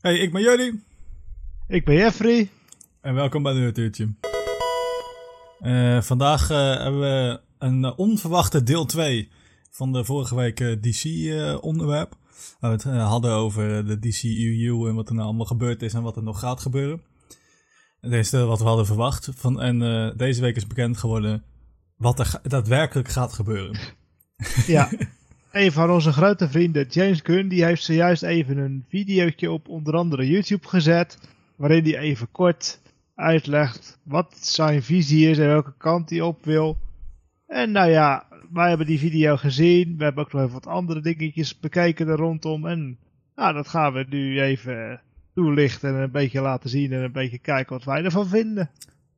[0.00, 0.82] Hey, ik ben jullie.
[1.68, 2.50] Ik ben Jeffrey.
[3.00, 4.08] En welkom bij de Natuurtje.
[5.60, 9.28] Uh, vandaag uh, hebben we een uh, onverwachte deel 2
[9.70, 12.16] van de vorige week DC-onderwerp.
[12.60, 16.02] waar we het hadden over de DCU en wat er nou allemaal gebeurd is en
[16.02, 17.02] wat er nog gaat gebeuren.
[18.00, 19.28] En dit is wat we hadden verwacht.
[19.34, 19.78] Van, en
[20.16, 21.44] deze week is bekend geworden
[21.96, 23.78] wat er daadwerkelijk gaat gebeuren.
[24.66, 24.90] Ja.
[25.50, 29.94] een van onze grote vrienden, James Gunn, die heeft zojuist even een videootje op onder
[29.94, 31.18] andere YouTube gezet.
[31.56, 32.80] Waarin hij even kort
[33.14, 36.78] uitlegt wat zijn visie is en welke kant hij op wil.
[37.46, 39.96] En nou ja, wij hebben die video gezien.
[39.96, 42.66] We hebben ook nog even wat andere dingetjes bekeken er rondom.
[42.66, 42.98] En
[43.36, 45.00] nou, dat gaan we nu even
[45.34, 48.70] toelichten en een beetje laten zien en een beetje kijken wat wij ervan vinden.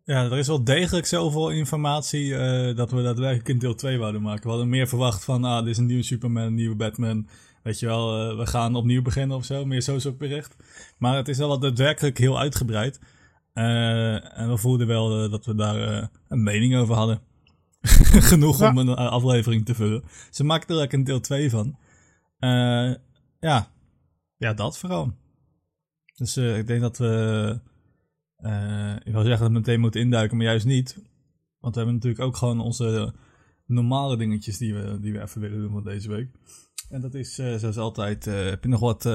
[0.05, 4.23] Ja, er is wel degelijk zoveel informatie uh, dat we daadwerkelijk in deel 2 wouden
[4.23, 4.43] maken.
[4.43, 7.29] We hadden meer verwacht van, ah, dit is een nieuwe Superman, een nieuwe Batman.
[7.63, 9.65] Weet je wel, uh, we gaan opnieuw beginnen of zo.
[9.65, 10.57] Meer zo soort bericht.
[10.99, 13.01] Maar het is wel daadwerkelijk heel uitgebreid.
[13.55, 17.21] Uh, en we voelden wel dat we daar een mening over hadden.
[18.31, 20.05] Genoeg om een aflevering te vullen.
[20.31, 21.77] Ze maken er ook een deel 2 van.
[23.41, 23.71] ja.
[24.37, 25.13] ja, dat vooral.
[26.15, 27.61] Dus ik denk dat we
[28.43, 30.97] uh, ik wil zeggen dat we meteen moeten induiken, maar juist niet.
[31.61, 33.15] Want we hebben natuurlijk ook gewoon onze
[33.67, 36.31] normale dingetjes die we, die we even willen doen van deze week.
[36.89, 39.09] En dat is uh, zoals altijd, uh, heb je nog wat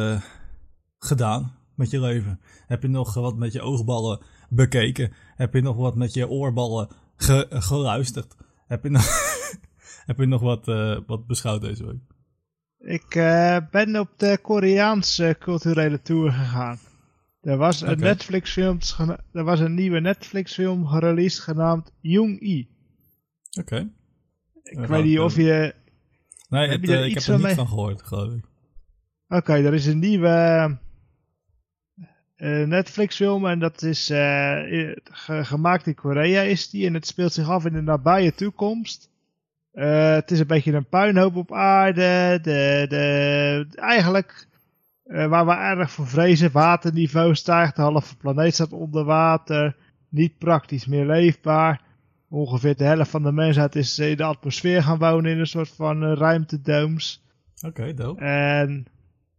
[0.97, 2.39] gedaan met je leven?
[2.67, 5.13] Heb je nog wat met je oogballen bekeken?
[5.35, 8.35] Heb je nog wat met je oorballen ge geluisterd?
[8.67, 9.05] Heb je nog,
[10.09, 10.65] heb je nog wat,
[11.05, 12.01] wat beschouwd deze week?
[12.77, 13.09] Ik
[13.71, 16.79] ben op de Koreaanse culturele tour gegaan.
[17.41, 18.79] Er was een, Netflix film,
[19.31, 22.67] er was een nieuwe Netflix film gereleased genaamd Jung-I.
[23.59, 23.89] Oké.
[24.63, 25.75] Ik weet niet of je...
[26.49, 28.45] Nee, het, uh, ik heb er niet van gehoord, geloof ik.
[29.27, 30.77] Oké, er is een nieuwe
[32.37, 34.91] uh, Netflix film en dat is uh,
[35.25, 39.09] gemaakt in Korea is die en het speelt zich af in de nabije toekomst.
[39.71, 42.39] het is een beetje een puinhoop op aarde.
[42.41, 44.47] De, de, eigenlijk
[45.07, 46.51] uh, waar we erg voor vrezen.
[46.51, 49.75] Waterniveau stijgt, de halve planeet staat onder water.
[50.09, 51.81] Niet praktisch meer leefbaar.
[52.29, 55.69] Ongeveer de helft van de mensheid is in de atmosfeer gaan wonen in een soort
[55.69, 57.25] van uh, ruimtedooms.
[57.55, 58.21] Oké, okay, dope.
[58.21, 58.85] En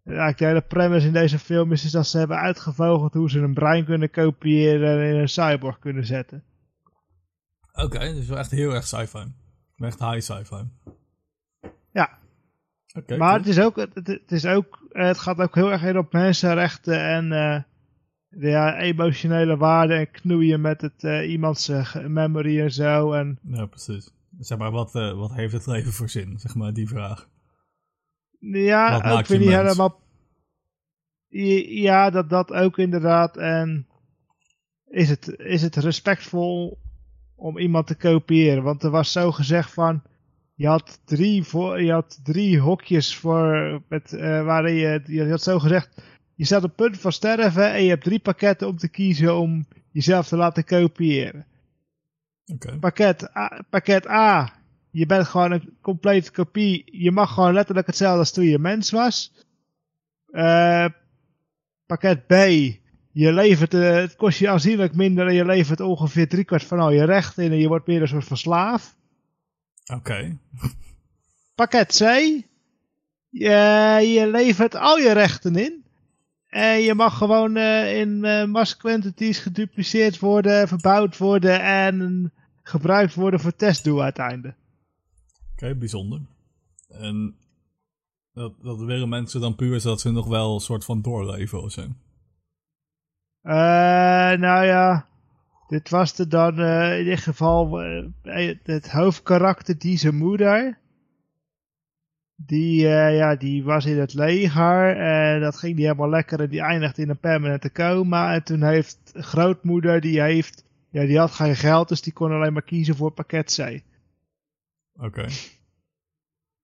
[0.02, 3.38] ja, de hele premise in deze film is, is dat ze hebben uitgevogeld hoe ze
[3.38, 6.42] een brein kunnen kopiëren en in een cyborg kunnen zetten.
[7.72, 9.24] Oké, okay, dus wel echt heel erg sci-fi.
[9.76, 10.62] Echt high sci-fi.
[11.92, 12.18] Ja,
[13.18, 17.00] maar het, is ook, het, is ook, het gaat ook heel erg in op mensenrechten
[17.00, 17.28] en
[18.28, 21.70] de, ja, emotionele waarden en knoeien met het, uh, iemands
[22.06, 23.12] memory en zo.
[23.12, 23.38] En...
[23.42, 24.10] Ja, precies.
[24.38, 26.38] Zeg maar, wat, wat heeft het leven voor zin?
[26.38, 27.28] Zeg maar, die vraag.
[28.40, 30.00] Ja, ik vind niet helemaal...
[31.28, 33.36] Ja, dat, dat ook inderdaad.
[33.36, 33.86] En
[34.86, 36.78] is het, is het respectvol
[37.34, 38.62] om iemand te kopiëren?
[38.62, 40.02] Want er was zo gezegd van
[40.58, 45.42] je had drie, voor, je had drie hokjes voor, met, uh, waarin je, je had
[45.42, 46.02] zo gezegd,
[46.34, 49.66] je staat op punt van sterven en je hebt drie pakketten om te kiezen om
[49.90, 51.46] jezelf te laten kopiëren.
[52.52, 52.78] Okay.
[52.78, 54.52] Pakket, A, pakket A,
[54.90, 58.90] je bent gewoon een complete kopie, je mag gewoon letterlijk hetzelfde als toen je mens
[58.90, 59.46] was.
[60.30, 60.86] Uh,
[61.86, 62.32] pakket B,
[63.12, 66.90] je levert, uh, het kost je aanzienlijk minder en je levert ongeveer driekwart van al
[66.92, 68.96] je rechten in en je wordt meer een soort van slaaf.
[69.94, 70.38] Oké.
[71.54, 72.00] Pakket C.
[73.28, 73.50] Je,
[74.14, 75.84] je levert al je rechten in.
[76.48, 82.32] En je mag gewoon uh, in uh, mass quantities gedupliceerd worden, verbouwd worden en
[82.62, 84.56] gebruikt worden voor testdoel uiteindelijk.
[85.52, 86.20] Oké, bijzonder.
[86.88, 87.36] En
[88.32, 91.72] dat, dat willen mensen dan puur zodat ze nog wel een soort van doorleven of
[91.72, 91.80] zo?
[93.42, 93.52] Uh,
[94.38, 95.06] nou ja,
[95.68, 100.78] dit was er dan uh, in dit geval uh, het hoofdkarakter, die zijn moeder.
[102.40, 106.60] Die, ja, die was in het leger en dat ging niet helemaal lekker en die
[106.60, 108.34] eindigde in een permanente coma.
[108.34, 112.52] En toen heeft grootmoeder, die heeft, ja, die had geen geld, dus die kon alleen
[112.52, 113.82] maar kiezen voor pakket C.
[115.00, 115.26] Oké.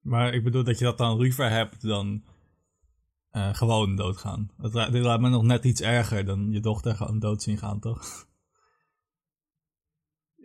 [0.00, 2.22] Maar ik bedoel dat je dat dan liever hebt dan
[3.30, 4.50] gewoon doodgaan.
[4.56, 7.80] Dat, dit laat me nog net iets erger dan je dochter gewoon dood zien gaan,
[7.80, 8.26] toch?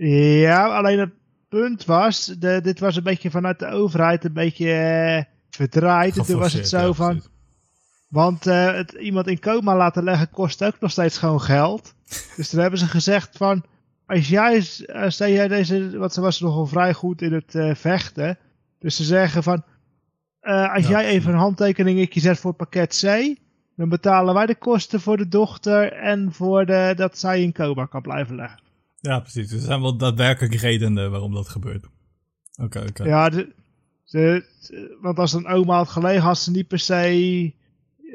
[0.08, 1.14] Ja, alleen het
[1.50, 6.18] punt was, de, dit was een beetje vanuit de overheid een beetje uh, verdraaid.
[6.18, 7.22] En toen was het zo van...
[8.08, 11.94] Want uh, het, iemand in coma laten leggen kost ook nog steeds gewoon geld.
[12.36, 13.64] Dus toen hebben ze gezegd van...
[14.06, 15.98] Als jij, uh, stel jij deze...
[15.98, 18.38] Want ze was nogal vrij goed in het uh, vechten.
[18.80, 19.64] Dus ze zeggen van...
[20.74, 23.36] als jij even een handtekeningetje zet voor pakket C...
[23.76, 27.86] dan betalen wij de kosten voor de dochter en voor de, dat zij in coma
[27.86, 28.69] kan blijven liggen.
[29.02, 29.52] Ja, precies.
[29.52, 31.86] Er zijn wel daadwerkelijk redenen waarom dat gebeurt.
[32.62, 33.04] Oké, oké.
[33.04, 33.54] Ja, de,
[34.06, 37.54] de, want als een oma had gelegen, had ze niet per se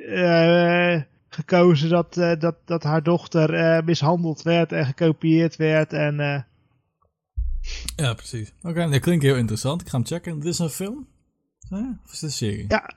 [0.08, 5.92] eh, gekozen dat, eh, dat, dat haar dochter eh, mishandeld werd en gekopieerd werd.
[5.92, 6.46] En,
[7.96, 8.52] Ja, precies.
[8.62, 9.80] Oké, dat klinkt heel interessant.
[9.80, 10.40] Ik ga hem checken.
[10.40, 11.06] Dit is een film?
[11.70, 12.64] Of is dit een serie?
[12.68, 12.94] ja,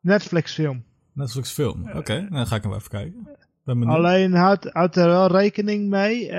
[0.00, 0.84] Netflix film.
[1.12, 1.90] Netflix film.
[1.94, 3.28] Oké, dan ga ik hem even kijken.
[3.64, 3.82] Ben.
[3.82, 6.30] Alleen houdt houd er wel rekening mee.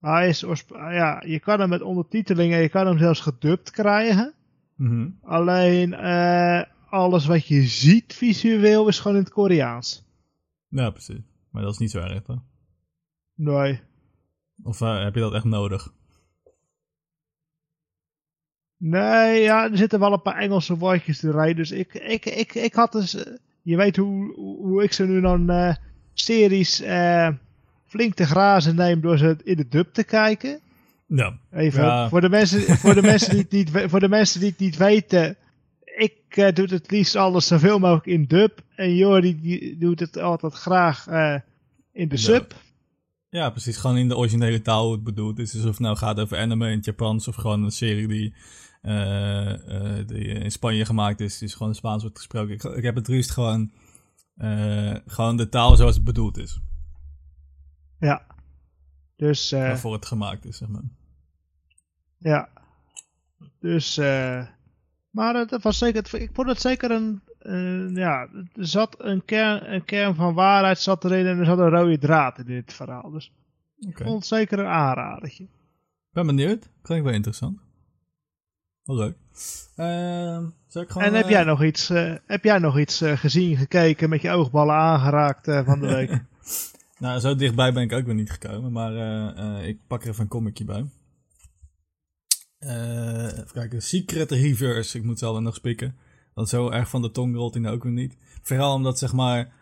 [0.00, 3.70] Hij is oorsp- ja, je kan hem met ondertiteling en je kan hem zelfs gedubt
[3.70, 4.34] krijgen.
[4.74, 5.10] Mhm.
[5.22, 10.06] Alleen eh, alles wat je ziet visueel is gewoon in het Koreaans.
[10.68, 11.20] Ja, precies.
[11.50, 12.42] Maar dat is niet zo erg, toch?
[13.34, 13.80] Nee.
[14.62, 15.92] Of eh, heb je dat echt nodig?
[18.76, 21.56] Nee, ja, er zitten wel een paar Engelse woordjes erin.
[21.56, 23.14] Dus ik, ik, ik, ik had dus...
[23.14, 25.76] eh, je weet hoe, hoe hoe ik ze nu dan
[26.12, 26.80] series
[27.88, 30.60] flink te grazen neem door ze in de dub te kijken.
[31.06, 31.38] Ja.
[31.52, 32.08] Even Ja.
[32.08, 34.76] voor, de mensen, voor, de mensen die het niet, voor de mensen die het niet
[34.76, 35.36] weten.
[35.84, 38.60] Ik eh, doe het liefst alles zoveel mogelijk in dub.
[38.76, 41.34] En Jori die doet het altijd graag eh,
[41.92, 42.20] in de Ja.
[42.22, 42.54] sub.
[43.30, 43.76] Ja, precies.
[43.76, 45.50] Gewoon in de originele taal hoe het bedoeld is.
[45.50, 48.34] Dus of het nou gaat over anime in het Japans of gewoon een serie die,
[48.82, 49.52] eh,
[49.98, 51.42] eh, die in Spanje gemaakt is.
[51.42, 52.54] Is gewoon in Spaans wordt gesproken.
[52.54, 53.70] Ik, ik heb het liefst gewoon,
[54.36, 56.60] eh, gewoon de taal zoals het bedoeld is.
[58.00, 58.26] Ja.
[59.16, 60.82] Dus eh, Waarvoor het gemaakt is, zeg maar.
[62.18, 62.48] ja.
[63.60, 64.46] Dus eh,
[65.10, 69.72] maar het was zeker, ik vond het zeker een, eh, ja, er zat een kern,
[69.74, 73.10] een kern van waarheid zat erin en er zat een rode draad in dit verhaal.
[73.10, 73.32] Dus
[73.78, 75.46] ik vond het zeker een aanradertje.
[76.12, 76.68] Ben benieuwd.
[76.82, 77.60] Klinkt wel interessant.
[78.84, 79.16] Wel leuk.
[80.66, 81.06] Zal ik gewoon...
[81.06, 84.22] En heb eh, jij nog iets, eh, heb jij nog iets eh, gezien, gekeken, met
[84.22, 86.10] je oogballen aangeraakt eh, van de week?
[86.98, 90.08] Nou, zo dichtbij ben ik ook weer niet gekomen, maar eh, eh, ik pak er
[90.08, 90.86] even een comicje bij.
[92.58, 95.96] Eh, even kijken, Secret Reverse, ik moet zelf nog spikken.
[96.34, 98.16] Want zo erg van de tong rolt hij nou ook weer niet.
[98.42, 99.52] Vooral omdat, zeg maar,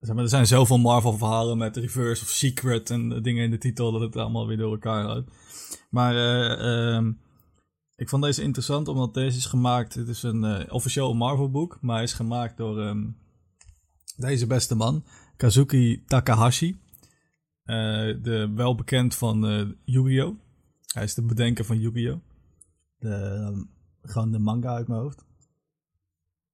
[0.00, 3.58] zeg maar, er zijn zoveel Marvel verhalen met Reverse of Secret en dingen in de
[3.58, 5.30] titel, dat het allemaal weer door elkaar houdt.
[5.90, 7.12] Maar eh, ehm,
[7.96, 11.94] ik vond deze interessant, omdat deze is gemaakt, het is een officieel Marvel boek, maar
[11.94, 13.06] hij is gemaakt door ehm,
[14.16, 15.04] deze beste man.
[15.38, 16.80] Kazuki Takahashi.
[17.62, 17.76] Eh,
[18.22, 20.38] de, wel bekend van eh Yu-Gi-Oh!
[20.94, 22.20] Hij is de bedenker van Yu-Gi-Oh!
[22.98, 23.62] De, ehm,
[24.02, 25.24] gewoon de manga uit mijn hoofd.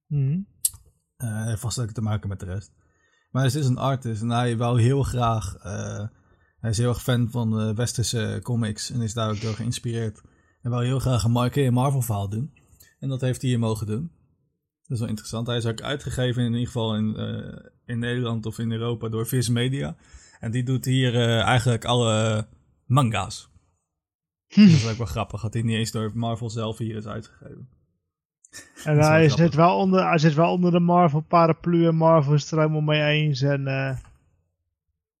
[0.07, 0.39] Mhm.
[1.15, 2.71] Eh, Hij heeft vast ook te maken met de rest.
[3.31, 5.55] Maar hij is dus een artist en hij wou heel graag...
[5.55, 6.07] eh,
[6.59, 10.21] hij is heel erg fan van eh, westerse comics en is daar ook door geïnspireerd.
[10.61, 12.53] En wou heel graag een Marvel verhaal doen.
[12.99, 14.11] En dat heeft hij hier mogen doen.
[14.87, 15.47] Dat is wel interessant.
[15.47, 19.27] Hij is ook uitgegeven in ieder geval in, eh, in Nederland of in Europa door
[19.27, 19.95] Viz Media.
[20.39, 22.47] En die doet hier eh, eigenlijk alle
[22.85, 23.49] manga's.
[24.47, 27.69] Dat is ook wel grappig, dat hij niet eens door Marvel zelf hier is uitgegeven.
[28.51, 29.45] En is wel hij grappig.
[29.45, 32.57] zit, wel onder, hij zit wel onder de Marvel paraplu en Marvel is het er
[32.57, 33.41] helemaal mee eens.
[33.41, 33.97] En, eh,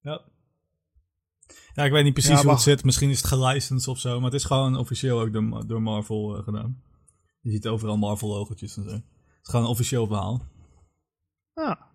[0.01, 0.21] Ja.
[1.73, 2.83] Ja, ik weet niet precies Ja, hoe het zit.
[2.83, 4.15] Misschien is het gelicensed of zo.
[4.15, 6.81] Maar het is gewoon officieel ook door, door Marvel gedaan.
[7.41, 9.01] Je ziet overal Marvel-logotjes en zo.
[9.45, 10.41] Het is gewoon een officieel verhaal.
[11.53, 11.87] ja.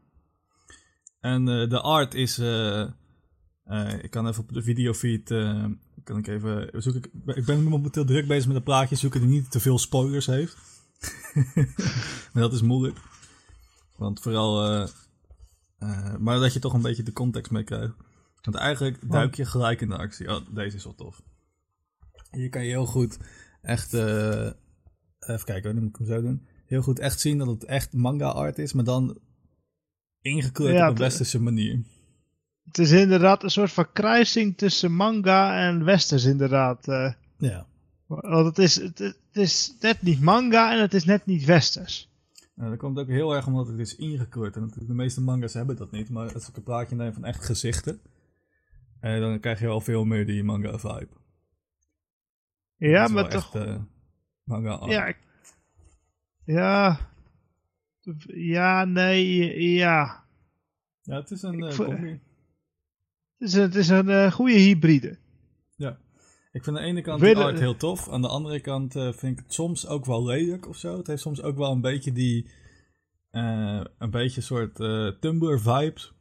[1.20, 2.38] En eh, de art is...
[2.38, 2.80] eh,
[3.64, 5.28] eh, ik kan even op de videofeed...
[6.04, 9.28] kan ik even zoek ik, ik ben momenteel druk bezig met een plaatje zoeken die
[9.28, 10.56] niet te veel spoilers heeft.
[12.32, 12.98] maar dat is moeilijk.
[13.96, 14.88] Want vooral...
[16.18, 17.94] maar dat je toch een beetje de context mee krijgt.
[18.42, 20.28] Want eigenlijk duik je gelijk in de actie.
[20.28, 21.22] Oh, deze is wel tof.
[22.30, 23.18] Hier kan je heel goed
[23.62, 23.92] echt...
[23.92, 26.48] even kijken, nu moet ik hem zo doen.
[26.70, 29.18] Heel goed echt zien dat het echt manga art is, maar dan
[30.20, 31.82] ingekleurd Ja, op een het- westerse manier.
[32.64, 36.88] Het is inderdaad een soort van kruising tussen manga en westers inderdaad.
[36.88, 37.12] eh.
[37.38, 37.66] Ja.
[38.06, 42.08] want het is, het, het is net niet manga en het is net niet westers.
[42.54, 44.54] Nou, dat komt ook heel erg omdat het is ingekleurd.
[44.54, 46.10] En natuurlijk de meeste manga's hebben dat niet.
[46.10, 48.00] Maar als ik een plaatje neem van echt gezichten,
[49.00, 51.08] eh, dan krijg je al veel meer die manga vibe.
[52.76, 53.54] Ja, maar toch...
[53.54, 53.76] echt, eh,
[54.44, 54.90] manga art.
[54.92, 55.14] ja,
[56.52, 56.98] ja.
[58.26, 60.24] Ja, nee, ja.
[61.02, 62.20] Ja, het is een combi.
[63.38, 65.18] Het is een, het is een eh, goede hybride.
[65.76, 65.98] Ja.
[66.52, 68.08] Ik vind aan de ene kant de art heel tof.
[68.08, 70.96] Aan de andere kant eh, vind ik het soms ook wel lelijk of zo.
[70.96, 72.50] Het heeft soms ook wel een beetje die...
[73.30, 76.12] eh, een beetje soort eh Tumblr vibes.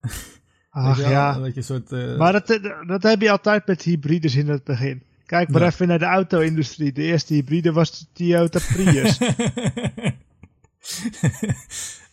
[0.70, 1.36] Ach ja.
[1.36, 1.90] Een beetje soort...
[1.90, 2.46] Maar dat,
[2.86, 5.02] dat heb je altijd met hybrides in het begin.
[5.26, 5.66] Kijk maar Ja.
[5.66, 6.92] even naar de auto-industrie.
[6.92, 9.18] De eerste hybride was de Toyota Prius.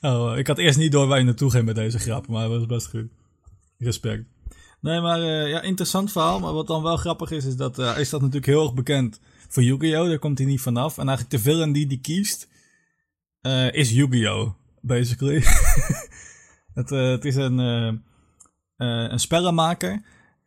[0.01, 2.57] Oh, ik had eerst niet door waar je naartoe ging met deze grap, maar dat
[2.57, 3.07] was best goed.
[3.77, 4.23] Respect.
[4.79, 6.39] Nee, maar uh, ja, interessant verhaal.
[6.39, 9.19] Maar wat dan wel grappig is, is dat uh, hij staat natuurlijk heel erg bekend
[9.47, 10.07] voor Yu-Gi-Oh!
[10.07, 10.97] Daar komt hij niet vanaf.
[10.97, 12.47] En eigenlijk de villain die die kiest,
[13.41, 14.49] uh, is Yu-Gi-Oh!
[14.81, 15.35] Basically.
[16.73, 17.57] het, het, is een,
[18.77, 20.01] een spellenmaker.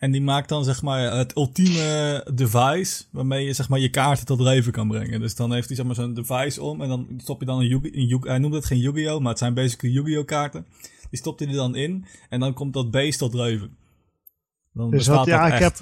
[0.04, 4.26] En die maakt dan zeg maar het ultieme device waarmee je zeg maar je kaarten
[4.26, 5.20] tot leven kan brengen.
[5.20, 7.66] Dus dan heeft hij zeg maar zo'n device om en dan stop je dan een
[7.66, 8.22] Yu-Gi-Oh!
[8.22, 9.20] Hij noemt het geen Yu-Gi-Oh!
[9.20, 10.24] maar het zijn basically Yu-Gi-Oh!
[10.24, 10.66] kaarten.
[11.10, 13.76] Die stopt hij er dan in en dan komt dat beest tot leven.
[14.72, 15.74] Dan dus wat, ja, ik heb,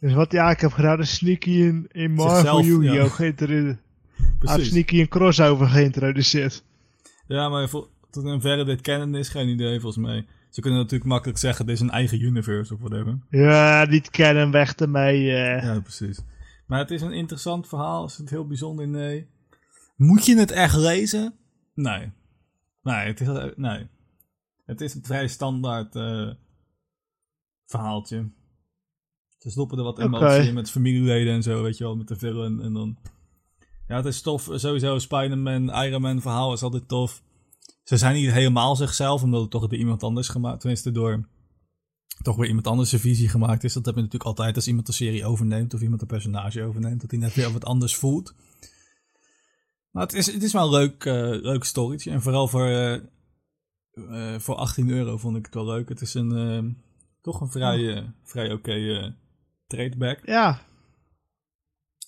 [0.00, 2.94] dus wat hij eigenlijk heb gedaan is Sneaky in, in Marvel Yu-Gi-Oh!
[2.94, 3.08] Ja.
[3.08, 3.78] geïntroduceerd.
[4.66, 6.62] Sneaky een crossover geïntroduceerd.
[7.26, 10.26] Ja, maar voor, tot in verre dit kennen is geen idee volgens mij.
[10.56, 13.18] Ze kunnen natuurlijk makkelijk zeggen, dit is een eigen universe of whatever.
[13.30, 15.20] Ja, niet kennen, weg ermee.
[15.20, 15.62] Uh.
[15.62, 16.20] Ja, precies.
[16.66, 18.88] Maar het is een interessant verhaal, is het heel bijzonder?
[18.88, 19.28] Nee.
[19.96, 21.34] Moet je het echt lezen?
[21.74, 22.12] Nee.
[22.82, 23.86] Nee, het is, nee.
[24.64, 26.30] Het is een vrij standaard uh,
[27.66, 28.30] verhaaltje.
[29.38, 32.16] Ze stoppen er wat emotie in met familieleden en zo, weet je wel, met de
[32.16, 32.60] villain.
[32.60, 32.98] En dan...
[33.88, 34.50] Ja, het is tof.
[34.52, 37.22] Sowieso Spider-Man, Iron Man verhaal is altijd tof.
[37.86, 41.28] Ze zijn niet helemaal zichzelf, omdat het toch door iemand anders gemaakt, tenminste door
[42.22, 43.72] toch weer iemand anders een visie gemaakt is.
[43.72, 47.00] Dat heb je natuurlijk altijd als iemand een serie overneemt of iemand een personage overneemt,
[47.00, 48.34] dat hij net weer wat anders voelt.
[49.90, 52.10] Maar het is, het is wel een leuk, uh, leuk storytje.
[52.10, 52.98] En vooral voor, uh,
[53.94, 55.88] uh, voor 18 euro vond ik het wel leuk.
[55.88, 56.82] Het is een,
[57.22, 59.14] toch een vrij, vrij oké okay,
[59.66, 60.20] tradeback.
[60.24, 60.60] Ja.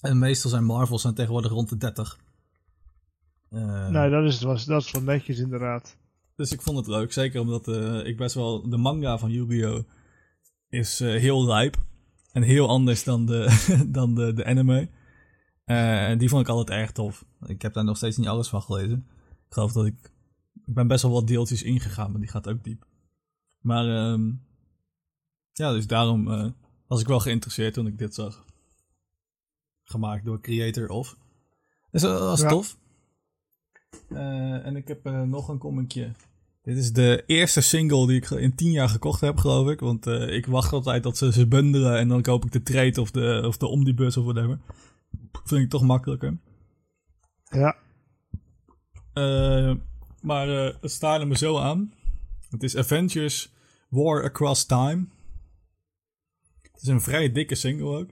[0.00, 2.18] En meestal zijn Marvels zijn tegenwoordig rond de 30.
[3.50, 5.96] Uh, nee, dat is, was, dat is wel netjes inderdaad.
[6.36, 8.68] Dus ik vond het leuk, zeker omdat uh, ik best wel...
[8.68, 9.84] De manga van Yu-Gi-Oh!
[10.68, 11.76] is uh, heel lijp.
[12.32, 14.88] En heel anders dan de, dan de, de anime.
[15.64, 17.24] en die vond ik altijd erg tof.
[17.46, 19.06] Ik heb daar nog steeds niet alles van gelezen.
[19.46, 20.12] Ik geloof dat ik...
[20.66, 22.86] Ik ben best wel wat deeltjes ingegaan, maar die gaat ook diep.
[23.60, 24.46] Maar um,
[25.52, 26.54] ja, dus daarom
[26.86, 28.44] was ik wel geïnteresseerd toen ik dit zag.
[29.82, 31.16] Gemaakt door Creator of.
[31.90, 32.48] Dus dat was ja.
[32.48, 32.78] tof.
[34.08, 36.12] Uh, en ik heb uh, nog een commentje.
[36.62, 39.80] Dit is de eerste single die ik in tien jaar gekocht heb, geloof ik.
[39.80, 43.00] Want uh, ik wacht altijd dat ze ze bundelen en dan koop ik de trade
[43.00, 44.58] of de, of de omnibus of whatever.
[45.44, 46.38] Vind ik toch makkelijker.
[47.50, 47.76] Ja.
[50.20, 51.92] maar het staat er me zo aan.
[52.50, 53.52] Het is Avengers
[53.88, 55.06] War Across Time.
[56.72, 58.10] Het is een vrij dikke single ook.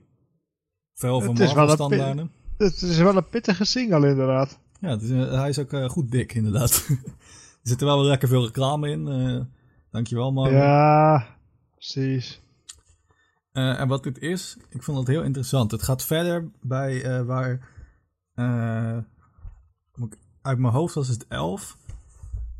[0.93, 2.31] Veel van Marvel standaarden.
[2.57, 4.59] Het is wel een pittige single inderdaad.
[4.79, 4.97] Ja,
[5.37, 6.87] hij is ook uh, goed dik, inderdaad.
[7.61, 9.07] er zit er wel lekker veel reclame in.
[9.07, 9.41] Uh,
[9.91, 10.51] dankjewel, man.
[10.51, 11.27] Ja,
[11.73, 12.41] precies.
[13.53, 15.71] Uh, en wat dit is, ik vond het heel interessant.
[15.71, 17.69] Het gaat verder bij waar.
[20.41, 21.77] uit mijn hoofd was het 11.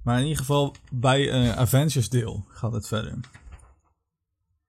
[0.04, 3.20] Maar in ieder geval bij Avengers deel gaat het verder.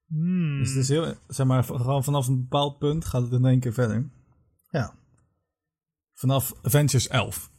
[0.06, 0.58] Hmm.
[0.58, 3.60] Dus het is heel, zeg maar, gewoon vanaf een bepaald punt gaat het in één
[3.60, 4.10] keer verder.
[4.70, 4.97] Ja
[6.18, 7.50] vanaf Avengers 11.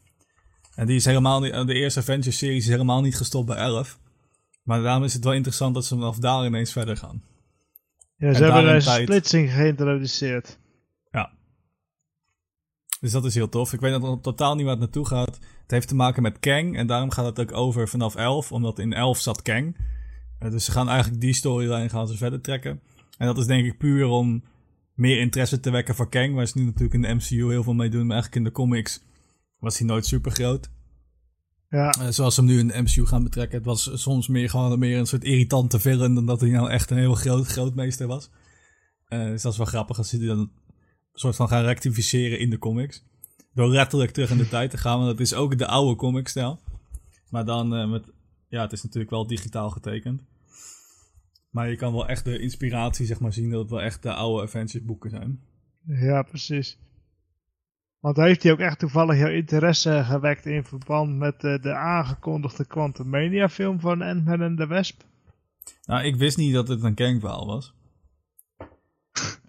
[0.75, 3.99] En die is helemaal niet, de eerste Avengers-serie is helemaal niet gestopt bij 11.
[4.63, 7.23] Maar daarom is het wel interessant dat ze vanaf daar ineens verder gaan.
[8.15, 9.01] Ja, ze hebben een tijd...
[9.01, 10.59] splitsing geïntroduceerd.
[11.11, 11.31] Ja.
[12.99, 13.73] Dus dat is heel tof.
[13.73, 15.39] Ik weet nog totaal niet waar het naartoe gaat.
[15.61, 16.77] Het heeft te maken met Kang.
[16.77, 18.51] En daarom gaat het ook over vanaf 11.
[18.51, 19.77] Omdat in 11 zat Kang.
[20.39, 22.81] Uh, dus ze gaan eigenlijk die storyline gaan ze verder trekken.
[23.17, 24.43] En dat is denk ik puur om
[24.99, 27.73] meer interesse te wekken voor Kang, waar ze nu natuurlijk in de MCU heel veel
[27.73, 28.05] mee doen.
[28.05, 29.01] Maar eigenlijk in de comics
[29.59, 30.69] was hij nooit super groot.
[31.69, 31.95] Ja.
[31.99, 33.57] Uh, zoals ze hem nu in de MCU gaan betrekken.
[33.57, 36.91] Het was soms meer gewoon meer een soort irritante villain dan dat hij nou echt
[36.91, 38.29] een heel groot grootmeester was.
[39.09, 40.51] Uh, dus dat is wel grappig als ze die dan een
[41.13, 43.03] soort van gaan rectificeren in de comics.
[43.53, 46.59] Door letterlijk terug in de tijd te gaan, want dat is ook de oude comic-stijl.
[47.29, 48.03] Maar dan uh, met,
[48.47, 50.21] ja, het is natuurlijk wel digitaal getekend.
[51.49, 54.13] Maar je kan wel echt de inspiratie zeg maar, zien dat het wel echt de
[54.13, 55.39] oude Avengers boeken zijn.
[55.85, 56.79] Ja, precies.
[57.99, 62.65] Want heeft hij ook echt toevallig jouw interesse gewekt in verband met de, de aangekondigde
[62.65, 65.01] Quantum Mania film van Ant-Man en de Wesp?
[65.85, 67.73] Nou, ik wist niet dat het een Kang-verhaal was.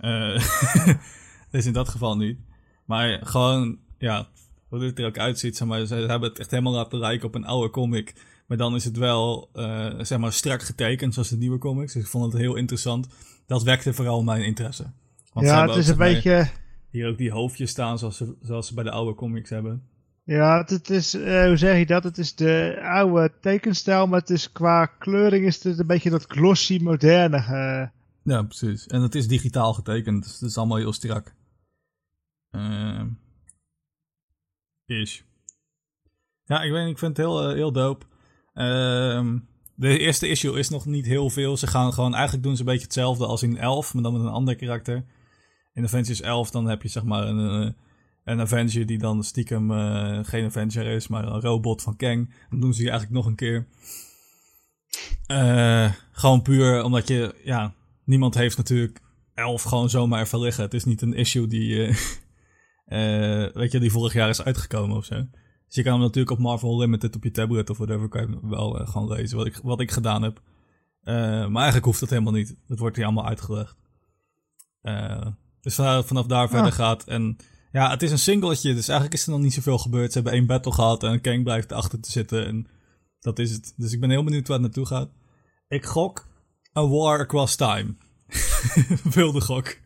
[0.01, 0.45] uh,
[1.51, 2.39] dus in dat geval niet.
[2.85, 4.29] Maar gewoon, ja,
[4.69, 7.35] hoe het er ook uitziet, zeg maar, ze hebben het echt helemaal laten lijken op
[7.35, 8.15] een oude comic
[8.51, 11.93] maar dan is het wel, uh, zeg maar, strak getekend, zoals de nieuwe comics.
[11.93, 13.09] Dus ik vond het heel interessant.
[13.47, 14.91] Dat wekte vooral mijn interesse.
[15.33, 16.51] Want ja, het is een beetje...
[16.91, 19.89] Hier ook die hoofdjes staan, zoals ze, zoals ze bij de oude comics hebben.
[20.25, 22.05] Ja, het, is, uh, hoe zeg je dat?
[22.05, 26.25] Het is de oude tekenstijl, maar het is qua kleuring is het een beetje dat
[26.29, 27.37] glossy moderne.
[27.37, 27.89] Uh...
[28.35, 28.87] Ja, precies.
[28.87, 31.35] En het is digitaal getekend, dus het is allemaal heel strak.
[32.51, 33.03] Uh,
[34.87, 35.25] is.
[36.45, 38.09] Ja, ik weet ik vind het heel, heel dope.
[38.53, 39.39] Ehm,
[39.75, 41.57] de eerste issue is nog niet heel veel.
[41.57, 44.23] Ze gaan gewoon, eigenlijk doen ze een beetje hetzelfde als in 11, maar dan met
[44.23, 45.05] een ander karakter.
[45.73, 47.73] In Avengers 11 dan heb je zeg maar een, eh,
[48.25, 52.35] een Avenger die dan stiekem uh, geen Avenger is, maar een robot van Kang.
[52.51, 53.67] Dan doen ze die eigenlijk nog een keer.
[55.27, 59.01] Uh, gewoon puur omdat je, ja, niemand heeft natuurlijk
[59.35, 60.65] 11 gewoon zomaar even liggen.
[60.65, 61.77] Het is niet een issue die,
[63.61, 65.27] weet je, die vorig jaar is uitgekomen of zo.
[65.71, 68.49] Dus je kan hem natuurlijk op Marvel Limited op je tablet of whatever kan je
[68.49, 70.41] wel gewoon lezen, wat ik, wat ik gedaan heb.
[71.05, 72.57] maar eigenlijk hoeft dat helemaal niet.
[72.67, 73.77] Dat wordt hier allemaal uitgelegd.
[75.61, 76.77] dus vanaf, vanaf daar verder ah.
[76.77, 77.05] gaat.
[77.05, 77.37] En
[77.73, 80.13] ja, het is een singletje, dus eigenlijk is er nog niet zoveel gebeurd.
[80.13, 82.47] Ze hebben één battle gehad en Kang blijft erachter te zitten.
[82.47, 82.67] En
[83.21, 83.75] dat is het.
[83.77, 85.11] Dus ik ben heel benieuwd waar het naartoe gaat.
[85.69, 86.29] Ik gok
[86.79, 87.97] A War Across Time.
[89.15, 89.77] Wilde gok.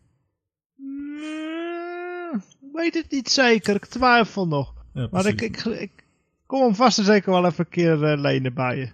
[0.76, 4.74] Mm, weet het niet zeker, ik twijfel nog.
[5.11, 6.05] Maar ik, ik, ik,
[6.47, 8.89] kom hem vast en zeker wel even een keer uh, lenen bij je.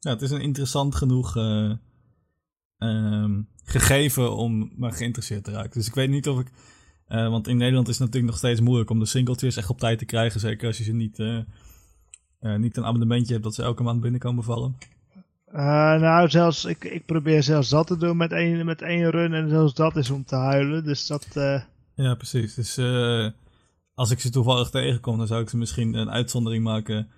[0.00, 1.72] Ja, het is een interessant genoeg uh,
[2.78, 5.70] um, gegeven om me geïnteresseerd te raken.
[5.72, 6.50] Dus ik weet niet of ik
[7.08, 9.78] uh, want in Nederland is het natuurlijk nog steeds moeilijk om de singletjes echt op
[9.78, 10.40] tijd te krijgen.
[10.40, 11.18] Zeker als je ze niet,
[12.40, 14.76] niet een abonnementje hebt dat ze elke maand binnenkomen vallen.
[16.00, 19.48] nou, zelfs, ik, ik probeer zelfs dat te doen met één, met één run en
[19.48, 20.84] zelfs dat is om te huilen.
[20.84, 21.26] Dus dat...
[21.94, 22.54] Ja, precies.
[22.54, 22.78] Dus
[23.96, 27.10] als ik ze toevallig tegenkom, dan zou ik ze misschien een uitzondering maken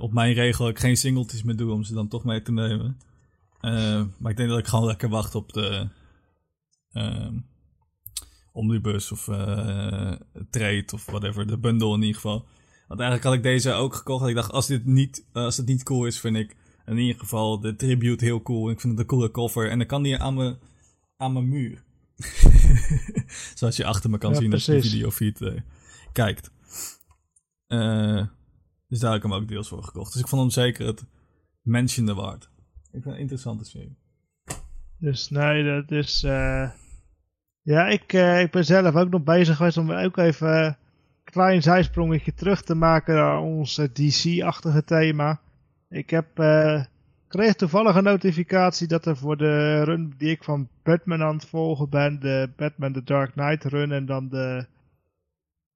[0.00, 0.64] op mijn regel.
[0.64, 2.98] Dat ik geen singletjes meer doe om ze dan toch mee te nemen.
[4.18, 5.88] maar ik denk dat ik gewoon lekker wacht op de
[6.92, 7.34] ehm,
[8.52, 10.12] omnibus of uh,
[10.50, 12.46] trade of whatever, de bundle in ieder geval.
[12.88, 14.28] Want eigenlijk had ik deze ook gekocht.
[14.28, 16.56] Ik dacht, als dit niet, uh, als het niet cool is, vind ik
[16.86, 18.70] in ieder geval de tribute heel cool.
[18.70, 19.70] Ik vind het een coole cover.
[19.70, 20.58] En dan kan die aan mijn,
[21.16, 21.82] aan mijn muur.
[23.54, 25.40] Zoals je achter me kan zien als je de videofeed
[26.12, 26.50] kijkt.
[28.88, 30.12] dus daar heb ik hem ook deels voor gekocht.
[30.12, 31.04] Dus ik vond hem zeker het
[31.62, 32.44] mention waard.
[32.44, 33.98] Ik vind het een interessante serie.
[34.98, 36.24] Dus nee, dat is...
[37.62, 40.76] Ja, ik, uh, ik ben zelf ook nog bezig geweest om ook even een
[41.24, 45.40] klein zijsprongetje terug te maken naar ons DC-achtige thema.
[45.88, 46.26] Ik heb,
[47.28, 51.46] kreeg toevallig een notificatie dat er voor de run die ik van Batman aan het
[51.46, 54.66] volgen ben, de Batman The Dark Knight run en dan de...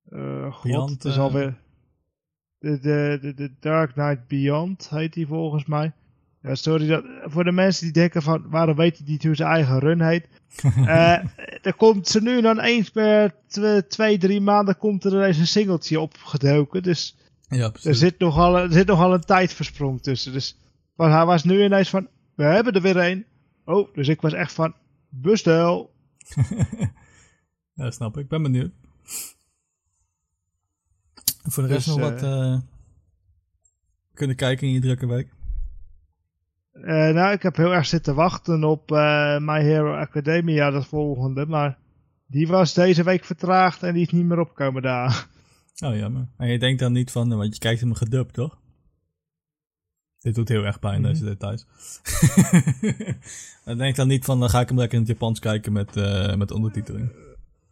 [0.09, 1.63] Uh, God, Beyond, het is alweer...
[2.59, 5.93] De, de, de, de Dark Knight Beyond heet die volgens mij.
[6.43, 9.49] Ja, sorry, dat, voor de mensen die denken van waarom weet hij niet hoe zijn
[9.49, 10.29] eigen run heet.
[10.65, 11.19] uh,
[11.69, 13.35] er komt ze nu dan eens per
[13.89, 16.83] twee, drie maanden komt er eens een singeltje opgedoken.
[16.83, 17.17] Dus
[17.49, 20.33] ja, er, zit nogal, er zit nogal een tijdversprong tussen.
[20.33, 20.59] Dus
[20.97, 23.27] maar hij was nu ineens van, we hebben er weer een.
[23.65, 24.75] Oh, dus ik was echt van,
[25.09, 25.95] bestel.
[27.75, 28.23] ja, snap ik.
[28.23, 28.73] Ik ben benieuwd.
[31.53, 32.59] Voor de rest dus, nog wat uh,
[34.15, 35.29] kunnen kijken in je drukke week?
[36.73, 38.91] Uh, nou, ik heb heel erg zitten wachten op
[39.41, 41.47] My Hero Academia, dat volgende.
[41.47, 41.79] Maar
[42.27, 45.27] die was deze week vertraagd en die is niet meer opkomen daar.
[45.85, 46.29] Oh, jammer.
[46.37, 48.59] En je denkt dan niet van, want je kijkt hem gedubt, toch?
[50.19, 51.13] Dit doet heel erg pijn, mm -hmm.
[51.13, 51.67] deze details.
[53.65, 55.97] dan denk dan niet van, dan ga ik hem lekker in het Japans kijken met,
[55.97, 57.11] uh, met ondertiteling.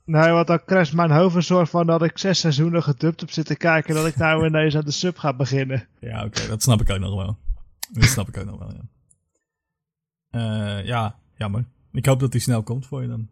[0.05, 3.31] Nee, want dan crasht mijn hoofd een soort van dat ik zes seizoenen gedubt heb
[3.31, 3.95] zitten kijken.
[3.95, 5.89] dat ik nou ineens aan de sub ga beginnen.
[6.01, 7.37] Ja, oké, dat snap ik ook nog wel.
[7.91, 8.91] Dat snap ik ook nog wel, ja.
[10.31, 11.65] Uh, ja, jammer.
[11.93, 13.29] Ik hoop dat hij snel komt voor je dan.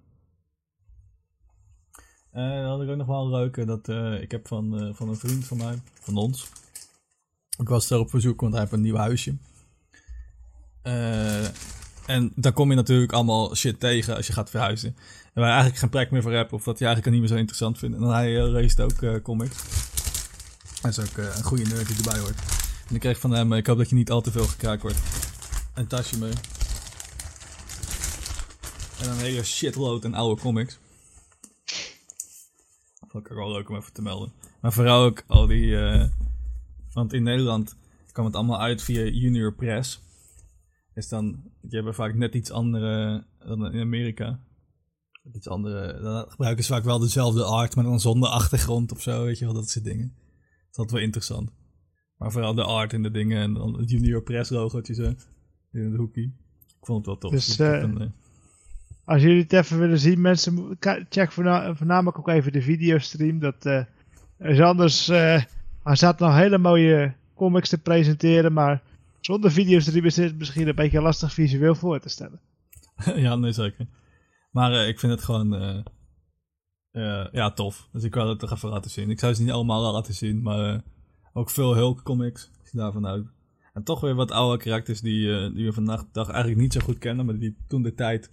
[2.34, 3.64] Uh, dan had ik ook nog wel een leuke.
[3.64, 6.48] Dat, uh, ik heb van, van een vriend van mij, van ons.
[7.58, 9.36] Ik was er op verzoek, want hij heeft een nieuw huisje.
[12.06, 14.96] en dan kom je natuurlijk allemaal shit tegen als je gaat verhuizen.
[15.34, 17.34] En waar je eigenlijk geen plek meer voor hebt, of dat je eigenlijk niet meer
[17.34, 17.96] zo interessant vindt.
[17.96, 19.56] En hij leest ook comics.
[20.80, 22.40] Hij is ook een goede nerd die erbij hoort.
[22.88, 24.98] En ik kreeg van hem, ik hoop dat je niet al te veel gekraakt wordt.
[25.74, 26.32] Een tasje mee.
[29.00, 30.78] En een hele shitload aan oude comics.
[33.08, 34.32] Vond ik ook wel leuk om even te melden.
[34.60, 35.76] Maar vooral ook al die...
[36.92, 37.76] Want in Nederland
[38.12, 40.00] kwam het allemaal uit via Junior Press.
[40.94, 41.42] Dus dan...
[41.60, 44.40] Die hebben vaak net iets andere dan in Amerika.
[45.34, 46.00] Iets andere...
[46.02, 49.24] Dan gebruiken ze vaak wel dezelfde art, maar dan zonder achtergrond of zo.
[49.24, 50.14] Weet je wel, dat soort dingen.
[50.70, 51.50] Dat is wel interessant.
[52.16, 55.14] Maar vooral de art en de dingen en dan het Junior Press logootje zo.
[55.72, 56.34] In het hoekie.
[56.66, 57.30] Ik vond het wel tof.
[57.30, 57.84] Dus, uh,
[59.04, 60.76] als jullie het even willen zien, mensen,
[61.08, 63.38] check voornamelijk ook even de videostream.
[63.38, 63.84] Dat uh,
[64.38, 65.08] is anders.
[65.08, 65.42] Uh,
[65.82, 68.82] hij zat nog hele mooie comics te presenteren, maar
[69.20, 72.40] zonder videostream is het misschien een beetje lastig visueel voor te stellen.
[73.24, 73.86] ja, nee, zeker.
[74.50, 75.84] Maar uh, ik vind het gewoon
[77.32, 77.88] ja, tof.
[77.92, 79.10] Dus ik wil het toch even laten zien.
[79.10, 80.82] Ik zou ze niet allemaal laten zien, maar
[81.32, 82.50] ook veel Hulk comics.
[82.60, 83.26] Ik zie daarvan uit.
[83.72, 86.80] En toch weer wat oude karakters die, eh, die we vandaag dag eigenlijk niet zo
[86.80, 88.30] goed kennen, maar die toen de tijd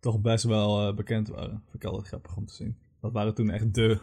[0.00, 1.62] toch best wel eh, bekend waren.
[1.64, 2.78] Vind ik altijd grappig om te zien.
[3.00, 4.00] Dat waren toen echt de,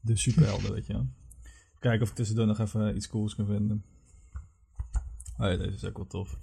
[0.00, 1.08] de superhelden, weet je wel.
[1.78, 3.84] Kijken of ik tussendoor nog even iets cools kan vinden.
[5.38, 6.38] Oh ja, deze is ook wel tof.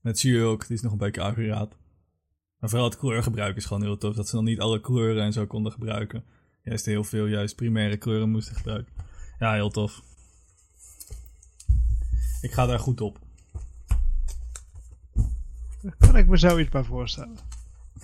[0.00, 1.78] Met She-Hulk, die is nog een beetje aangeraad.
[2.62, 4.14] Maar vooral het kleurgebruik is gewoon heel tof.
[4.14, 6.24] Dat ze dan niet alle kleuren en zo konden gebruiken.
[6.62, 8.92] Juist heel veel juist primaire kleuren moesten gebruiken.
[9.38, 10.02] Ja, heel tof.
[12.40, 13.18] Ik ga daar goed op.
[15.82, 17.36] Daar kan ik me zoiets bij voorstellen.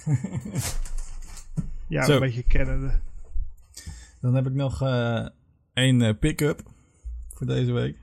[1.88, 2.12] ja, Zo.
[2.14, 3.00] een beetje kennende.
[4.20, 5.26] Dan heb ik nog eh
[5.72, 6.62] één eh, pick-up
[7.34, 7.98] voor deze week.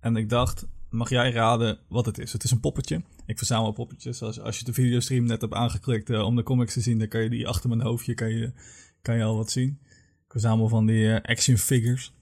[0.00, 2.32] En ik dacht, mag jij raden wat het is?
[2.32, 3.02] Het is een poppetje.
[3.26, 4.22] Ik verzamel poppetjes.
[4.22, 7.08] Als, als je de videostream net hebt aangeklikt eh, om de comics te zien, dan
[7.08, 8.52] kan je die achter mijn hoofdje kan je,
[9.02, 9.78] kan je al wat zien.
[10.24, 12.12] Ik verzamel van die eh, action figures.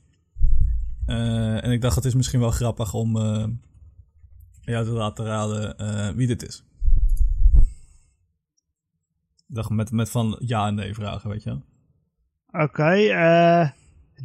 [1.06, 3.16] Eh, en ik dacht, het is misschien wel grappig om
[4.60, 6.64] jou te laten raden wie dit is.
[9.48, 11.62] Ik dacht met, met van ja en nee vragen, weet je wel.
[12.64, 12.92] Oké,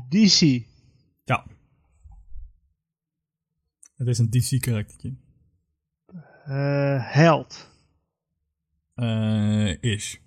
[0.09, 0.65] DC.
[1.25, 1.45] Ja.
[3.95, 5.13] Het is een DC-karaktertje.
[6.47, 7.69] Eh Held.
[8.95, 10.21] Eh is.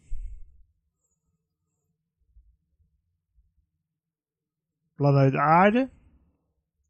[4.95, 5.91] Planeet Aarde.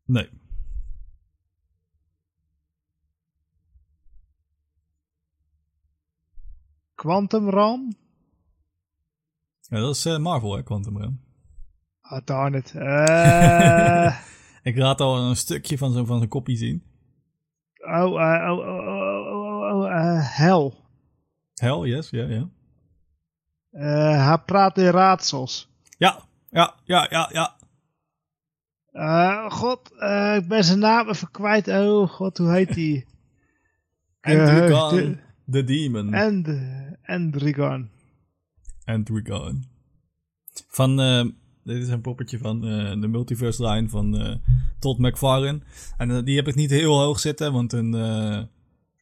[0.05, 0.29] Nee.
[6.95, 7.95] Quantum Realm.
[9.61, 11.21] Ja, dat is eh, Marvel, hè, Quantum Realm.
[12.01, 12.75] Ah, darn it.
[12.75, 14.21] Eh,
[14.63, 16.83] Ik laat al een stukje van zijn van zijn kopie zien.
[17.79, 19.00] oh, oh, oh, oh,
[20.21, 20.75] eh, Hel.
[21.55, 22.49] Hell, yes, ja, ja.
[23.71, 25.69] Eh, hij praat in raadsels.
[25.99, 27.57] Ja, ja, ja, ja, ja.
[28.93, 31.69] Eh, God, eh, ik ben zijn naam even kwijt.
[31.69, 33.07] Oh, God, hoe heet die?
[34.21, 35.19] Andrigon, de-
[35.51, 36.15] the Demon.
[36.15, 36.49] And,
[37.05, 37.91] Andrigon.
[38.85, 39.65] Andrigon.
[40.69, 40.97] Van,
[41.65, 42.61] dit is een poppetje van
[43.01, 44.41] de multiverse line van
[44.79, 45.61] Todd McFarlane.
[45.97, 48.43] En die heb ik niet heel hoog zitten, want een eh,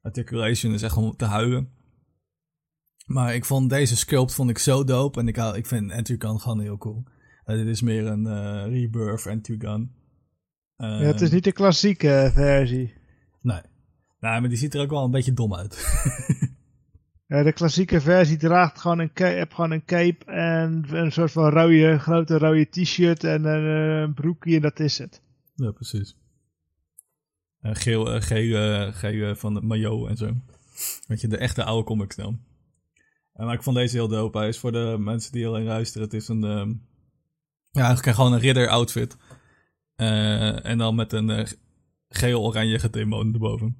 [0.08, 1.68] articulation is echt om te huilen.
[3.06, 5.20] Maar ik vond deze sculpt vond ik zo dope.
[5.20, 7.04] En ik, ik vind Antrigon gewoon heel cool.
[7.44, 9.92] Eh, dit is meer een eh, rebirth Antrigon.
[10.76, 12.94] ja, het is Eh, niet de klassieke versie.
[13.40, 13.60] Nee.
[14.20, 15.76] Nee, maar die ziet er ook wel een beetje dom uit.
[17.28, 21.32] Ja, de klassieke versie draagt gewoon een, cape, heb gewoon een cape en een soort
[21.32, 25.22] van rode, grote rode t-shirt en een, eh, een broekje en dat is het.
[25.54, 26.16] Ja, precies.
[27.60, 30.32] Eh, geel, eh, geel, eh, geel van de mayo en zo.
[31.06, 32.40] Weet je, de echte oude comics dan.
[33.32, 34.38] Maar ik vond deze heel dope.
[34.38, 36.02] Hij is voor de mensen die alleen luisteren.
[36.02, 36.68] Het is een, ehm,
[37.70, 39.16] ja, eigenlijk gewoon een ridder outfit.
[39.96, 41.46] Eh, en dan met een
[42.08, 43.76] geel-oranje getimon erboven.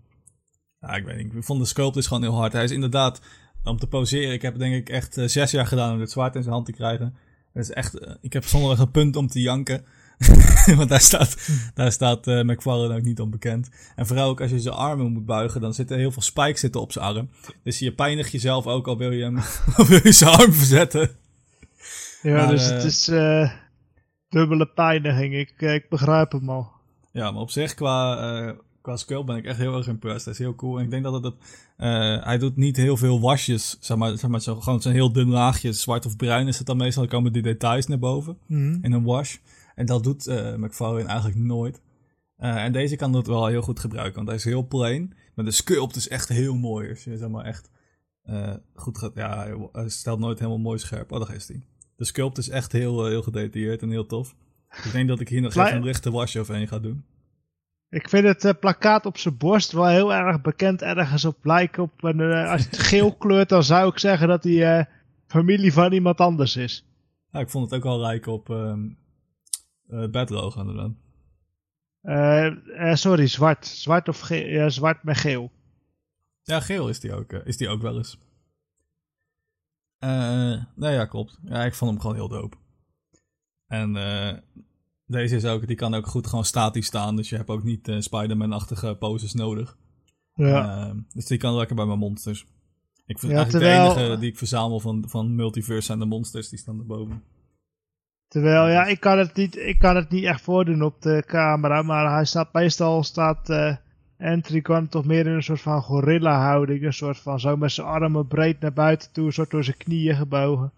[0.80, 1.34] Ja, ik weet niet.
[1.34, 2.52] Ik vond de sculpt is gewoon heel hard.
[2.52, 3.20] Hij is inderdaad,
[3.62, 6.42] om te poseren, ik heb denk ik echt zes jaar gedaan om dit zwaard in
[6.42, 7.16] zijn hand te krijgen.
[7.52, 9.84] Het is echt, ik heb zonder een punt om te janken.
[10.76, 11.36] Want daar staat,
[11.74, 13.68] daar staat eh, McFarlane ook niet onbekend.
[13.96, 16.80] En vooral ook als je zijn armen moet buigen, dan zitten heel veel spikes zitten
[16.80, 17.30] op zijn arm.
[17.62, 19.36] Dus je pijnigt jezelf ook al wil je hem
[19.76, 21.10] al wil je zijn arm verzetten.
[22.22, 23.50] Ja, Maar, dus eh, het is eh,
[24.28, 25.34] dubbele pijniging.
[25.34, 26.70] Ik, ik begrijp hem al.
[27.12, 28.52] Ja, maar op zich qua, eh
[28.82, 30.24] qua sculpt ben ik echt heel erg impressed.
[30.24, 30.78] Hij is heel cool.
[30.78, 31.34] En ik denk dat het,
[32.24, 33.76] hij doet niet heel veel wasjes.
[33.80, 36.66] Zeg maar, zeg maar zo, gewoon zo'n heel dun laagje, zwart of bruin is het
[36.66, 37.02] dan meestal.
[37.02, 38.38] Dan komen die details naar boven.
[38.46, 38.78] Mhm.
[38.82, 39.36] in een wash.
[39.78, 41.80] En dat doet eh McFarlane eigenlijk nooit.
[42.36, 45.14] Eh, en deze kan dat wel heel goed gebruiken, want hij is heel plain.
[45.34, 46.88] Maar de sculpt is echt heel mooi.
[46.88, 47.70] Als je zeg maar echt
[48.22, 49.12] eh, goed gaat...
[49.14, 51.12] Ja, hij- stelt nooit helemaal mooi scherp.
[51.12, 51.62] Oh, daar is hij.
[51.96, 54.34] De sculpt is echt heel, heel gedetailleerd en heel tof.
[54.84, 57.04] Ik denk dat ik hier nog even een lichte wash overheen ga doen.
[57.90, 61.82] Ik vind het plakkaat op zijn borst wel heel erg bekend ergens op lijken.
[61.82, 64.88] Op een, eh, als het geel kleurt, dan zou ik zeggen dat hij
[65.26, 66.86] familie van iemand anders is.
[67.32, 68.48] Ja, ik vond het ook wel lijken op
[69.88, 70.92] ehm eh Bedroog inderdaad.
[72.02, 73.66] Eh, sorry, zwart.
[73.66, 74.30] Zwart of
[74.68, 75.50] zwart met geel.
[76.42, 78.18] Ja, geel is die ook, eh, is die ook wel eens.
[80.76, 81.38] Nee, ja, klopt.
[81.44, 82.56] Ja, ik vond hem gewoon heel dope.
[83.66, 83.92] En
[85.06, 87.16] deze is ook, die kan ook goed gewoon statisch staan.
[87.16, 89.76] Dus je hebt ook niet Spider-Man-achtige poses nodig.
[90.34, 90.94] Ja.
[91.14, 92.46] Dus die kan lekker bij mijn monsters.
[93.06, 96.04] Ik vind Ja, eigenlijk terwijl- de enige die ik verzamel van, van Multiverse zijn de
[96.04, 96.48] monsters.
[96.48, 97.22] Die staan erboven.
[98.28, 101.82] Terwijl, ja, ik kan, het niet, ik kan het niet echt voordoen op de camera.
[101.82, 103.74] Maar hij staat meestal, staat eh
[104.20, 106.82] Antrigon toch meer in een soort van gorilla houding.
[106.84, 109.26] Een soort van zo met zijn armen breed naar buiten toe.
[109.26, 110.70] Een soort door zijn knieën gebogen.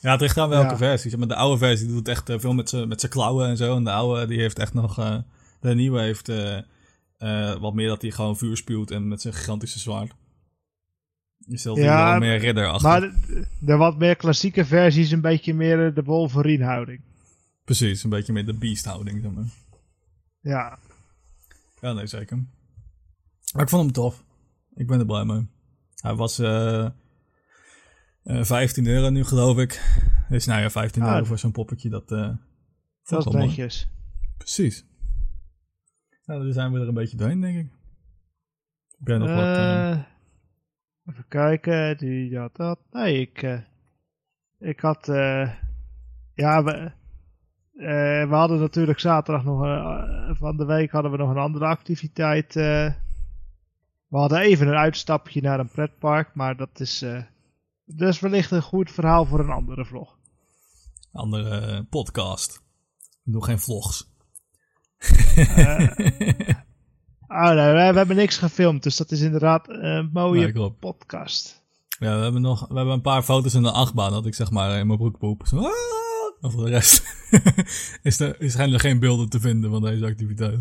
[0.00, 0.76] Ja, het ligt aan welke Ja.
[0.76, 1.16] versie.
[1.18, 3.76] Maar de oude versie doet echt eh, veel met zijn met zijn klauwen en zo.
[3.76, 4.98] En de oude die heeft echt nog...
[4.98, 5.16] eh,
[5.60, 6.28] de nieuwe heeft...
[6.28, 6.56] eh,
[7.18, 10.12] Eh, wat meer dat hij gewoon vuur spuwt en met zijn gigantische zwaard.
[11.48, 12.88] Je stelt Ja, wel meer ridder achter.
[12.88, 17.00] Maar de, de wat meer klassieke versie is een beetje meer eh, de Wolverine houding.
[17.64, 19.22] Precies, een beetje meer de beast houding.
[19.22, 19.44] Zeg maar.
[20.40, 20.78] Ja,
[21.80, 22.36] Ja, nee, zeker.
[23.52, 24.24] Maar ik vond hem tof.
[24.74, 25.46] Ik ben er blij mee.
[25.94, 26.84] Hij was eh
[28.22, 30.00] eh 15 euro nu, geloof ik.
[30.28, 32.30] Dus nou ja, 15 Ah, euro voor zo'n poppetje, dat eh
[33.02, 33.88] vond dat is netjes.
[34.38, 34.84] Precies.
[36.24, 37.66] Nou, dan zijn we er een beetje doorheen, denk ik.
[38.98, 40.06] Ik ben nog wat...
[41.08, 42.78] even kijken, die had dat.
[42.90, 43.60] Nee, ik, eh,
[44.58, 45.08] ik had.
[45.08, 45.52] eh,
[46.34, 46.72] ja, we,
[47.74, 49.64] eh, we hadden natuurlijk zaterdag nog.
[49.64, 52.54] eh, van de week hadden we nog een andere activiteit.
[52.54, 57.04] we hadden even een uitstapje naar een pretpark, maar dat is.
[57.96, 60.18] is wellicht een goed verhaal voor een andere vlog.
[61.12, 62.62] andere podcast.
[63.24, 64.06] Ik doe geen vlogs.
[67.28, 71.62] Ah, nee, we, we hebben niks gefilmd, dus dat is inderdaad een mooie Nee, podcast.
[71.98, 74.50] Ja, we hebben nog we hebben een paar foto's in de achtbaan dat ik zeg
[74.50, 75.46] maar in mijn broek poep.
[75.46, 75.70] Zo, "Ah!"
[76.40, 77.02] En voor de rest
[78.02, 80.60] is er er geen beelden te vinden van deze activiteit.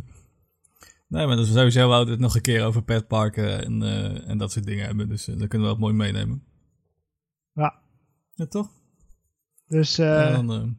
[1.07, 4.37] Nee, maar dat is sowieso we het nog een keer over petparken en, eh, en
[4.37, 5.09] dat soort dingen hebben.
[5.09, 6.43] Dus uh, daar kunnen we wat mooi meenemen.
[7.53, 7.79] Ja,
[8.33, 8.69] Ja, toch?
[9.67, 10.77] dus eh, En dan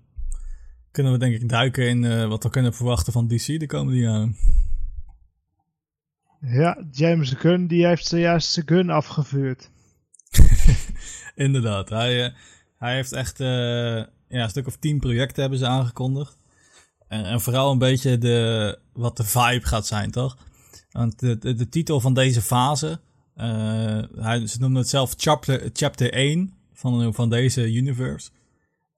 [0.90, 4.36] kunnen we denk ik duiken in wat we kunnen verwachten van DC de komende jaren.
[6.40, 9.70] Ja, James Gunn die heeft zojuist zijn gun afgevuurd.
[11.34, 12.34] Inderdaad, hij, eh,
[12.76, 16.38] hij heeft echt eh, ja, een stuk of tien projecten hebben ze aangekondigd.
[17.08, 20.36] En, en vooral een beetje de, wat de vibe gaat zijn, toch?
[20.90, 23.00] Want de, de, titel van deze fase,
[23.34, 28.30] eh, hij, ze noemen het zelf chapter, chapter 1 van, van deze universe.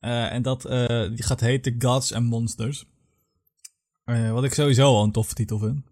[0.00, 0.62] En dat
[1.11, 2.85] die gaat heten Gods and Monsters.
[4.05, 5.89] Wat ik sowieso al een toffe titel vind.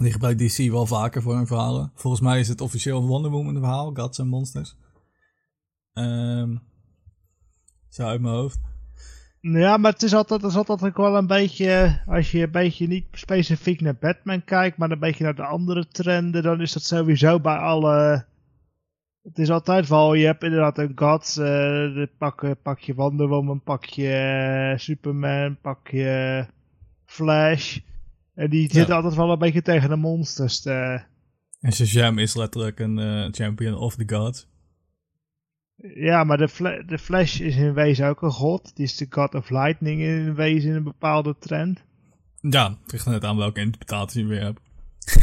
[0.00, 1.92] Die gebruikt DC wel vaker voor hun verhalen.
[1.94, 4.76] Volgens mij is het officieel Wonder Woman verhaal, Gods and Monsters.
[5.92, 6.56] Ehm
[7.90, 8.58] zo uit mijn hoofd.
[9.40, 12.50] Ja, maar het is altijd, het is altijd ook wel een beetje, als je een
[12.50, 16.72] beetje niet specifiek naar Batman kijkt, maar een beetje naar de andere trenden, dan is
[16.72, 18.28] dat sowieso bij alle...
[19.22, 23.28] Het is altijd wel, je hebt inderdaad een God, eh pak, eh, pak je Wonder
[23.28, 26.46] Woman, pak je eh, Superman, pak je
[27.04, 27.78] Flash.
[28.40, 30.60] En die zitten altijd wel een beetje tegen de monsters.
[30.60, 31.00] te-
[31.60, 34.48] En Shazam is letterlijk een eh, champion of the gods.
[35.94, 38.76] Ja, maar de, Fla- de Flash is in wezen ook een god.
[38.76, 41.84] Die is de God of Lightning in wezen in een bepaalde trend.
[42.40, 44.60] Ja, het ligt net aan welke interpretatie je weer hebt.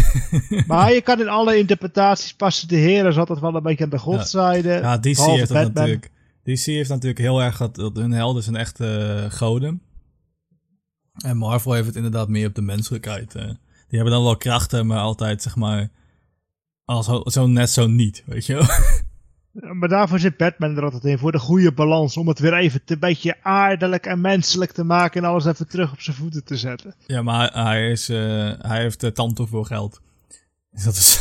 [0.67, 2.67] Maar je kan in alle interpretaties passen.
[2.67, 4.69] De Heer is altijd wel een beetje aan de godzijde.
[4.69, 6.11] Ja, DC behalve heeft dat natuurlijk.
[6.43, 9.81] DC heeft natuurlijk heel erg dat, dat hun helden zijn echt eh, goden.
[11.17, 13.35] En Marvel heeft het inderdaad meer op de menselijkheid.
[13.35, 13.45] eh.
[13.45, 13.55] die
[13.99, 15.89] hebben dan wel krachten, maar altijd zeg maar.
[16.85, 18.65] Als, zo, zo net zo niet, weet je wel.
[19.79, 21.17] Maar daarvoor zit Batman er altijd in.
[21.17, 22.17] Voor de goede balans.
[22.17, 25.23] Om het weer even te beetje aardelijk en menselijk te maken.
[25.23, 26.95] En alles even terug op zijn voeten te zetten.
[27.07, 30.01] Ja, maar hij, is, eh, hij heeft uh, tante voor geld.
[30.71, 31.19] Dus dat is,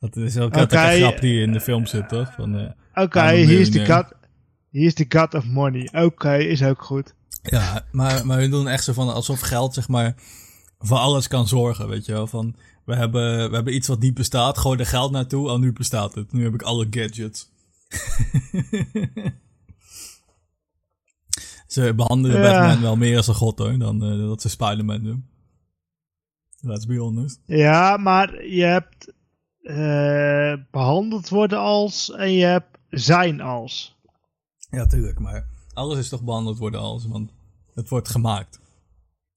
[0.00, 2.38] dat is ook een grap die in de film zit, toch?
[2.38, 3.86] Eh, Oké, hier is de.
[3.86, 4.12] God.
[4.70, 5.88] Hier is de God of Money.
[5.92, 7.14] Oké, is ook goed.
[7.50, 10.14] Ja, maar, maar hun doen echt zo van alsof geld, zeg maar,
[10.78, 12.26] voor alles kan zorgen, weet je wel.
[12.26, 15.72] Van, we hebben, we hebben iets wat niet bestaat, gooi er geld naartoe, al nu
[15.72, 16.32] bestaat het.
[16.32, 17.50] Nu heb ik alle gadgets.
[21.66, 22.50] ze behandelen Ja.
[22.50, 25.28] Batman wel meer als een god, hoor, dan eh, dat ze Spider-Man doen.
[26.60, 27.40] Let's be honest.
[27.44, 29.12] Ja, maar je hebt
[29.62, 32.10] eh, behandeld worden als.
[32.10, 33.96] En je hebt zijn als.
[34.70, 37.30] Ja, tuurlijk, maar alles is toch behandeld worden als, want
[37.78, 38.60] het wordt gemaakt.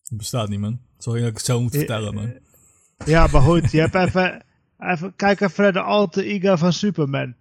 [0.04, 0.80] Het bestaat niet, man.
[0.98, 2.34] Sorry dat ik het zo moet vertellen, man.
[3.06, 4.46] Ja, maar goed, je hebt even,
[4.80, 5.16] even.
[5.16, 7.36] Kijk even naar de alter ego van Superman.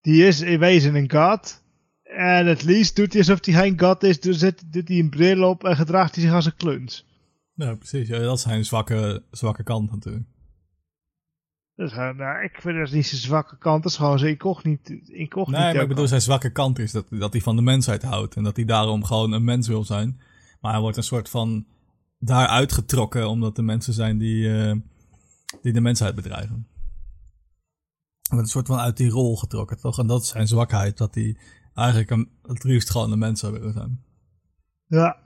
[0.00, 1.62] Die is in wezen een god.
[2.02, 4.20] En het liefst doet hij alsof hij geen god is.
[4.20, 7.06] Dus zet, doet hij een bril op en gedraagt hij zich als een kluns.
[7.54, 8.08] Ja, precies.
[8.08, 10.26] Ja, dat is zijn zwakke, zwakke kant natuurlijk.
[11.78, 13.82] Dus, nou, ik vind dat niet zijn zwakke kant.
[13.82, 14.92] Dat is gewoon zijn incognito.
[14.92, 16.08] incognito Nee, maar ik bedoel, kant.
[16.08, 18.36] zijn zwakke kant is dat, dat hij van de mensheid houdt.
[18.36, 20.20] En dat hij daarom gewoon een mens wil zijn.
[20.60, 21.66] Maar hij wordt een soort van
[22.18, 24.76] daaruit getrokken, omdat de mensen zijn die, eh,
[25.62, 26.66] die de mensheid bedrijven.
[28.22, 29.98] Hij wordt een soort van uit die rol getrokken, toch?
[29.98, 31.36] En dat is zijn zwakheid, dat hij
[31.74, 34.02] eigenlijk een, het liefst gewoon een mens zou willen zijn.
[34.86, 35.16] Ja.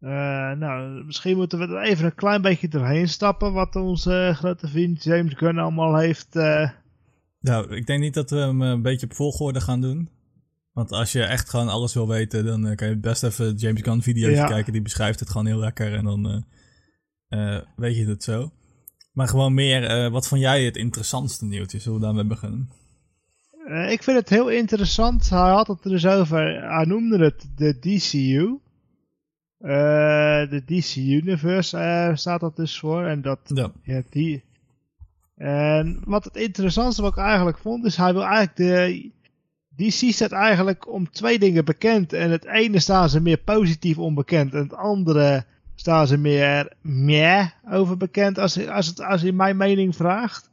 [0.00, 0.10] Eh,
[0.52, 3.52] nou, misschien moeten we er even een klein beetje doorheen stappen.
[3.52, 6.36] Wat onze grote vriend James Gunn allemaal heeft.
[6.36, 6.70] eh,
[7.40, 10.10] Ja, ik denk niet dat we hem eh, een beetje op volgorde gaan doen.
[10.72, 14.02] Want als je echt gewoon alles wil weten, dan kan je best even James Gunn
[14.02, 14.46] video's Ja.
[14.46, 14.72] kijken.
[14.72, 15.94] Die beschrijft het gewoon heel lekker.
[15.94, 16.44] En dan,
[17.76, 18.50] weet je het zo.
[19.12, 21.78] Maar gewoon meer, wat vond jij het interessantste nieuwtje?
[21.78, 22.70] Zullen we daarmee beginnen?
[23.88, 25.28] Ik vind het heel interessant.
[25.30, 26.70] Hij had het er dus over.
[26.74, 28.58] Hij noemde het de DCU.
[29.58, 33.04] Eh, de DC Universe eh, staat dat dus voor.
[33.06, 33.70] En dat, Ja.
[33.82, 34.44] ja, die.
[35.36, 39.10] En wat het interessantste wat ik eigenlijk vond, is hij wil eigenlijk de.
[39.76, 42.12] DC staat eigenlijk om twee dingen bekend.
[42.12, 44.54] En het ene staan ze meer positief onbekend.
[44.54, 45.44] En het andere
[45.74, 48.38] staan ze meer meh over bekend.
[48.38, 50.50] Als, als, het, als je mijn mening vraagt.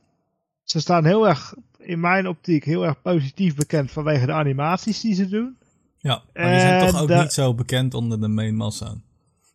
[0.63, 5.13] Ze staan heel erg, in mijn optiek, heel erg positief bekend vanwege de animaties die
[5.13, 5.57] ze doen.
[6.05, 8.95] Ja, maar die zijn En toch ook niet zo bekend onder de main massa.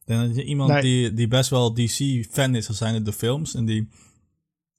[0.05, 0.83] Denk dat je iemand Nee.
[0.83, 3.55] die, die best wel DC-fan is, dan zijn het de films.
[3.55, 3.89] En die,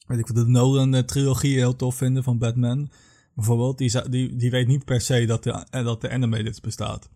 [0.08, 2.90] weet ik wat, de Nolan-trilogie heel tof vinden van Batman.
[3.36, 7.10] Bijvoorbeeld, die, die, die weet niet per se dat de, eh, dat de animated bestaat.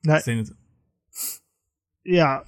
[0.00, 0.20] Nee.
[0.36, 0.54] Het-
[2.02, 2.44] Ja,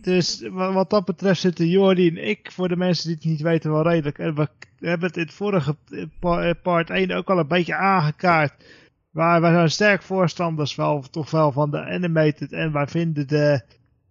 [0.00, 3.40] dus wa- wat dat betreft zitten Jordi en ik, voor de mensen die het niet
[3.40, 4.18] weten, wel redelijk.
[4.18, 5.76] En we hebben het in het vorige
[6.20, 8.64] eh, part 1 ook al een beetje aangekaart.
[9.10, 12.52] Maar wij zijn sterk voorstanders wel, toch wel van de animated.
[12.52, 13.60] En wij vinden de,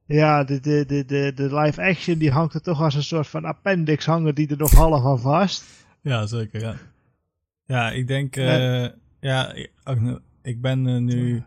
[0.06, 3.28] ja, de, de, de, de, de live action, die hangt er toch als een soort
[3.28, 5.64] van appendix hangen die er nog half aan vast.
[6.02, 6.76] Ja, zeker, ja.
[7.66, 8.86] Ja, ik denk, eh,
[9.20, 11.44] ja, ik, nu- ik ben eh, nu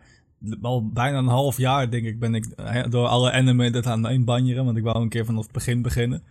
[0.62, 4.24] al bijna een half jaar, denk ik, ben ik eh, door alle animated aan het
[4.24, 6.22] banjeren, want ik wou een keer vanaf het begin beginnen.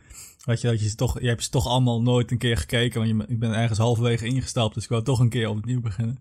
[0.43, 3.11] Weet je, dat je toch, je hebt ze toch allemaal nooit een keer gekeken, want
[3.11, 6.19] je, ik ben ergens halverwege ingestapt, dus ik wou toch een keer opnieuw beginnen.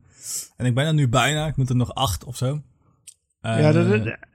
[0.56, 2.62] En ik ben er nu bijna, ik moet er nog acht of zo.
[3.40, 3.72] ja,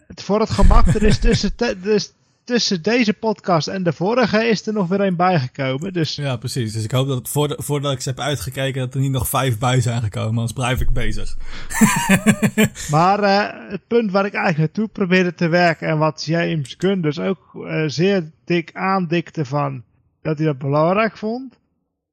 [0.08, 2.14] Eh, voor het gemak, er is tussen, dus
[2.46, 5.94] tussen deze podcast en de vorige is er nog weer een bijgekomen.
[5.94, 6.74] Dus ja, precies.
[6.74, 9.60] Dus ik hoop dat voordat, voordat ik ze heb uitgekeken, dat er niet nog vijf
[9.60, 11.36] bij zijn gekomen, anders blijf ik bezig.
[12.92, 17.02] Maar eh, het punt waar ik eigenlijk naartoe probeerde te werken en wat James Gunn
[17.02, 19.84] dus ook eh, zeer dik aandikte van
[20.22, 21.60] dat hij dat belangrijk vond.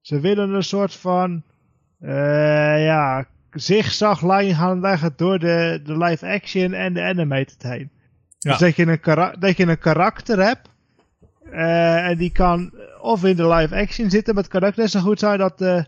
[0.01, 1.43] Ze willen een soort van
[2.01, 7.91] eh ja, zigzaglijn gaan leggen door de, de live action en de animated heen.
[8.43, 8.51] Ja.
[8.51, 10.69] Dus dat je een, kara- dat je een karakter hebt
[11.51, 14.91] eh, en die kan of in de live action zitten, maar het kan ook net
[14.91, 15.83] zo goed zijn dat eh,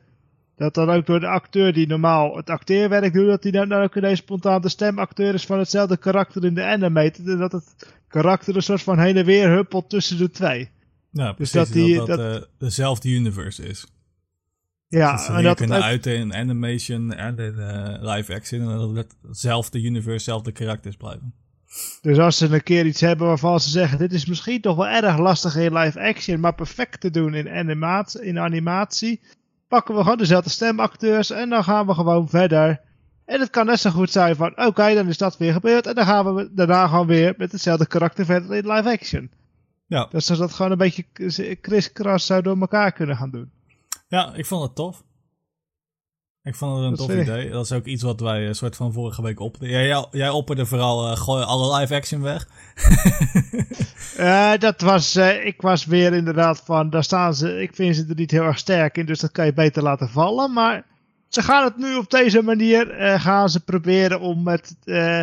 [0.57, 3.83] dat dan ook door de acteur die normaal het acteerwerk doet, dat hij dan, dan
[3.83, 7.27] ook ineens spontaan de stemacteur is van hetzelfde karakter in de animated.
[7.29, 10.71] En dat het karakter een soort van heen en weer huppelt tussen de twee.
[11.11, 11.53] Ja, Dus precies.
[11.53, 13.87] dat die- dat, dat, eh, dezelfde universe is.
[14.89, 17.55] Ja, dus ze en dat kunnen ook, uiten in animation en in
[18.09, 18.61] live action.
[18.61, 21.35] En dat het hetzelfde universe, hetzelfde karakters blijven.
[22.03, 24.89] Dus als ze een keer iets hebben waarvan ze zeggen, dit is misschien toch wel
[24.89, 29.21] erg lastig in live action, maar perfect te doen in, animatie, in animatie,
[29.69, 32.81] pakken we gewoon dezelfde stemacteurs en dan gaan we gewoon verder.
[33.25, 35.95] En het kan net zo goed zijn van, oké, dan is dat weer gebeurd en
[35.95, 39.31] dan gaan we daarna gewoon weer met hetzelfde karakter verder in live action.
[39.87, 40.09] Ja.
[40.11, 43.51] Dus ze dat gewoon een beetje kriskras zou door elkaar kunnen gaan doen.
[44.09, 45.03] ja, ik vond het tof.
[46.45, 47.51] Ik vond het een tof idee.
[47.51, 49.69] Dat is ook iets wat wij een soort van vorige week opperden.
[49.69, 52.47] Jij, jij, opperde vooral, eh, gooi alle live action weg.
[54.17, 58.05] Eh, dat was, eh, ik was weer inderdaad van, daar staan ze, ik vind ze
[58.09, 60.53] er niet heel erg sterk in, dus dat kan je beter laten vallen.
[60.53, 60.85] Maar
[61.29, 65.23] ze gaan het nu op deze manier, eh, gaan ze proberen om met, eh,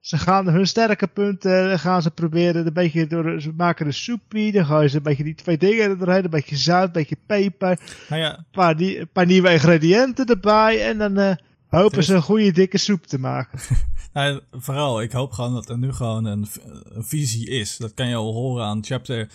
[0.00, 3.92] ze gaan hun sterke punten, eh, gaan ze proberen een beetje door, ze maken de
[3.92, 6.92] soepie, dan gooien ze een beetje die twee dingen er doorheen, een beetje zout, een
[6.92, 11.36] beetje peper, Nou ja, een paar, die, een paar nieuwe ingrediënten erbij en dan eh,
[11.68, 13.58] hopen ze een goede dikke soep te maken.
[14.14, 16.46] nou, vooral, ik hoop gewoon dat er nu gewoon een,
[16.88, 17.76] een visie is.
[17.76, 19.28] Dat kan je al horen aan chapter...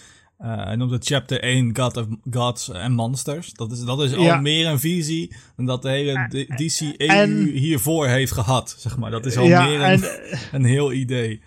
[0.43, 3.53] eh hij noemt het chapter 1 God of Gods and Monsters.
[3.53, 4.39] Dat is, dat is al Ja.
[4.41, 8.97] meer een visie dan dat de hele D- DC EU en- hiervoor heeft gehad, zeg
[8.97, 9.11] maar.
[9.11, 10.03] Dat is al ja, meer een, en,
[10.51, 11.41] een heel idee.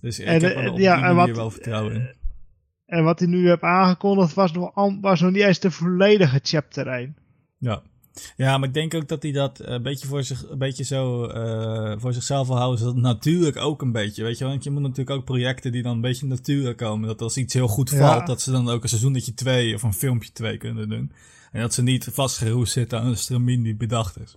[0.00, 2.14] Dus ik En, heb eh, er op ja, die en wat- wel vertrouwen in.
[2.86, 6.86] En wat hij nu heeft aangekondigd was nog, was nog niet eens de volledige chapter
[6.86, 7.16] 1.
[7.58, 7.82] Ja.
[8.36, 11.24] Ja, maar ik denk ook dat hij dat een beetje voor, zich, een beetje zo
[11.24, 12.86] eh, voor zichzelf wil houden.
[12.86, 14.44] Het natuurlijk ook een beetje, weet je.
[14.44, 17.08] Want je moet natuurlijk ook projecten die dan een beetje natuurlijk komen.
[17.08, 17.96] Dat als iets heel goed Ja.
[17.96, 21.12] valt, dat ze dan ook een seizoenetje 2 of een filmpje 2 kunnen doen.
[21.52, 24.36] En dat ze niet vastgeroest zitten aan een stramien die bedacht is.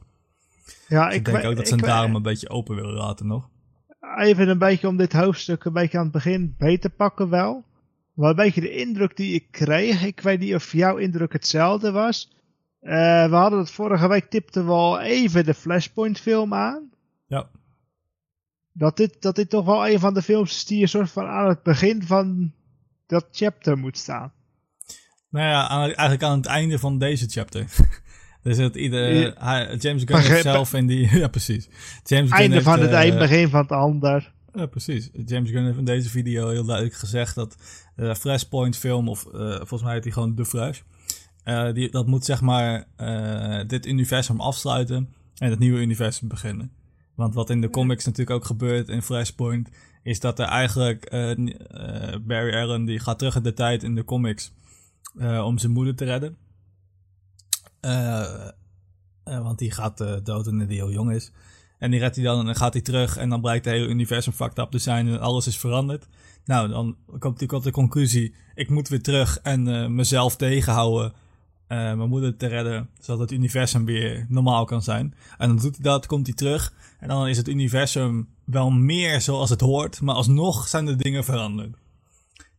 [0.87, 3.49] Ja, Dus ik, denk ook dat ze hem daarom een beetje open willen laten nog.
[4.17, 7.63] Even een beetje om dit hoofdstuk een beetje aan het begin beter pakken wel.
[8.13, 11.91] Maar een beetje de indruk die ik kreeg, ik weet niet of jouw indruk hetzelfde
[11.91, 12.34] was.
[12.85, 16.89] Eh, we hadden het vorige week, tipten we al even de Flashpoint film aan.
[17.27, 17.49] Ja.
[18.71, 21.25] Dat dit, dat dit toch wel een van de films is die een soort van
[21.25, 22.53] aan het begin van
[23.07, 24.33] dat chapter moet staan.
[25.29, 27.65] Nou ja, aan, eigenlijk aan het einde van deze chapter.
[28.43, 29.75] dus het ieder, Ja.
[29.75, 31.09] James Gunn heeft zelf in die...
[31.19, 31.69] Ja, precies.
[32.03, 34.33] James Gunn Einde heeft, van het eh, eind, begin van het ander.
[34.53, 35.09] Ja, precies.
[35.25, 37.57] James Gunn heeft in deze video heel duidelijk gezegd dat
[37.95, 40.81] de Flashpoint film, of uh, volgens mij heet hij gewoon The Flash,
[41.45, 46.71] uh, die, dat moet zeg maar uh, dit universum afsluiten en het nieuwe universum beginnen.
[47.15, 49.69] Want wat in de comics natuurlijk ook gebeurt in Flashpoint,
[50.03, 51.09] is dat er eigenlijk
[52.21, 54.53] Barry Allen, die gaat terug in de tijd in de comics
[55.43, 56.37] om zijn moeder te redden.
[59.23, 61.31] want die gaat dood wanneer hij heel jong is.
[61.79, 63.87] En die redt hij dan en dan gaat hij terug en dan blijkt het hele
[63.87, 66.07] universum fucked up te zijn en alles is veranderd.
[66.45, 71.13] Nou, dan komt hij tot de conclusie, ik moet weer terug en mezelf tegenhouden,
[71.67, 75.13] uh, mijn moeder te redden, zodat het universum weer normaal kan zijn.
[75.37, 79.21] En dan doet hij dat, komt hij terug en dan is het universum wel meer
[79.21, 81.75] zoals het hoort, maar alsnog zijn de dingen veranderd.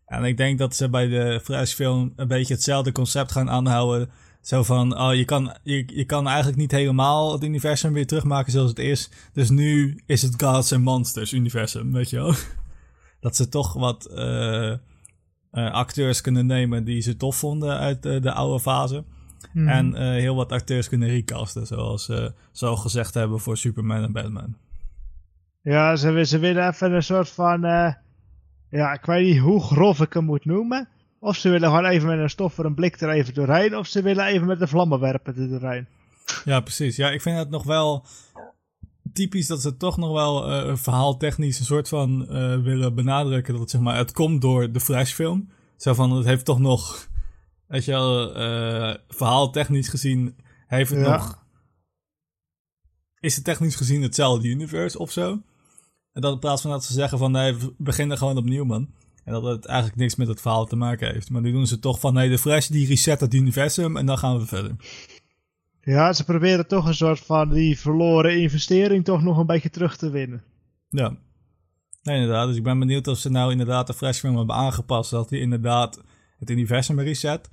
[0.07, 4.11] En ik denk dat ze bij de Flashfilm een beetje hetzelfde concept gaan aanhouden
[4.46, 8.52] zo van, oh, je kan, je, je kan eigenlijk niet helemaal het universum weer terugmaken
[8.52, 9.09] zoals het is.
[9.32, 12.34] Dus nu is het Gods and Monsters universum, weet je wel.
[13.20, 14.72] Dat ze toch wat uh,
[15.53, 19.05] uh, acteurs kunnen nemen die ze tof vonden uit uh, de oude fase.
[19.53, 19.68] Mm.
[19.68, 24.57] En heel wat acteurs kunnen recasten, zoals ze zo gezegd hebben voor Superman en Batman.
[25.62, 27.61] Ja, ze, ze willen even een soort van,
[28.70, 30.88] ja, ik weet niet hoe grof ik hem moet noemen.
[31.18, 33.76] Of ze willen gewoon even met een stoffer een blik er even doorheen.
[33.76, 35.86] Of ze willen even met de vlammenwerper er doorheen.
[36.44, 36.97] Ja, precies.
[36.97, 38.05] Ja, ik vind het nog wel
[39.16, 43.52] typisch dat ze toch nog wel uh, verhaaltechnisch een soort van uh, willen benadrukken.
[43.52, 45.48] Dat het, zeg maar, het komt door de Flashfilm.
[45.76, 47.08] Zo van, het heeft toch nog,
[47.66, 50.36] weet je wel, uh, verhaaltechnisch gezien,
[50.66, 51.44] heeft het nog...
[53.20, 55.30] Is het technisch gezien hetzelfde universe of zo?
[56.12, 58.90] En dat in plaats van dat ze zeggen van, nee, we beginnen gewoon opnieuw, man.
[59.24, 61.30] En dat het eigenlijk niks met het verhaal te maken heeft.
[61.30, 64.18] Maar nu doen ze toch van, nee, de Flash die reset het universum en dan
[64.18, 64.76] gaan we verder.
[65.87, 69.97] Ja, ze proberen toch een soort van die verloren investering toch nog een beetje terug
[69.97, 70.45] te winnen.
[70.89, 71.16] Ja.
[72.03, 72.47] Nee, inderdaad.
[72.47, 75.11] Dus ik ben benieuwd of ze nou inderdaad de Flashfilm hebben aangepast.
[75.11, 76.03] Dat hij inderdaad
[76.39, 77.49] het universum reset.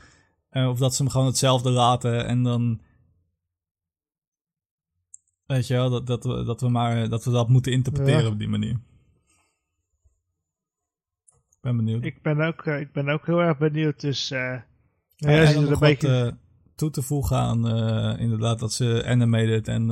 [0.52, 2.82] Uh, of dat ze hem gewoon hetzelfde laten en dan...
[5.46, 8.40] Weet je wel, dat, dat, we, dat, we, maar, dat we dat moeten interpreteren op
[8.40, 8.80] die manier
[11.64, 12.04] ben benieuwd.
[12.04, 14.00] Ik ben ook, uh, ik ben ook heel erg benieuwd.
[14.02, 14.40] Dus uh,
[15.16, 16.24] ja, ja, er een beetje...
[16.24, 16.40] Wat, uh,
[16.76, 17.67] toe te voegen aan
[18.19, 19.88] inderdaad dat ze animated en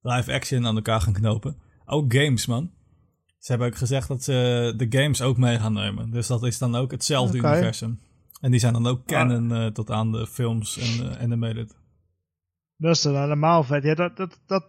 [0.00, 1.56] live action aan elkaar gaan knopen.
[1.84, 2.70] Ook games, man.
[3.38, 6.10] Ze hebben ook gezegd dat ze de games ook mee gaan nemen.
[6.10, 7.52] Dus dat is dan ook hetzelfde okay.
[7.52, 7.98] universum.
[8.40, 9.72] En die zijn dan ook canon ah.
[9.72, 11.76] tot aan de films en animated.
[12.76, 13.82] Dat is dan helemaal vet.
[13.82, 14.66] Ja, dat, dat, dat,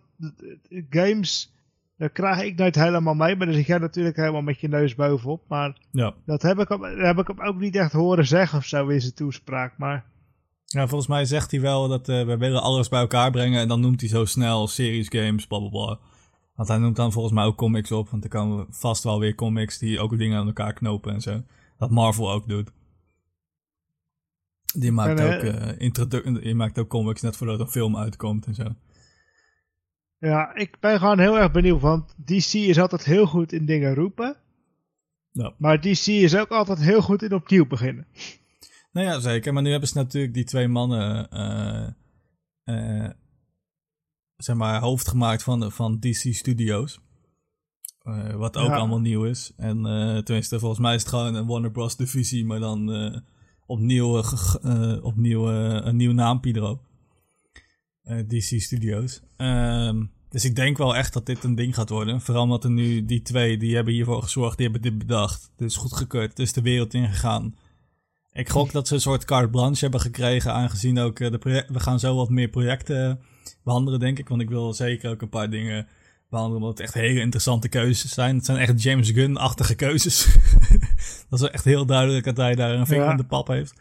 [0.89, 1.55] games
[1.97, 4.95] dat krijg ik nooit helemaal mee, maar dan zit jij natuurlijk helemaal met je neus
[4.95, 5.43] bovenop.
[5.47, 6.13] Maar ja.
[6.25, 9.01] dat heb ik, hem, heb ik hem ook niet echt horen zeggen of zo in
[9.01, 9.77] zijn toespraak.
[9.77, 10.05] Maar...
[10.69, 13.67] Ja, volgens mij zegt hij wel dat uh, we willen alles bij elkaar brengen en
[13.67, 15.99] dan noemt hij zo snel series, games, bla bla bla.
[16.55, 19.35] Want hij noemt dan volgens mij ook comics op, want er komen vast wel weer
[19.35, 21.43] comics die ook dingen aan elkaar knopen en zo.
[21.77, 22.71] Dat Marvel ook doet.
[24.75, 28.55] Die maakt, en, ook, uh, die maakt ook comics net voordat een film uitkomt en
[28.55, 28.75] zo.
[30.19, 33.95] Ja, ik ben gewoon heel erg benieuwd, want DC is altijd heel goed in dingen
[33.95, 34.37] roepen.
[35.31, 35.53] Ja.
[35.57, 38.07] Maar DC is ook altijd heel goed in opnieuw beginnen.
[38.97, 39.53] Nou ja, zeker.
[39.53, 41.87] Maar nu hebben ze natuurlijk die twee mannen, uh,
[42.75, 43.09] uh,
[44.35, 46.99] zeg maar, hoofd gemaakt van, van DC Studios.
[48.03, 49.53] Uh, wat ook allemaal nieuw is.
[49.57, 49.83] En
[50.23, 51.95] tenminste, volgens mij is het gewoon een Warner Bros.
[51.95, 52.91] divisie, maar dan
[53.65, 54.23] opnieuw,
[55.01, 56.85] opnieuw een nieuw naampje erop.
[58.03, 59.21] Eh, DC Studios.
[59.37, 62.21] Ehm, dus ik denk wel echt dat dit een ding gaat worden.
[62.21, 65.51] Vooral omdat er nu die twee, die hebben hiervoor gezorgd, die hebben dit bedacht.
[65.55, 67.55] Dit is goedgekeurd, het is de wereld ingegaan.
[68.37, 71.79] Ik gok dat ze een soort carte blanche hebben gekregen, aangezien ook eh, de we
[71.79, 73.19] gaan zo wat meer projecten
[73.63, 74.29] behandelen, denk ik.
[74.29, 75.87] Want ik wil zeker ook een paar dingen
[76.29, 78.35] behandelen, omdat het echt hele interessante keuzes zijn.
[78.35, 80.37] Het zijn echt James Gunn-achtige keuzes.
[81.29, 83.73] dat is echt heel duidelijk dat hij daar een vinger in de pap heeft.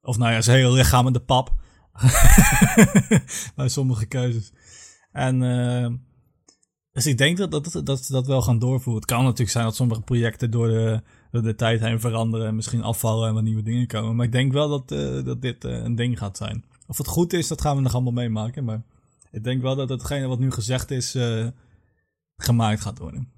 [0.00, 1.52] Of nou ja, zijn hele lichaam in de pap.
[3.56, 4.52] bij sommige keuzes.
[5.12, 5.86] En uh,
[6.92, 9.02] dus ik denk dat, dat, dat ze dat wel gaan doorvoeren.
[9.02, 11.02] Het kan natuurlijk zijn dat sommige projecten door de,
[11.34, 14.16] door de tijd heen veranderen en misschien afvallen en wat nieuwe dingen komen.
[14.16, 16.64] Maar ik denk wel dat, uh, dat dit uh, een ding gaat zijn.
[16.86, 18.64] Of het goed is, dat gaan we nog allemaal meemaken.
[18.64, 18.82] Maar
[19.30, 21.18] ik denk wel dat hetgene wat nu gezegd is,
[22.36, 23.32] gemaakt gaat worden.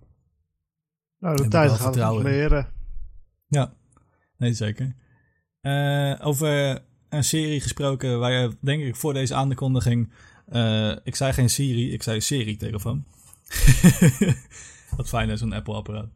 [1.18, 2.68] Nou, de tijd gaat het leren.
[3.47, 3.72] Ja,
[4.36, 4.94] nee zeker.
[6.20, 10.12] over een serie gesproken waar je, denk ik, voor deze aankondiging.
[10.53, 13.05] Uh, ik zei geen Siri, ik zei serie telefoon.
[14.97, 16.09] Wat fijn is, een Apple-apparaat.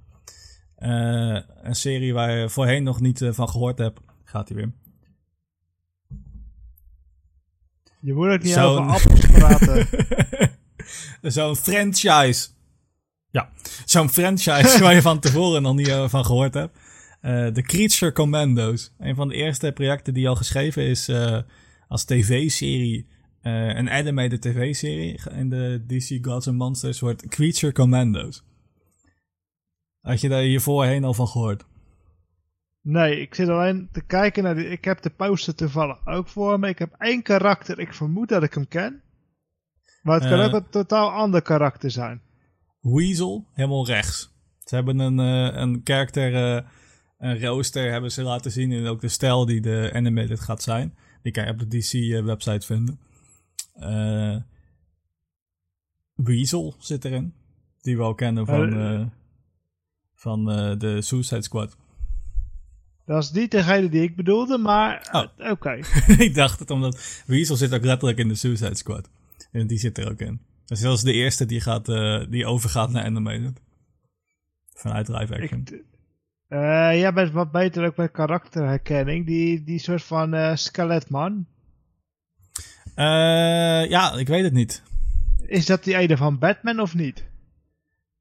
[0.80, 4.00] Uh, een serie waar je voorheen nog niet uh, van gehoord hebt.
[4.24, 4.72] Gaat hij weer.
[8.00, 9.88] Je moet ook niet Zo over appels praten.
[11.32, 12.48] Zo'n franchise.
[13.30, 13.50] Ja,
[13.84, 16.78] zo'n franchise waar je van tevoren nog niet uh, van gehoord hebt.
[17.22, 18.92] Uh, de Creature Commando's.
[18.98, 21.38] Een van de eerste projecten die al geschreven is uh,
[21.88, 23.06] als tv-serie.
[23.42, 28.42] een animated tv-serie in de DC Gods and Monsters wordt Creature Commando's.
[30.00, 31.64] Had je daar hiervoorheen al van gehoord?
[32.82, 34.68] Nee, ik zit alleen te kijken naar die.
[34.68, 36.68] Ik heb de poster toevallig ook voor me.
[36.68, 37.78] Ik heb één karakter.
[37.78, 39.02] Ik vermoed dat ik hem ken.
[40.02, 42.22] Maar het kan ook een totaal ander karakter zijn.
[42.80, 44.34] Weasel, helemaal rechts.
[44.58, 46.62] Ze hebben een, uh, een karakter, uh,
[47.18, 48.72] een rooster hebben ze laten zien.
[48.72, 50.94] En ook de stijl die de animated gaat zijn.
[51.22, 53.00] Die kan je op de DC-website vinden.
[56.14, 57.34] Weasel zit erin.
[57.80, 59.12] Die we al kennen van,
[60.20, 60.44] van
[60.78, 61.76] de Suicide Squad.
[63.06, 65.50] Dat is niet degene die ik bedoelde, maar oh.
[65.50, 65.80] oké.
[66.26, 69.10] ik dacht het, omdat Weasel zit ook letterlijk in de Suicide Squad.
[69.52, 70.40] En die zit er ook in.
[70.64, 73.60] Dus dat is de eerste die, gaat, uh, die overgaat naar animated.
[74.74, 75.60] Vanuit live action.
[75.60, 75.72] Ik,
[76.48, 76.58] uh,
[77.00, 79.26] jij bent wat beter ook met karakterherkenning.
[79.26, 81.46] Die, die soort van uh, skeletman.
[82.94, 84.82] ja, ik weet het niet.
[85.46, 87.28] Is dat die ene van Batman of niet?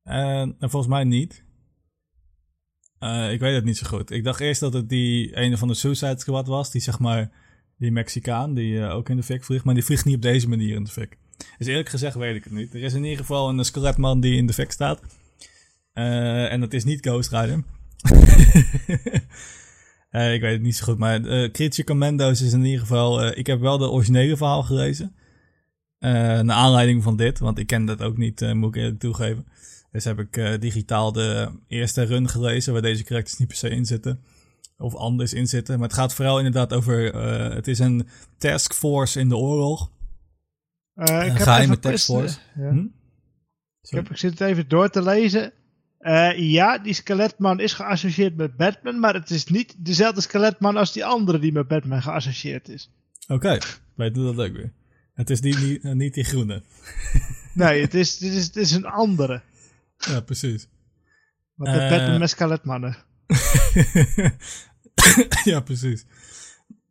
[0.03, 1.43] Nou, volgens mij niet.
[3.31, 4.11] Ik weet het niet zo goed.
[4.11, 6.71] Ik dacht eerst dat het die ene van de Suicide Squad was.
[6.71, 7.31] Die zeg maar,
[7.77, 9.63] die Mexicaan die ook in de fik vliegt.
[9.63, 11.17] Maar die vliegt niet op deze manier in de fik.
[11.57, 12.73] Dus eerlijk gezegd weet ik het niet.
[12.73, 15.01] Er is in ieder geval een skeletman die in de fik staat.
[15.93, 17.57] Uh, en dat is niet Ghost Rider.
[20.35, 23.37] ik weet het niet zo goed, maar uh, Creature Commando's is in ieder geval...
[23.37, 25.15] ik heb wel de originele verhaal gelezen.
[25.99, 29.45] naar aanleiding van dit, want ik ken dat ook niet, moet ik eerlijk toegeven.
[29.91, 33.85] Dus heb ik digitaal de eerste run gelezen, waar deze karakters niet per se in
[33.85, 34.23] zitten.
[34.77, 35.79] Of anders in zitten.
[35.79, 37.15] Maar het gaat vooral inderdaad over...
[37.53, 39.91] het is een taskforce in de oorlog.
[40.95, 42.37] Uh, ik geheime tekstforce.
[42.55, 42.69] Ja.
[42.69, 42.85] Hm?
[43.81, 45.53] Ik, heb, ik zit het even door te lezen.
[46.35, 51.05] Ja, die skeletman is geassocieerd met Batman, maar het is niet dezelfde skeletman als die
[51.05, 52.91] andere die met Batman geassocieerd is.
[53.23, 53.61] Oké, okay.
[53.95, 54.73] weet je dat ook weer.
[55.13, 56.63] Het is die, niet, niet die groene.
[57.53, 59.41] nee, het is, het, is, het is een andere.
[60.07, 60.67] Ja, precies.
[61.55, 62.97] Want uh, Batman met skeletmannen.
[65.43, 66.05] ja, precies.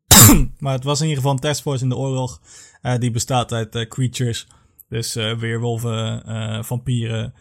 [0.59, 2.40] maar het was in ieder geval een taskforce in de oorlog.
[2.82, 4.46] Uh, die bestaat uit uh, creatures.
[4.88, 7.34] Dus uh, weerwolven, vampieren,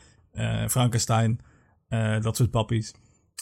[0.68, 1.40] Frankenstein,
[2.22, 2.94] dat soort pappies.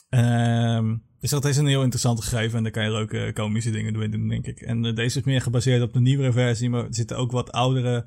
[0.10, 3.94] Um, dus dat is een heel interessant gegeven en daar kan je leuke komische dingen
[3.94, 4.62] doen, denk ik.
[4.62, 8.06] En deze is meer gebaseerd op de nieuwere versie, maar er zitten ook wat oudere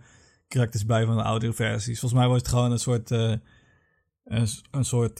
[0.48, 2.00] karakters bij van de oudere versies.
[2.00, 3.10] Volgens mij was het gewoon een soort,
[4.28, 5.18] een, een, soort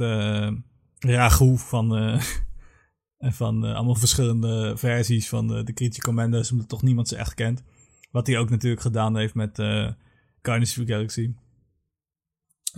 [0.99, 2.19] ragout van,
[3.41, 7.63] van allemaal verschillende versies van de, de Creature Commanders, omdat toch niemand ze echt kent.
[8.11, 9.91] Wat hij ook natuurlijk gedaan heeft met uh,
[10.43, 11.35] Guardians of the Galaxy.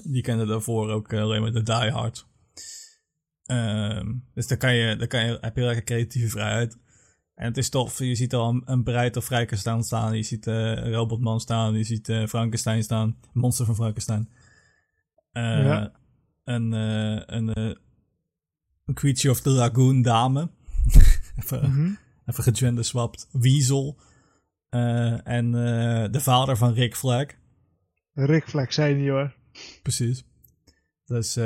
[0.03, 2.27] Die kende daarvoor ook uh, alleen maar de Die Hard.
[3.47, 6.79] Um, dus daar, kan je, daar kan je, heb je lekker creatieve vrijheid.
[7.35, 10.17] En het is tof, je ziet al een, een Breit of Vrijkenstaan staan.
[10.17, 11.75] Je ziet uh, Robotman staan.
[11.75, 13.17] Je ziet uh, Frankenstein staan.
[13.33, 14.29] Monster van Frankenstein.
[15.33, 15.93] Uh, ja.
[16.45, 17.77] Een, een,
[18.87, 20.51] een Creature of the Lagoon dame.
[21.43, 21.99] even, mm -hmm.
[22.27, 23.29] even gegender swapped.
[23.33, 23.99] Weasel.
[24.71, 25.53] Uh, en
[26.13, 27.27] de vader van Rick Flag.
[28.13, 29.35] Rick Flag senior.
[29.83, 30.25] Precies.
[31.05, 31.37] Dus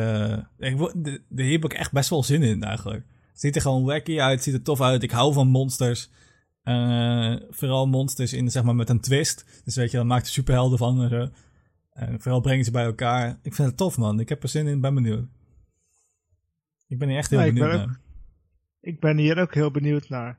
[0.59, 0.93] ik,
[1.29, 3.05] hier heb ik echt best wel zin in eigenlijk.
[3.31, 5.03] Het ziet er gewoon wacky uit, ziet er tof uit.
[5.03, 6.11] Ik hou van monsters.
[7.51, 9.45] vooral monsters in, zeg maar, met een twist.
[9.65, 11.29] Dus weet je, dan maakt de superhelden van en zo.
[11.95, 13.39] En vooral brengen ze bij elkaar.
[13.43, 14.21] Ik vind het tof, man.
[14.21, 15.27] Ik heb er zin in, ben benieuwd.
[16.89, 18.01] Ik ben hier echt heel benieuwd naar.
[18.81, 20.39] ik ben hier ook heel benieuwd naar.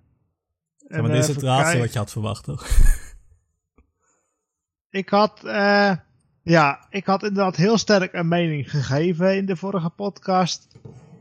[0.87, 2.67] Ja, maar dit is het laatste wat je had verwacht, toch?
[4.89, 5.95] ik had, uh,
[6.41, 10.67] ja, ik had inderdaad heel sterk een mening gegeven in de vorige podcast.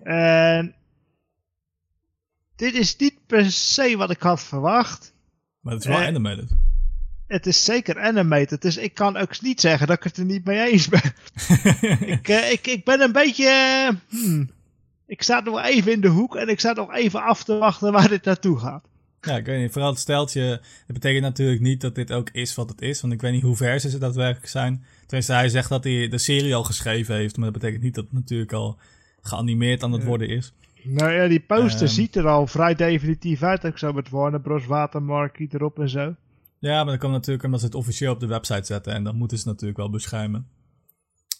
[0.02, 0.74] En
[2.56, 5.14] dit is niet per se wat ik had verwacht.
[5.60, 6.56] Maar het is wel uh, animated.
[7.26, 10.44] Het is zeker animated, dus ik kan ook niet zeggen dat ik het er niet
[10.44, 11.02] mee eens ben.
[12.16, 13.50] ik, uh, ik, ik ben een beetje...
[14.08, 14.50] Hmm,
[15.06, 17.92] ik sta nog even in de hoek en ik sta nog even af te wachten
[17.92, 18.84] waar dit naartoe gaat.
[19.20, 19.72] Ja, ik weet niet.
[19.72, 23.00] Vooral het steltje, het betekent natuurlijk niet dat dit ook is wat het is.
[23.00, 24.84] Want ik weet niet hoe ver ze daadwerkelijk zijn.
[25.06, 27.36] Tenminste, hij zegt dat hij de serie al geschreven heeft.
[27.36, 28.78] Maar dat betekent niet dat het natuurlijk al
[29.20, 30.52] geanimeerd aan het worden is.
[30.82, 33.64] Nou ja, die poster um, ziet er al vrij definitief uit.
[33.64, 34.66] Ik zou met Warner Bros.
[34.66, 36.14] watermarkie erop en zo.
[36.64, 38.92] Ja, maar dat kan natuurlijk omdat ze het officieel op de website zetten.
[38.92, 40.48] En dan moeten ze natuurlijk wel beschermen.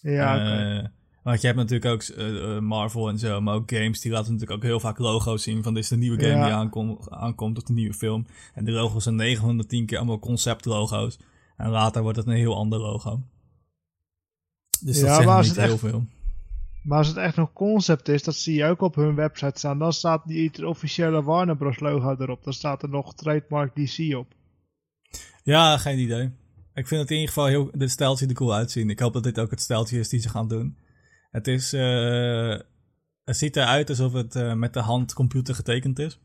[0.01, 0.91] Ja, uh, okay.
[1.23, 4.57] Want je hebt natuurlijk ook uh, Marvel en zo, maar ook games die laten natuurlijk
[4.57, 7.63] ook heel vaak logo's zien van dit is de nieuwe game die aankom, aankomt of
[7.63, 8.25] de nieuwe film.
[8.53, 11.19] En de logo's zijn 910 keer allemaal concept-logo's.
[11.57, 13.21] En later wordt het een heel ander logo.
[14.81, 16.05] Dus dat ja, zegt niet heel veel.
[16.83, 19.79] Maar als het echt nog concept is, dat zie je ook op hun website staan.
[19.79, 21.79] Dan staat niet het officiële Warner Bros.
[21.79, 22.43] logo erop.
[22.43, 24.33] Dan staat er nog trademark DC op.
[25.43, 26.31] Ja, geen idee.
[26.73, 27.69] Ik vind het in ieder geval heel.
[27.73, 28.89] Dit stijltje er cool uitzien.
[28.89, 30.77] Ik hoop dat dit ook het stijltje is die ze gaan doen.
[31.31, 31.73] Het is.
[31.73, 32.59] eh,
[33.23, 36.19] het ziet eruit alsof het eh, met de hand computer getekend is.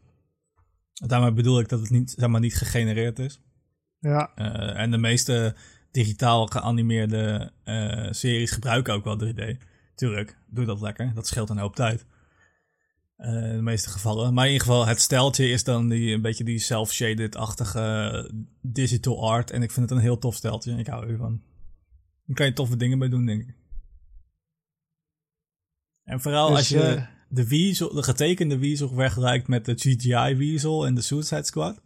[1.07, 3.41] Daarmee bedoel ik dat het niet, zeg maar, niet gegenereerd is.
[3.99, 5.55] Ja, Eh, en de meeste
[5.91, 7.53] digitaal geanimeerde
[8.11, 9.57] series gebruiken ook wel 3D.
[9.95, 11.13] Tuurlijk, doe dat lekker.
[11.15, 12.07] Dat scheelt een hoop tijd.
[13.21, 14.35] Eh, in de meeste gevallen.
[14.35, 19.51] Maar in ieder geval, het steltje is dan die, een beetje die self-shaded-achtige digital art.
[19.51, 20.77] En ik vind het een heel tof steltje.
[20.77, 21.43] Ik hou ervan.
[22.27, 23.55] Daar kan je toffe dingen mee doen, denk ik.
[26.05, 30.35] En vooral Dus, als je eh, de, weasel, de getekende weasel vergelijkt met de CGI
[30.37, 31.81] weasel en de Suicide Squad.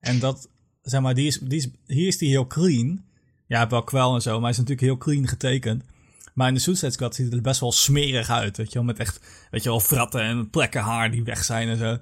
[0.00, 0.50] En dat,
[0.82, 3.04] zeg maar, die is, die is, hier is die heel clean.
[3.46, 5.84] Ja, wel kwel en zo, maar hij is natuurlijk heel clean getekend.
[6.32, 8.82] Maar in de Suicide Squad ziet het er best wel smerig uit, weet je wel.
[8.82, 11.98] Met echt, weet je wel, fratten en plekken haar die weg zijn en zo.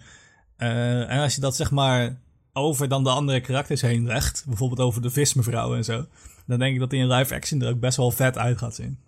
[0.56, 2.20] Eh, en als je dat, zeg maar,
[2.52, 6.06] over dan de andere karakters heen legt, bijvoorbeeld over de vismevrouw en zo,
[6.46, 8.74] dan denk ik dat die in live action er ook best wel vet uit gaat
[8.74, 8.98] zien.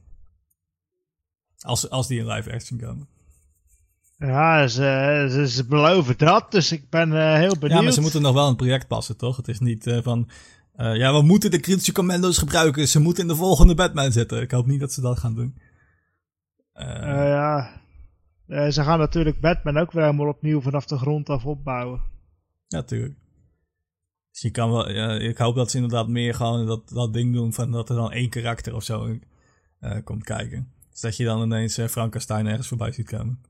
[1.58, 3.08] Als, als die in live action komen.
[4.18, 7.78] ja ze, ze, ze beloven dat, dus ik ben eh, heel benieuwd.
[7.78, 9.36] Ja, maar ze moeten nog wel het project passen, toch?
[9.36, 10.28] Het is niet eh, van...
[10.82, 12.88] eh, ja, we moeten de kritische commando's gebruiken.
[12.88, 14.42] Ze moeten in de volgende Batman zitten.
[14.42, 15.58] Ik hoop niet dat ze dat gaan doen.
[16.72, 17.80] Eh, Eh, ja.
[18.70, 22.00] Ze gaan natuurlijk Batman ook weer helemaal opnieuw vanaf de grond af opbouwen.
[22.66, 23.14] Ja, natuurlijk.
[24.30, 24.90] Dus je kan wel...
[24.90, 27.94] ja, ik hoop dat ze inderdaad meer gewoon dat, dat ding doen van dat er
[27.94, 29.18] dan één karakter of zo
[30.04, 30.72] komt kijken.
[30.90, 33.40] Dus dat je dan ineens Frankenstein ergens voorbij ziet komen.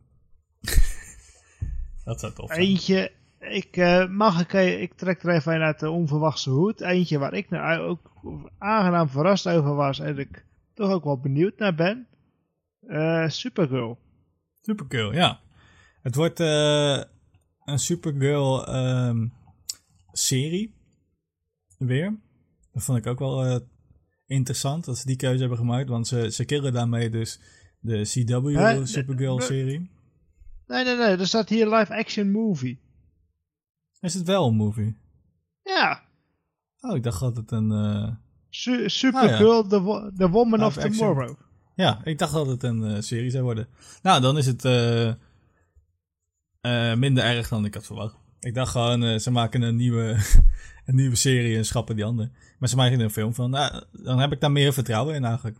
[2.05, 2.61] dat zou tof zijn.
[2.61, 3.13] Eentje,
[3.43, 6.81] ik eh, mag ik, eh, ik trek er even uit de onverwachte hoed.
[6.81, 8.11] Eentje waar ik nou ook
[8.59, 12.07] aangenaam verrast over was en ik toch ook wel benieuwd naar ben.
[12.81, 13.99] Eh, Supergirl.
[14.61, 15.41] Supergirl, ja.
[16.03, 19.27] Het wordt een Supergirl ehm,
[20.13, 20.75] serie.
[21.79, 22.21] Weer.
[22.73, 23.61] Dat vond ik ook wel
[24.27, 25.89] interessant dat ze die keuze hebben gemaakt.
[25.89, 27.41] Want ze, ze killen daarmee dus
[27.81, 28.87] de CW?
[28.87, 29.91] Supergirl serie.
[30.67, 32.81] Nee, nee, nee, er staat hier live action movie.
[34.03, 34.97] Is het wel een movie?
[35.63, 36.03] Ja,
[36.81, 37.71] Oh, ik dacht dat het een...
[37.73, 38.09] eh,
[38.51, 40.75] Su- Supergirl, the, wo- the Woman of.
[40.75, 41.37] Tomorrow.
[41.75, 43.69] Ja, ik dacht dat het een eh, serie zou worden.
[44.03, 45.09] Nou, dan is het eh,
[46.61, 48.17] eh, minder erg dan ik had verwacht.
[48.41, 50.17] Ik dacht gewoon, eh, ze maken een nieuwe,
[50.87, 52.31] een nieuwe serie en schrappen die andere.
[52.59, 53.51] Maar ze maken er een film van.
[53.51, 55.57] Nou, dan heb ik daar meer vertrouwen in eigenlijk.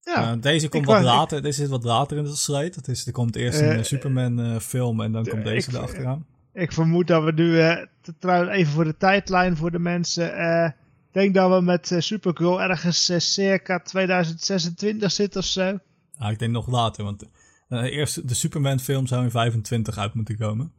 [0.00, 1.42] Ja, Eh, deze komt wat ik- later.
[1.42, 2.74] Deze is wat later in de strijd.
[2.74, 6.26] Het is, er komt eerst een Superman eh, film en dan komt deze ik- erachteraan.
[6.60, 10.36] Ik vermoed dat we nu, eh, t- trouwens even voor de tijdlijn voor de mensen.
[10.36, 10.64] eh,
[11.08, 15.78] Ik denk dat we met eh, Supergirl ergens eh, circa 2026 zitten of zo.
[16.18, 17.24] Nou, ik denk nog later, want
[17.68, 20.72] eh, eerst de Superman film zou in 25 uit moeten komen.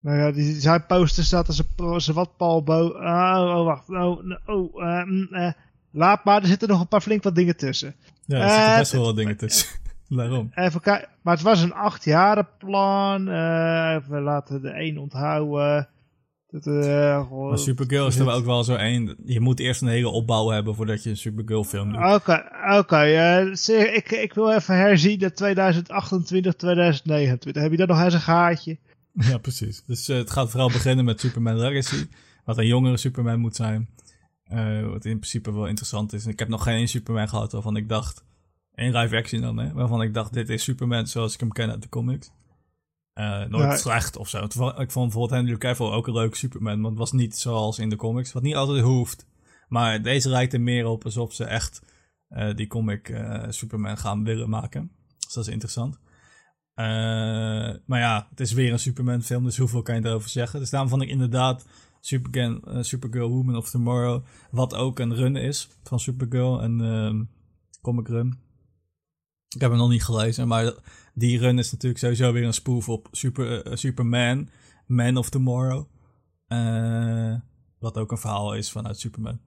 [0.00, 1.62] Nou ja, die, zijn poster staat als
[2.08, 2.86] een wat Paul Bo.
[2.86, 3.88] Oh, oh, wacht.
[3.88, 5.52] Oh, oh eh, eh,
[5.90, 7.94] laat maar, er zitten nog een paar flink wat dingen tussen.
[8.26, 9.68] Ja, er zitten Eh, best wel wat dingen tussen.
[10.08, 10.50] Daarom.
[10.54, 11.08] Even kijken.
[11.22, 13.28] Maar het was een achtjaren plan.
[13.28, 15.88] eh even laten de één onthouden.
[16.50, 19.16] Dat, eh, Maar Supergirl is er ook wel zo één.
[19.24, 22.14] Je moet eerst een hele opbouw hebben voordat je een Supergirl film doet.
[22.14, 22.44] Oké,
[22.78, 22.96] oké.
[22.96, 27.62] eh, ik, ik wil even herzien de 2028, 2029.
[27.62, 28.78] Heb je dat nog eens een gaatje?
[29.12, 29.82] Ja, precies.
[29.86, 32.06] Dus eh, het gaat vooral beginnen met Superman Legacy.
[32.44, 33.88] Wat een jongere Superman moet zijn.
[34.44, 36.24] Eh, wat in principe wel interessant is.
[36.24, 38.24] En ik heb nog geen Superman gehad waarvan ik dacht...
[38.76, 39.72] In live action dan, hè.
[39.72, 42.30] Waarvan ik dacht, dit is Superman zoals ik hem ken uit de comics.
[43.12, 43.76] Eh, nooit Ja.
[43.76, 44.44] slecht of zo.
[44.44, 44.52] Ik
[44.90, 46.80] vond bijvoorbeeld Henry Cavill ook een leuke Superman.
[46.80, 48.32] Maar het was niet zoals in de comics.
[48.32, 49.26] Wat niet altijd hoeft.
[49.68, 51.82] Maar deze lijkt er meer op alsof ze echt
[52.28, 54.90] eh, die comic eh, Superman gaan willen maken.
[55.18, 55.98] Dus dat is interessant.
[57.86, 60.60] Maar ja, het is weer een Superman film, dus hoeveel kan je erover zeggen?
[60.60, 61.66] Dus daarom vond ik inderdaad
[62.00, 67.24] Superman, eh, Supergirl Woman of Tomorrow, wat ook een run is van Supergirl, een ehm,
[67.82, 68.38] comic run.
[69.48, 70.72] Ik heb hem nog niet gelezen, maar
[71.14, 74.48] die run is natuurlijk sowieso weer een spoof op Super, eh, Superman,
[74.86, 75.86] Man of Tomorrow.
[76.46, 77.34] Eh,
[77.78, 79.40] wat ook een verhaal is vanuit Superman.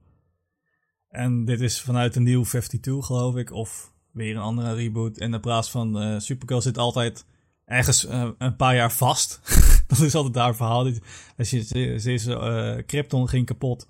[1.08, 5.18] En dit is vanuit een nieuw 52, geloof ik, of weer een andere reboot.
[5.18, 7.24] En in plaats van eh, Supergirl zit altijd
[7.64, 8.06] ergens
[8.38, 9.40] een paar jaar vast.
[9.86, 10.86] dat is altijd daar verhaal.
[10.86, 11.00] Je,
[11.36, 13.86] ze, ze Krypton ging kapot.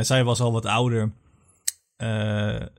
[0.00, 1.12] Zij was al wat ouder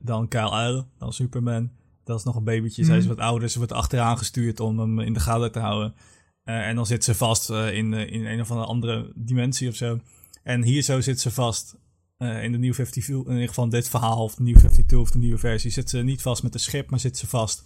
[0.01, 1.71] dan Kyle-El, dan Superman.
[2.03, 2.83] Dat is nog een babytje.
[2.83, 3.15] Zij is Mhm.
[3.15, 3.49] wat ouder.
[3.49, 5.95] Ze wordt achteraan gestuurd om hem in de gaten te houden.
[6.43, 9.69] Eh, en dan zit ze vast eh, in, eh, in een of andere andere dimensie
[9.69, 9.99] of zo.
[10.43, 11.75] En hier zo zit ze vast
[12.17, 15.17] in de New 52, in ieder geval dit verhaal, of de New 52 of de
[15.17, 17.65] nieuwe versie, zit ze niet vast met een schip, maar zit ze vast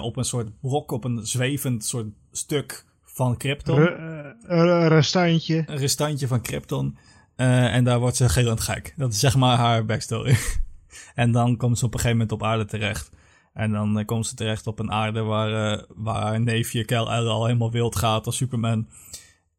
[0.00, 3.78] op een soort brok, op een zwevend soort stuk van Krypton.
[4.42, 5.62] Een restantje.
[5.66, 6.98] Een restantje van Krypton.
[7.36, 8.94] en daar wordt ze gillend gek.
[8.96, 10.36] Dat is zeg maar haar backstory.
[11.14, 13.10] en dan komt ze op een gegeven moment op aarde terecht.
[13.58, 17.70] En dan komt ze terecht op een aarde waar, waar haar neefje Kel al helemaal
[17.70, 18.88] wild gaat als Superman.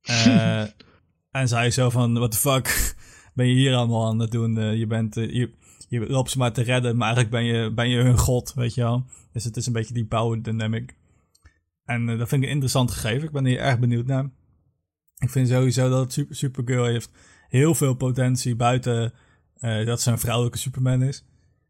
[0.10, 0.62] Uh,
[1.40, 2.96] en zei zo van, what the fuck
[3.34, 4.78] ben je hier allemaal aan het doen?
[4.78, 5.54] Je, bent, je,
[5.88, 8.74] je loopt ze maar te redden, maar eigenlijk ben je, ben je hun god, weet
[8.74, 9.06] je wel.
[9.32, 10.96] Dus het is een beetje die power dynamic.
[11.86, 13.28] En dat vind ik een interessant gegeven.
[13.28, 14.30] Ik ben hier erg benieuwd naar.
[15.18, 17.12] Ik vind sowieso dat Super, Supergirl heeft
[17.50, 19.14] heel veel potentie buiten
[19.86, 21.24] dat ze een vrouwelijke Superman is.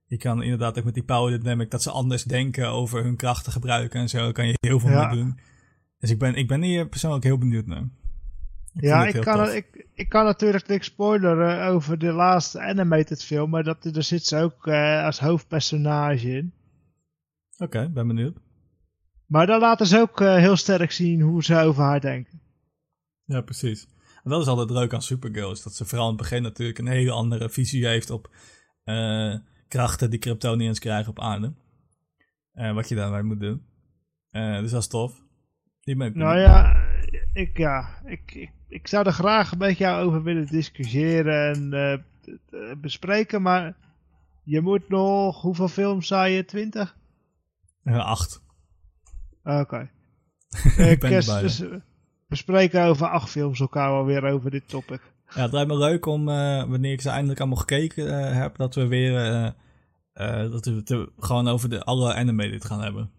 [0.09, 3.51] Je kan inderdaad ook met die power dynamic, dat ze anders denken over hun krachten
[3.51, 5.39] gebruiken en zo, kan je heel veel mee doen.
[5.99, 7.89] Dus ik ben, ik ben hier persoonlijk heel benieuwd naar.
[8.73, 13.63] ja, ik kan, ik, ik kan natuurlijk niks spoileren over de laatste animated film, maar
[13.63, 16.53] dat, daar zit ze ook uh, als hoofdpersonage in.
[17.57, 18.37] Oké, ben benieuwd.
[19.25, 22.41] Maar dan laten ze ook uh, heel sterk zien hoe ze over haar denken.
[23.23, 23.87] Ja, precies.
[24.23, 26.79] En dat is altijd leuk aan Supergirl, is dat ze vooral in het begin natuurlijk
[26.79, 28.29] een hele andere visie heeft op
[28.85, 29.35] uh,
[29.69, 31.53] krachten die Kryptonians krijgen op aarde.
[32.53, 33.61] wat je daarmee moet doen.
[34.31, 35.21] dus dat is tof.
[35.81, 36.87] Die nou ja,
[37.33, 41.73] ik, ja ik, ik, ik zou er graag met jou over willen discussiëren en
[42.51, 43.75] uh, bespreken, maar
[44.43, 46.45] je moet nog, hoeveel films zei je?
[46.45, 46.95] Twintig?
[47.83, 48.41] Uh, acht.
[49.43, 49.59] Oké.
[49.59, 49.89] Okay.
[50.91, 51.41] ik ben erbij.
[51.41, 51.59] Dus,
[52.27, 55.01] we spreken over acht films elkaar alweer over dit topic.
[55.35, 58.87] Ja, het lijkt me leuk om, wanneer ik ze eindelijk allemaal gekeken heb, dat we
[58.87, 59.53] weer,
[60.51, 63.11] dat we het gewoon over de alle animated gaan hebben.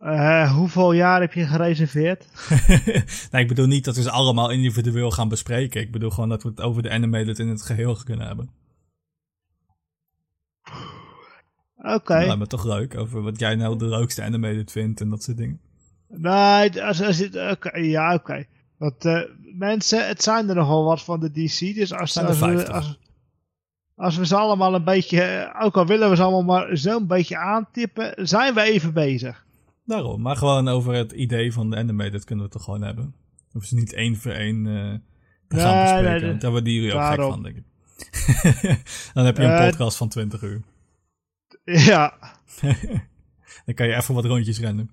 [0.00, 2.28] Uh, hoeveel jaar heb je gereserveerd?
[3.30, 5.80] nee, ik bedoel niet dat we ze allemaal individueel gaan bespreken.
[5.80, 8.50] Ik bedoel gewoon dat we het over de animated in het geheel kunnen hebben.
[11.76, 11.94] Oké.
[11.94, 12.18] Okay.
[12.18, 15.22] Dat lijkt me toch leuk, over wat jij nou de leukste animated vindt en dat
[15.22, 15.60] soort dingen.
[16.08, 18.22] Nee, als, als het, okay, ja, oké.
[18.22, 18.48] Okay.
[18.76, 19.20] Want uh,
[19.58, 22.98] mensen, het zijn er nogal wat van de DC, dus als, als, we, als,
[23.94, 27.38] als we ze allemaal een beetje, ook al willen we ze allemaal maar zo'n beetje
[27.38, 29.44] aantippen, zijn we even bezig.
[29.84, 33.14] Daarom, maar gewoon over het idee van de anime, dat kunnen we toch gewoon hebben.
[33.52, 34.94] Of ze niet één voor één uh,
[35.48, 36.20] gaan bespreken.
[36.20, 37.64] Nee, nee, daar worden jullie ook gek van, denk ik.
[39.14, 40.62] Dan heb je een uh, podcast van 20 uur.
[41.90, 42.14] Ja.
[43.64, 44.90] Dan kan je even wat rondjes rennen.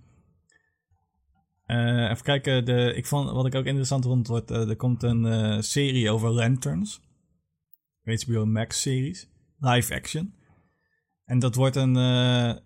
[1.67, 5.03] Uh, even kijken, de, ik vond, wat ik ook interessant vond, wordt, uh, er komt
[5.03, 7.01] een serie over lanterns.
[8.03, 9.29] HBO Max series.
[9.57, 10.33] Live action.
[11.25, 12.63] En dat wordt een, een,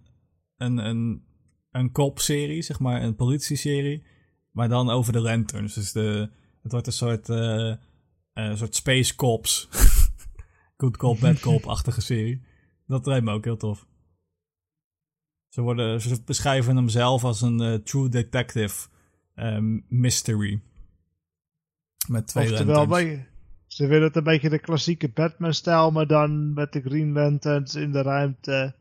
[0.58, 1.26] een
[1.72, 4.06] een cop-serie, zeg maar, een politie-serie.
[4.52, 5.74] Maar dan over de lanterns.
[5.74, 6.30] Dus de,
[6.64, 7.26] het wordt een soort,
[8.58, 9.68] soort Space Cops.
[10.78, 12.42] Good Cop, Bad Cop-achtige serie.
[12.88, 13.88] Dat lijkt me ook heel tof.
[15.58, 18.88] Ze, worden, ze beschrijven hem zelf als een uh, true detective
[19.36, 20.62] um, mystery.
[22.08, 22.88] Met twee Oftewel.
[23.68, 27.92] Ze willen het een beetje de klassieke Batman-stijl, maar dan met de Green Lanterns in
[27.92, 28.76] de ruimte.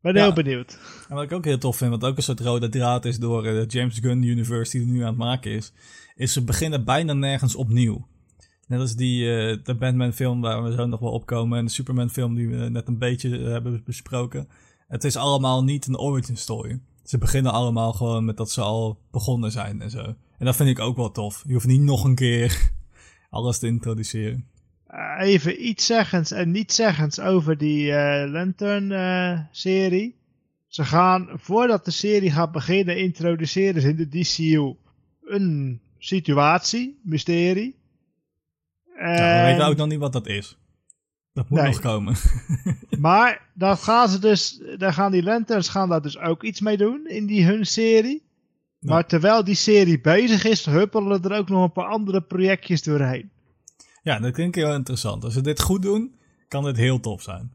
[0.00, 0.78] Ben heel benieuwd.
[1.08, 3.42] En wat ik ook heel tof vind, wat ook een soort rode draad is door
[3.42, 5.72] de James Gunn Universe die er nu aan het maken is,
[6.14, 8.06] is ze beginnen bijna nergens opnieuw.
[8.66, 11.70] Net als die uh, de Batman film waar we zo nog wel opkomen en de
[11.70, 14.48] Superman film die we net een beetje uh, hebben besproken.
[14.88, 16.80] Het is allemaal niet een origin story.
[17.04, 20.14] Ze beginnen allemaal gewoon met dat ze al begonnen zijn en zo.
[20.38, 21.42] En dat vind ik ook wel tof.
[21.46, 22.70] Je hoeft niet nog een keer
[23.30, 24.46] alles te introduceren.
[24.86, 30.16] Eh, even iets zeggens en niet zeggens over die uh, Lantern-serie.
[30.66, 34.74] ze gaan, voordat de serie gaat beginnen, introduceren ze in de DCU
[35.24, 37.76] een situatie, mysterie.
[38.98, 40.56] Ja, we weten ook nog niet wat dat is.
[41.38, 42.14] Dat moet nog komen.
[42.98, 46.76] maar dan gaan ze dus, dan gaan die Lanterns gaan daar dus ook iets mee
[46.76, 48.22] doen in die hun serie.
[48.78, 53.30] Maar terwijl die serie bezig is, huppelen er ook nog een paar andere projectjes doorheen.
[54.02, 55.24] Ja, dat klinkt heel interessant.
[55.24, 56.14] Als ze dit goed doen,
[56.48, 57.52] kan dit heel tof zijn.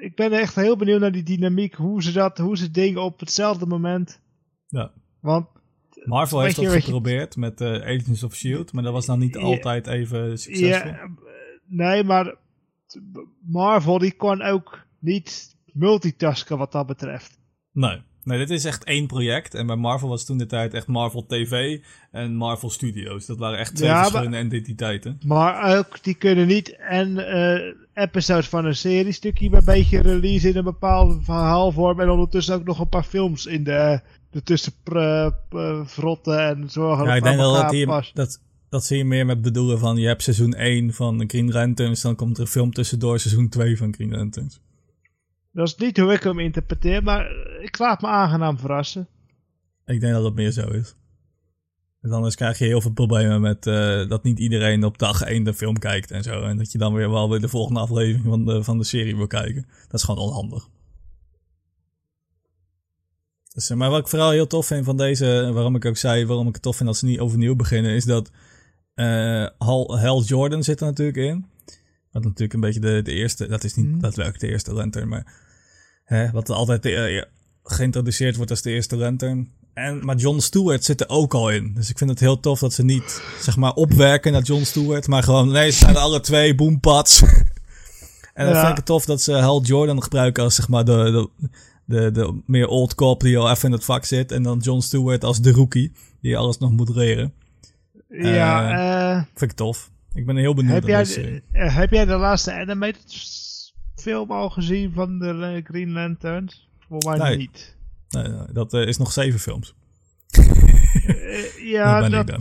[0.00, 3.20] Ik ben echt heel benieuwd naar die dynamiek, hoe ze dat, hoe ze dingen op
[3.20, 4.20] hetzelfde moment.
[4.68, 4.92] Ja.
[5.20, 5.46] Want
[6.04, 9.86] Marvel heeft dat geprobeerd met uh, Agents of Shield, maar dat was dan niet altijd
[9.86, 10.90] even succesvol.
[10.90, 11.08] Ja,
[11.66, 12.42] nee, maar
[13.40, 17.38] Marvel die kon ook niet multitasken wat dat betreft.
[17.72, 18.02] Nee.
[18.24, 19.54] Nee, dit is echt één project.
[19.54, 21.80] En bij Marvel was toen de tijd echt Marvel TV
[22.10, 23.26] en Marvel Studios.
[23.26, 25.18] Dat waren echt twee verschillende entiteiten.
[25.26, 27.74] Maar ook, die kunnen niet en uh,
[28.04, 32.00] episodes van een serie stukje een beetje release in een bepaald verhaalvorm.
[32.00, 34.72] En ondertussen ook nog een paar films in de, de tussen
[35.86, 38.40] frotten en zorgen ja, ik denk dat, die, dat,
[38.74, 42.14] dat zie je meer met bedoelen van je hebt seizoen 1 van Green Lanterns, dan
[42.14, 44.60] komt er een film tussendoor seizoen 2 van Green Lanterns.
[45.52, 49.08] Dat is niet hoe ik hem interpreteer, maar ik laat me aangenaam verrassen.
[49.86, 50.94] Ik denk dat het meer zo is.
[52.00, 55.44] En anders krijg je heel veel problemen met uh, dat niet iedereen op dag 1
[55.44, 56.42] de film kijkt en zo.
[56.42, 59.16] En dat je dan weer wel weer de volgende aflevering van de, van de serie
[59.16, 59.66] wil kijken.
[59.88, 60.68] Dat is gewoon onhandig.
[63.52, 66.48] Dus, maar wat ik vooral heel tof vind van deze, waarom ik ook zei, waarom
[66.48, 68.30] ik het tof vind dat ze niet overnieuw beginnen, is dat
[68.94, 71.46] uh, Hal, Hal Jordan zit er natuurlijk in.
[72.12, 74.00] Wat natuurlijk een beetje de, de eerste, dat is niet mm.
[74.00, 75.32] daadwerkelijk de eerste lantern, maar
[76.04, 77.22] hè, wat altijd de, uh,
[77.62, 79.52] geïntroduceerd wordt als de eerste lantern.
[79.74, 81.72] En, maar John Stewart zit er ook al in.
[81.74, 85.06] Dus ik vind het heel tof dat ze niet, zeg maar, opwerken naar John Stewart.
[85.08, 87.22] Maar gewoon, nee, ze zijn alle twee boompads.
[88.34, 91.50] en dan vind ik tof dat ze Hal Jordan gebruiken als, zeg maar, de, de,
[91.84, 94.32] de, de meer old cop die al even in het vak zit.
[94.32, 97.32] En dan John Stewart als de rookie, die alles nog moet leren.
[98.08, 99.90] Ja, uh, vind ik tof.
[100.12, 103.04] Ik ben heel benieuwd heb jij, de, uh, heb jij de laatste animated
[103.94, 106.68] film al gezien van de Green Lanterns?
[106.88, 107.76] Voor mij niet.
[108.08, 109.74] Nee, dat is nog zeven films.
[111.62, 112.38] ja, dat,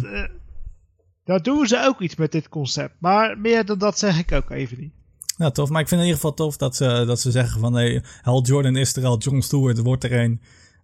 [1.24, 2.95] dat doen ze ook iets met dit concept.
[2.99, 4.93] Maar meer dan dat zeg ik ook even niet.
[5.38, 5.70] Ja, tof.
[5.70, 7.74] Maar ik vind in ieder geval tof dat ze, dat ze zeggen van...
[7.74, 10.41] Hey, Hal Jordan is er al, John Stewart wordt er een.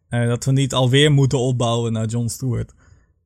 [0.10, 2.74] Uh, dat we niet alweer moeten opbouwen naar John Stewart.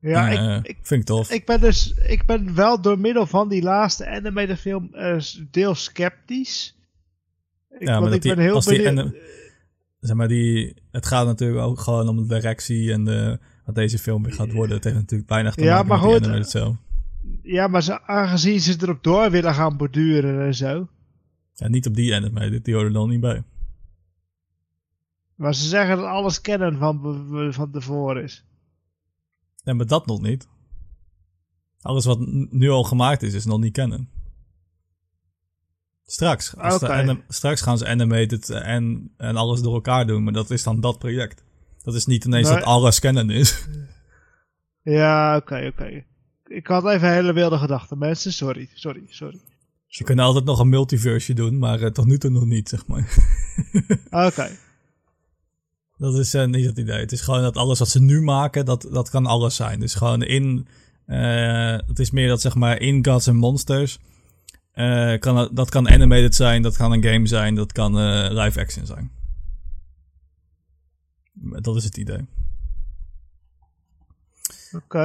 [0.03, 1.31] Ja, uh, ik, vind ik tof.
[1.31, 5.19] Ik ben dus ik ben wel door middel van die laatste animated film uh,
[5.51, 6.75] deels sceptisch.
[7.69, 9.13] Ik, ja, maar ik ben heel benieuwd.
[9.99, 13.99] zeg maar, die, het gaat natuurlijk ook gewoon om de directie en de, wat deze
[13.99, 14.75] film weer gaat worden.
[14.75, 16.77] Het heeft natuurlijk weinig te ja, maken maar met goed,
[17.41, 20.87] Ja, maar ze, aangezien ze erop door willen gaan borduren en zo.
[21.53, 23.43] Ja, niet op die animated, die horen er dan niet bij.
[25.35, 28.45] Maar ze zeggen dat alles kennen van, van tevoren is.
[29.63, 30.47] Nee, maar dat nog niet.
[31.81, 34.09] Alles wat nu al gemaakt is, is nog niet kennen.
[36.05, 36.53] Straks.
[36.53, 37.23] Okay.
[37.27, 40.99] straks gaan ze animated en, en alles door elkaar doen, maar dat is dan dat
[40.99, 41.43] project.
[41.83, 43.57] Dat is niet ineens dat alles kennen is.
[44.83, 46.05] Ja, oké, oké.
[46.45, 48.33] Ik had even hele wilde gedachten, mensen.
[48.33, 49.39] Sorry, sorry, sorry.
[49.87, 52.87] Ze kunnen altijd nog een multiverse doen, maar uh, tot nu toe nog niet, zeg
[52.87, 53.15] maar.
[54.27, 54.49] oké.
[56.03, 56.99] Dat is uh, niet het idee.
[56.99, 59.79] Het is gewoon dat alles wat ze nu maken, dat, dat kan alles zijn.
[59.79, 60.67] Dus gewoon in...
[61.07, 63.99] Uh, het is meer dat zeg maar in Gods and Monsters...
[64.75, 67.95] Uh, kan, dat kan animated zijn, dat kan een game zijn, dat kan
[68.33, 69.11] live action zijn.
[71.61, 72.27] Dat is het idee.
[74.75, 75.03] Oké.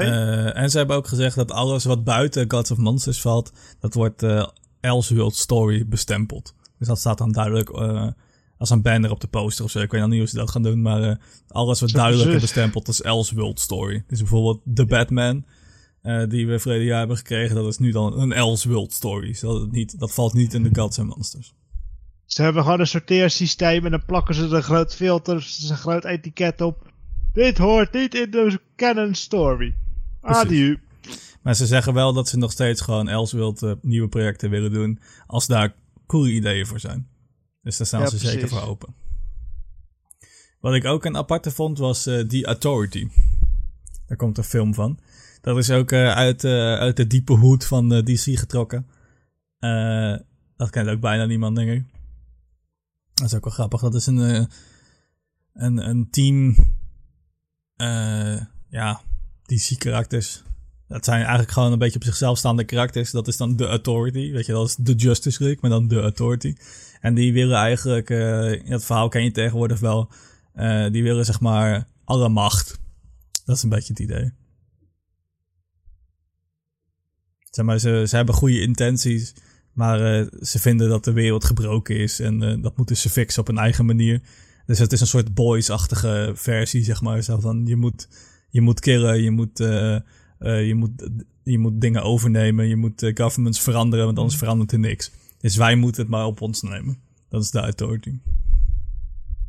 [0.52, 4.24] en ze hebben ook gezegd dat alles wat buiten Gods of Monsters valt, dat wordt
[4.80, 6.54] Elseworld Story bestempeld.
[6.78, 7.70] Dus dat staat dan duidelijk
[8.58, 9.80] als een banner op de poster of zo.
[9.80, 11.14] Ik weet nog niet hoe ze dat gaan doen, maar uh,
[11.48, 14.04] alles wat duidelijker bestempeld als Elseworld Story.
[14.06, 15.44] Dus bijvoorbeeld The Batman,
[16.02, 19.26] uh, die we verleden jaar hebben gekregen, dat is nu dan een Elseworld Story.
[19.26, 21.54] Dus dat, niet, dat valt niet in de Gods and Monsters.
[22.24, 26.04] Ze hebben gewoon een sorteersysteem en dan plakken ze er een groot filter, een groot
[26.04, 26.92] etiket op.
[27.32, 29.74] Dit hoort niet in de canon story.
[30.20, 30.78] Adieu.
[31.42, 35.00] Maar ze zeggen wel dat ze nog steeds gewoon Elseworld uh, nieuwe projecten willen doen,
[35.26, 35.74] als daar
[36.06, 37.08] coole ideeën voor zijn.
[37.68, 38.94] Dus daar staan ze zeker voor open.
[40.60, 43.08] Wat ik ook een aparte vond was uh, The Authority.
[44.06, 44.98] Daar komt een film van.
[45.40, 48.86] Dat is ook uh, uit, uh, uit de diepe hoed van DC getrokken.
[50.56, 51.84] dat kent ook bijna niemand, denk ik.
[53.14, 53.80] Dat is ook wel grappig.
[53.80, 54.48] Dat is een,
[55.52, 56.56] een, een team.
[58.68, 59.00] ja,
[59.42, 60.42] DC-karakters.
[60.88, 63.10] Dat zijn eigenlijk gewoon een beetje op zichzelf staande karakters.
[63.10, 64.32] Dat is dan The Authority.
[64.32, 66.54] Weet je, dat is de Justice League, maar dan The Authority.
[67.00, 70.10] En die willen eigenlijk, uh, het verhaal ken je tegenwoordig wel,
[70.56, 72.78] uh, die willen zeg maar alle macht.
[73.44, 74.32] Dat is een beetje het idee.
[77.50, 79.34] Zeg maar, ze, ze hebben goede intenties,
[79.72, 83.48] maar uh, ze vinden dat de wereld gebroken is en dat moeten ze fixen op
[83.48, 84.22] een eigen manier.
[84.66, 87.22] Dus het is een soort boys-achtige versie, zeg maar.
[87.22, 88.08] Van, je moet,
[88.50, 89.60] je moet killen, je moet,
[90.38, 91.08] je, moet,
[91.42, 95.10] je moet dingen overnemen, je moet governments veranderen, want anders verandert er niks.
[95.40, 96.98] Dus wij moeten het maar op ons nemen.
[97.28, 98.20] Dat is de uitdaging.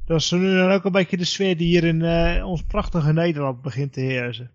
[0.06, 3.14] Dat is nu dan ook een beetje de sfeer die hier in uh, ons prachtige
[3.14, 4.52] Nederland begint te heersen.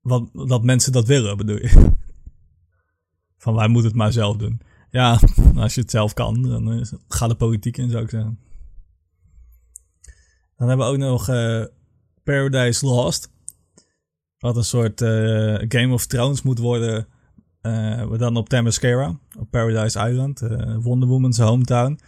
[0.00, 1.90] Wat, dat mensen dat willen, bedoel je?
[3.42, 4.60] Van wij moeten het maar zelf doen.
[4.90, 5.20] Ja,
[5.56, 8.38] als je het zelf kan, dan uh, ga de politiek in, zou ik zeggen.
[10.56, 11.64] Dan hebben we ook nog uh,
[12.24, 13.30] Paradise Lost.
[14.46, 15.00] Wat een soort
[15.72, 17.06] Game of Thrones moet worden
[17.62, 21.98] uh, dan op Themyscira, op Paradise Island, uh, Wonder Woman's hometown.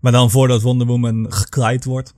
[0.00, 2.14] Maar dan voordat Wonder Woman gekleid wordt.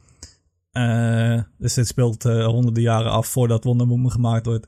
[1.58, 4.66] Dus dit speelt honderden jaren af voordat Wonder Woman gemaakt wordt.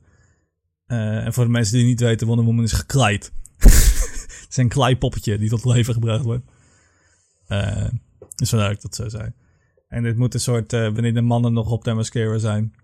[0.86, 3.32] Eh, en voor de mensen die niet weten, Wonder Woman is gekleid.
[3.56, 6.44] het is een kleipoppetje die tot leven gebracht wordt.
[8.34, 9.32] Dus vandaar dat ik dat zo zei.
[9.88, 12.74] En dit moet een soort, wanneer de mannen nog op de mascara zijn,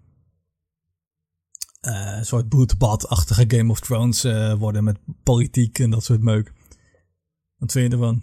[1.87, 4.23] uh, een soort bloedbadachtige Game of Thrones
[4.59, 6.53] worden met politiek en dat soort meuk.
[7.57, 8.23] Wat vind je ervan?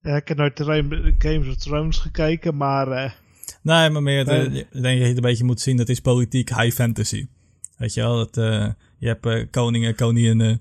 [0.00, 2.88] Ja, ik heb nooit de Games of Thrones gekeken, maar...
[2.88, 3.10] Uh,
[3.62, 6.00] nee, maar meer, de, ik denk dat je het een beetje moet zien, dat is
[6.00, 7.28] politiek high fantasy.
[7.76, 8.34] Weet je wel, dat,
[8.98, 10.60] je hebt koningen, koninginnen,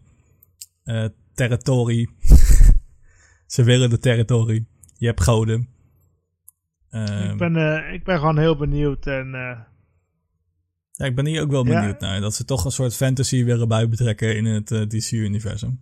[1.33, 2.09] territorie.
[3.53, 4.67] Ze willen de territorie.
[4.97, 5.67] Je hebt goden.
[7.01, 9.27] Ik, ehm, ben, ik ben gewoon heel benieuwd en...
[10.91, 12.21] ja, ik ben hier ook wel benieuwd naar.
[12.21, 15.79] Dat ze toch een soort fantasy willen bij betrekken in het DC-universum.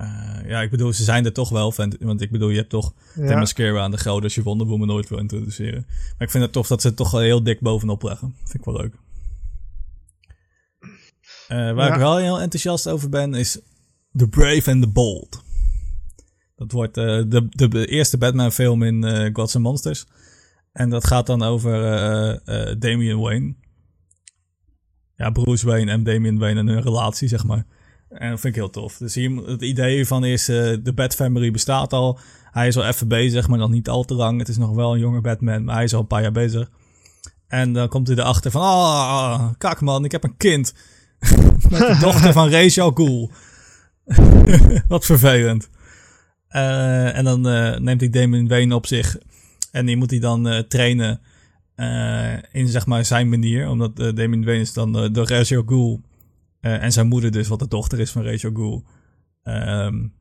[0.00, 1.74] Uh, ja, ik bedoel, ze zijn er toch wel.
[2.00, 3.26] Want ik bedoel, je hebt toch ja.
[3.26, 5.84] de mascara aan de gouden als je Wonder Woman nooit wil introduceren.
[5.88, 8.34] Maar ik vind het tof dat ze het toch wel heel dik bovenop leggen.
[8.38, 8.94] Vind ik wel leuk.
[11.48, 13.60] Uh, waar ik wel heel enthousiast over ben, is
[14.12, 15.42] The Brave and the Bold.
[16.58, 20.06] Dat wordt uh, de, de, eerste Batman film in uh, Gods Monsters.
[20.72, 21.72] En dat gaat dan over
[22.78, 23.54] Damian Wayne.
[25.16, 27.64] Ja, Bruce Wayne en Damian Wayne en hun relatie, zeg maar.
[28.08, 28.96] En dat vind ik heel tof.
[28.96, 32.18] Dus hier, het idee van is, de Bat Family bestaat al.
[32.50, 34.38] Hij is al even bezig, maar nog niet al te lang.
[34.38, 36.70] Het is nog wel een jonge Batman, maar hij is al een paar jaar bezig.
[37.48, 40.74] En dan komt hij erachter van, ah, kak man, ik heb een kind.
[41.70, 43.30] Met de dochter van Rachel Ghul.
[44.88, 45.68] Wat vervelend.
[46.50, 49.16] Uh, en dan uh, neemt hij Damon Wayne op zich.
[49.72, 51.20] En die moet hij dan trainen
[52.52, 53.68] in zeg maar zijn manier.
[53.68, 56.00] Omdat Damon Wayne is dan door Rachel Ghul
[56.60, 58.84] uh, en zijn moeder dus, wat de dochter is van Rachel Ghoul.
[59.44, 60.12] Um,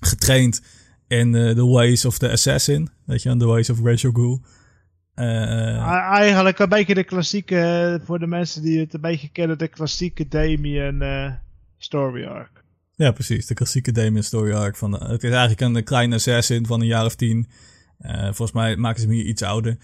[0.00, 0.62] getraind
[1.08, 2.88] in The Ways of the Assassin.
[3.04, 4.40] Weet je, The Ways of Rachel Ghoul.
[5.14, 9.68] Uh, Eigenlijk een beetje de klassieke, voor de mensen die het een beetje kennen, de
[9.68, 11.02] klassieke Damien
[11.78, 12.59] story arc.
[13.00, 13.46] Ja, precies.
[13.46, 14.76] De klassieke Damien story arc.
[14.76, 17.48] Van, het is eigenlijk een kleine assassin van een jaar of tien.
[18.22, 19.76] volgens mij maken ze hem hier iets ouder.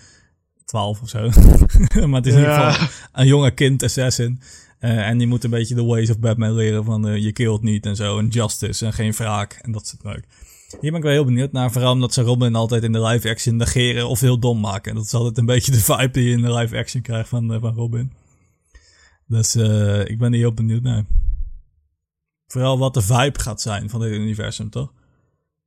[0.64, 1.18] 12 of zo.
[2.08, 2.38] maar het is ja.
[2.38, 4.40] in ieder geval een jonge kind assassin.
[4.80, 7.62] Uh, en die moet een beetje de ways of Batman leren van uh, je killt
[7.62, 8.18] niet en zo.
[8.18, 10.24] En justice en geen wraak en dat soort leuk.
[10.80, 11.72] Hier ben ik wel heel benieuwd naar.
[11.72, 14.94] Vooral omdat ze Robin altijd in de live action negeren of heel dom maken.
[14.94, 17.60] Dat is altijd een beetje de vibe die je in de live action krijgt van,
[17.60, 18.12] van Robin.
[19.26, 19.56] Dus
[20.04, 21.04] ik ben hier heel benieuwd naar.
[22.46, 24.92] Vooral wat de vibe gaat zijn van dit universum, toch?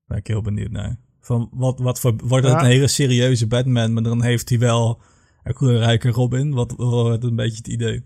[0.06, 0.98] Ben ik heel benieuwd naar.
[1.20, 5.02] Van wat, wat voor, wordt het een hele serieuze Batman, maar dan heeft hij wel
[5.44, 6.54] een kleurrijke Robin?
[6.54, 8.04] Wat wordt een beetje het idee?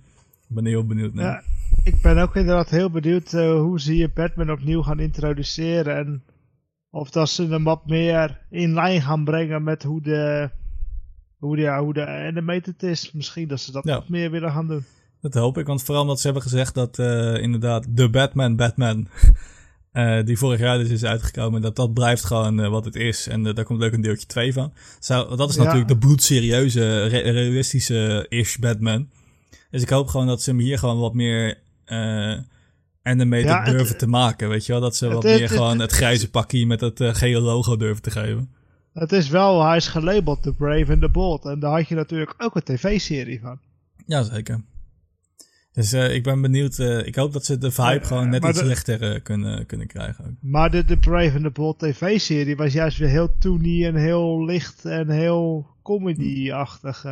[0.53, 1.25] ben heel benieuwd naar.
[1.25, 1.43] Ja,
[1.83, 5.97] ik ben ook inderdaad heel benieuwd uh, hoe ze je Batman opnieuw gaan introduceren.
[5.97, 6.23] En
[6.89, 10.49] of dat ze hem wat meer in lijn gaan brengen met hoe de,
[11.37, 13.11] hoe de, ja, hoe de animated is.
[13.11, 14.03] Misschien dat ze dat ja.
[14.07, 14.85] meer willen gaan doen.
[15.23, 19.07] Dat hoop ik, want vooral omdat ze hebben gezegd dat uh, inderdaad de Batman Batman...
[19.93, 23.27] Uh, die vorig jaar dus is uitgekomen, dat dat blijft gewoon uh, wat het is.
[23.27, 24.73] En daar komt leuk een deeltje 2 van.
[24.99, 25.61] Zou, dat is ja.
[25.61, 29.09] natuurlijk de bloedserieuze, re realistische-ish Batman.
[29.71, 31.59] Dus ik hoop gewoon dat ze hem hier gewoon wat meer
[33.03, 34.49] animated ja, durven te maken.
[34.49, 34.81] Weet je wel?
[34.81, 38.53] Dat ze wat meer gewoon het grijze pakje met het gele logo durven te geven.
[38.93, 41.45] Het is wel, hij is gelabeld The Brave and the Bold.
[41.45, 43.59] En daar had je natuurlijk ook een tv-serie van.
[44.05, 44.63] Jazeker.
[45.73, 46.77] Dus uh, ik ben benieuwd.
[46.77, 50.37] Uh, ik hoop dat ze de vibe gewoon net iets de, lichter kunnen, kunnen krijgen.
[50.41, 54.45] Maar de, de Brave and the Bold tv-serie was juist weer heel toony en heel
[54.45, 57.05] licht en heel comedy-achtig.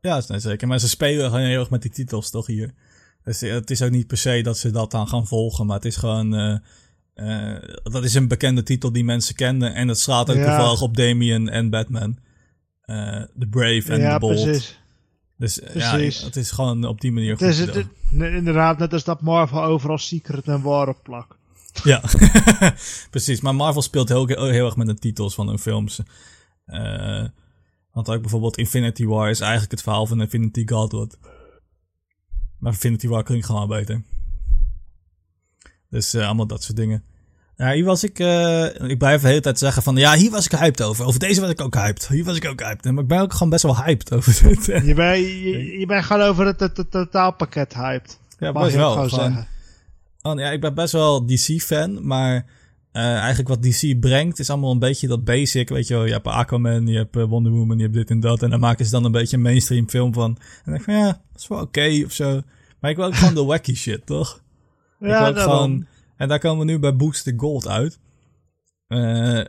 [0.00, 0.68] Ja, nee, zeker.
[0.68, 2.74] Maar ze spelen gewoon heel erg met die titels toch hier.
[3.24, 5.76] Dus eh, het is ook niet per se dat ze dat dan gaan volgen, maar
[5.76, 6.60] het is gewoon...
[7.82, 10.44] Dat is een bekende titel die mensen kenden en dat slaat ook ja.
[10.44, 12.18] toevallig op Damien en Batman.
[12.86, 14.42] The Brave en ja, The Bold.
[14.42, 14.79] Precies.
[15.40, 16.20] Dus precies.
[16.20, 20.44] ja, het is gewoon op die manier het, Inderdaad, net als dat Marvel overal Secret
[20.44, 21.36] en War op plak.
[21.84, 22.02] Ja,
[23.10, 23.40] precies.
[23.40, 26.00] Maar Marvel speelt heel, heel, erg met de titels van hun films.
[26.66, 27.24] Uh,
[27.92, 31.18] want ook bijvoorbeeld Infinity War is eigenlijk het verhaal van Infinity Gauntlet.
[32.58, 34.02] Maar Infinity War klinkt gewoon beter.
[35.88, 37.04] Dus uh, allemaal dat soort dingen.
[37.60, 38.18] Ja, hier was ik.
[38.18, 39.96] Uh, ik blijf de hele tijd zeggen van.
[39.96, 41.04] Ja, hier was ik hyped over.
[41.04, 42.08] Over deze was ik ook hyped.
[42.08, 42.84] Hier was ik ook hyped.
[42.92, 44.66] Maar ik ben ook gewoon best wel hyped over dit.
[44.66, 48.18] Je bent, je, je bent gewoon over het, het, het totaalpakket hyped.
[48.38, 48.92] Ja, best wel.
[48.92, 49.46] Gewoon zeggen.
[50.22, 52.06] Oh, ja, ik ben best wel DC-fan.
[52.06, 52.34] Maar
[52.92, 55.68] uh, eigenlijk wat DC brengt is allemaal een beetje dat basic.
[55.68, 58.42] Weet je wel, je hebt Aquaman, je hebt Wonder Woman, je hebt dit en dat.
[58.42, 60.30] En dan maken ze dan een beetje een mainstream film van.
[60.30, 62.40] En dan denk ik van ja, dat is wel oké okay, of zo.
[62.80, 64.42] Maar ik wil ook gewoon de wacky shit, toch?
[64.98, 65.86] Ja, ik wil gewoon...
[66.20, 67.98] En daar komen we nu bij Booster Gold uit.
[68.88, 69.44] Uh,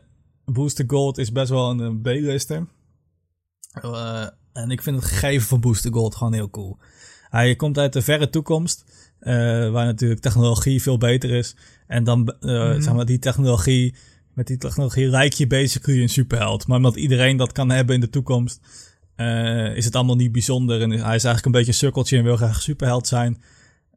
[0.46, 2.68] Booster Gold is best wel een B-lister.
[3.86, 6.78] Uh, En ik vind het gegeven van Booster Gold gewoon heel cool.
[7.30, 8.84] Hij komt uit de verre toekomst,
[9.22, 9.34] uh,
[9.72, 11.56] waar natuurlijk technologie veel beter is.
[11.88, 12.82] En dan, uh, mm -hmm.
[12.82, 13.96] zeg maar, die technologie,
[14.34, 16.68] met die technologie rijk je basically een superheld.
[16.68, 18.60] Maar omdat iedereen dat kan hebben in de toekomst,
[19.18, 20.82] uh, is het allemaal niet bijzonder.
[20.82, 23.42] En hij is eigenlijk een beetje een sukkeltje en wil graag superheld zijn.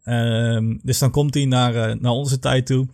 [0.05, 2.87] Uh, dus dan komt hij naar, uh, naar onze tijd toe.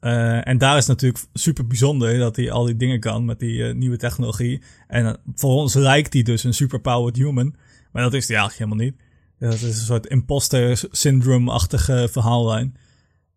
[0.00, 3.62] Uh, en daar is natuurlijk super bijzonder dat hij al die dingen kan met die
[3.62, 4.62] nieuwe technologie.
[4.88, 7.54] En voor ons lijkt hij dus een superpowered human.
[7.92, 9.02] Maar dat is hij eigenlijk helemaal niet.
[9.38, 12.76] Dat is een soort imposter syndrome-achtige verhaallijn.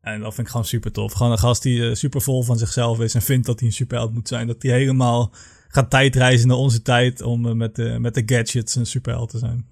[0.02, 1.14] En dat vind ik gewoon super tof.
[1.14, 4.14] Gewoon een gast die super vol van zichzelf is en vindt dat hij een superheld
[4.14, 4.48] moet zijn.
[4.48, 5.32] Dat hij helemaal
[5.68, 9.66] gaat tijdreizen naar onze tijd om met, de, met de gadgets een superheld te zijn.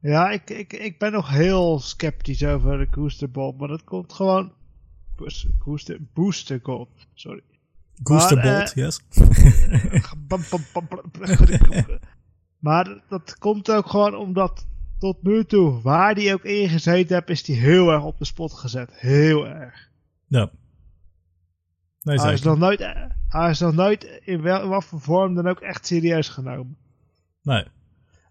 [0.00, 4.12] Ja, ik, ik, ik ben nog heel sceptisch over de Booster Bolt, maar dat komt
[4.12, 4.52] gewoon...
[5.64, 7.42] Booster, booster Gold, sorry.
[8.02, 9.00] Booster Bolt, uh, yes.
[12.58, 14.66] maar dat komt ook gewoon omdat
[14.98, 18.52] tot nu toe, waar die ook ingezeten heeft, is die heel erg op de spot
[18.52, 18.90] gezet.
[18.94, 19.90] Heel erg.
[20.26, 20.50] Ja.
[22.02, 22.80] Nee, hij, is nog nooit,
[23.28, 26.76] hij is nog nooit in, wel, in wat voor vorm dan ook echt serieus genomen.
[27.42, 27.64] Nee.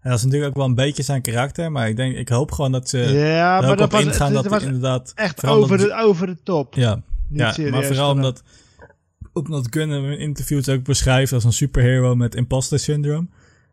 [0.00, 2.52] En dat is natuurlijk ook wel een beetje zijn karakter, maar ik denk, ik hoop
[2.52, 5.12] gewoon dat ze ja, maar dat op ingaan het, dat inderdaad...
[5.14, 6.74] Echt over de, over de top.
[6.74, 8.42] Ja, ja maar vooral omdat,
[9.32, 13.26] omdat Gunn in interviews ook beschrijft als een superhero met imposter syndrome.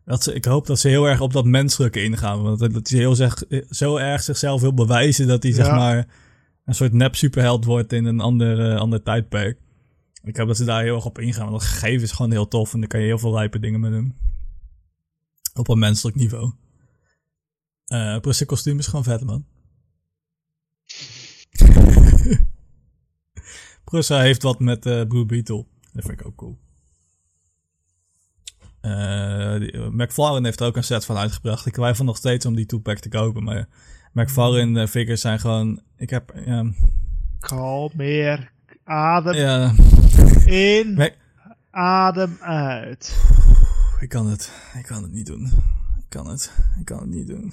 [0.04, 2.42] Dat ze, ik hoop dat ze heel erg op dat menselijke ingaan.
[2.42, 6.06] Want dat hij heel zeg, zo erg zichzelf wil bewijzen dat hij zeg maar
[6.64, 9.58] een soort nep superheld wordt in een ander, uh, ander tijdperk.
[10.22, 11.50] Ik hoop dat ze daar heel erg op ingaan.
[11.50, 13.80] Want dat gegeven is gewoon heel tof en daar kan je heel veel lijpe dingen
[13.80, 14.14] mee doen.
[15.56, 16.52] Op een menselijk niveau.
[17.88, 19.44] Uh, kostuum is gewoon vet, man.
[24.06, 25.66] hij heeft wat met uh, Blue Beetle.
[25.92, 26.58] Dat vind ik ook cool.
[28.82, 31.66] Uh, McFarlane heeft er ook een set van uitgebracht.
[31.66, 33.42] Ik twijfel nog steeds om die two-pack te kopen.
[33.42, 33.68] Maar
[34.12, 35.80] McFarlane figures zijn gewoon...
[35.96, 36.32] Ik heb...
[36.34, 36.70] Uh,
[37.38, 38.52] Kalm meer.
[38.84, 39.74] Adem ja.
[40.44, 40.94] in.
[40.98, 41.12] Mac
[41.76, 43.16] adem uit.
[44.00, 44.52] Ik kan het.
[44.74, 45.44] Ik kan het niet doen.
[45.98, 46.52] Ik kan het.
[46.78, 47.52] Ik kan het niet doen.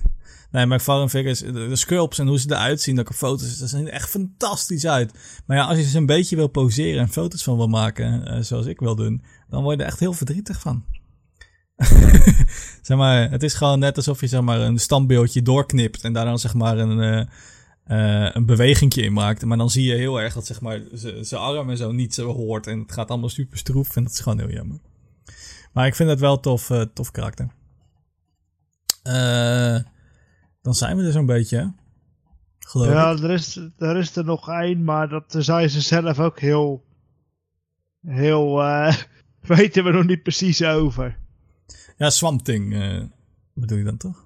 [0.51, 3.87] Nee, McFarlane figures, de, de sculpts en hoe ze eruit zien, dat foto's, dat ziet
[3.87, 5.13] er echt fantastisch uit.
[5.45, 8.41] Maar ja, als je ze een beetje wil poseren en foto's van wil maken, uh,
[8.41, 10.83] zoals ik wil doen, dan word je er echt heel verdrietig van.
[12.81, 16.25] zeg maar, het is gewoon net alsof je zeg maar een standbeeldje doorknipt en daar
[16.25, 17.27] dan zeg maar een,
[17.87, 19.45] uh, een bewegingje in maakt.
[19.45, 20.81] Maar dan zie je heel erg dat zeg maar
[21.21, 24.11] zijn arm en zo niet zo hoort en het gaat allemaal super stroef en dat
[24.11, 24.79] is gewoon heel jammer.
[25.73, 27.47] Maar ik vind het wel tof, uh, tof karakter.
[29.03, 29.79] Uh,
[30.61, 31.73] dan zijn we er zo'n beetje,
[32.59, 33.19] geloof ja, ik.
[33.19, 36.83] er is, er is er nog één, maar dat zei ze zelf ook heel...
[38.01, 38.61] Heel...
[38.61, 38.95] Uh,
[39.41, 41.17] weten we nog niet precies over.
[41.97, 42.75] Ja, Swamp Thing
[43.53, 44.25] bedoel je dan toch?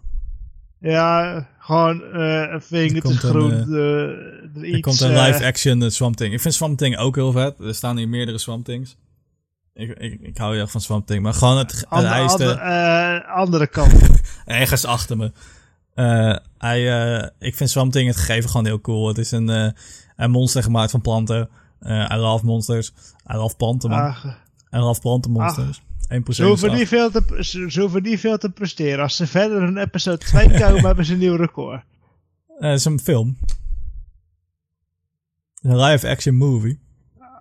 [0.79, 3.51] Ja, gewoon uh, een vinger te groen.
[3.51, 6.33] Er uh, komt een live-action uh, Swamp Thing.
[6.33, 7.59] Ik vind Swamp Thing ook heel vet.
[7.59, 8.97] Er staan hier meerdere Swamp Things.
[9.77, 11.21] Ik, ik, ik hou heel erg van Swamp Thing.
[11.21, 13.23] Maar gewoon het, Ander, de...
[13.27, 13.93] Andere, kant.
[14.45, 15.31] Ergens achter me.
[16.57, 19.07] hij, ik vind Swamp Thing het gegeven gewoon heel cool.
[19.07, 19.73] Het is een,
[20.15, 21.49] een monster gemaakt van planten.
[21.79, 22.93] hij love monsters.
[23.23, 24.15] Hij love planten, man.
[24.69, 25.81] Hij love plantenmonsters.
[25.81, 25.85] 1%
[26.29, 28.99] ze, hoeven niet veel te, ze, ze hoeven niet veel te presteren.
[28.99, 31.83] Als ze verder een episode 2 komen, hebben ze een nieuw record.
[32.57, 33.37] Het is een film.
[35.61, 36.79] Een live-action movie.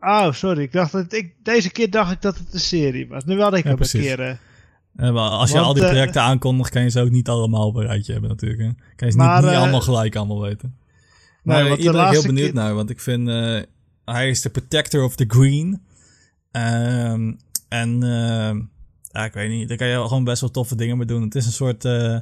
[0.09, 0.63] Oh, sorry.
[0.63, 3.25] Ik dacht dat ik, deze keer dacht ik dat het een serie was.
[3.25, 4.01] Nu had ik ja, hem precies.
[4.11, 4.21] een keer...
[4.29, 4.35] Uh,
[4.97, 7.29] ja, maar als je Want, al die eh, projecten aankondigt, kan je ze ook niet
[7.29, 8.61] allemaal op een rijtje hebben natuurlijk.
[8.61, 8.69] Hè?
[8.97, 10.77] Kan je ze Maar, niet, niet eh, allemaal gelijk allemaal weten.
[11.43, 13.29] Maar hier de ben ik heel benieuwd naar, want ik vind...
[13.29, 13.61] eh,
[14.05, 15.83] hij is de protector of the green.
[16.51, 17.33] Ehm,
[17.69, 18.57] en eh,
[19.13, 21.23] ja, ik weet niet, daar kan je gewoon best wel toffe dingen mee doen.
[21.23, 22.19] Het is een soort eh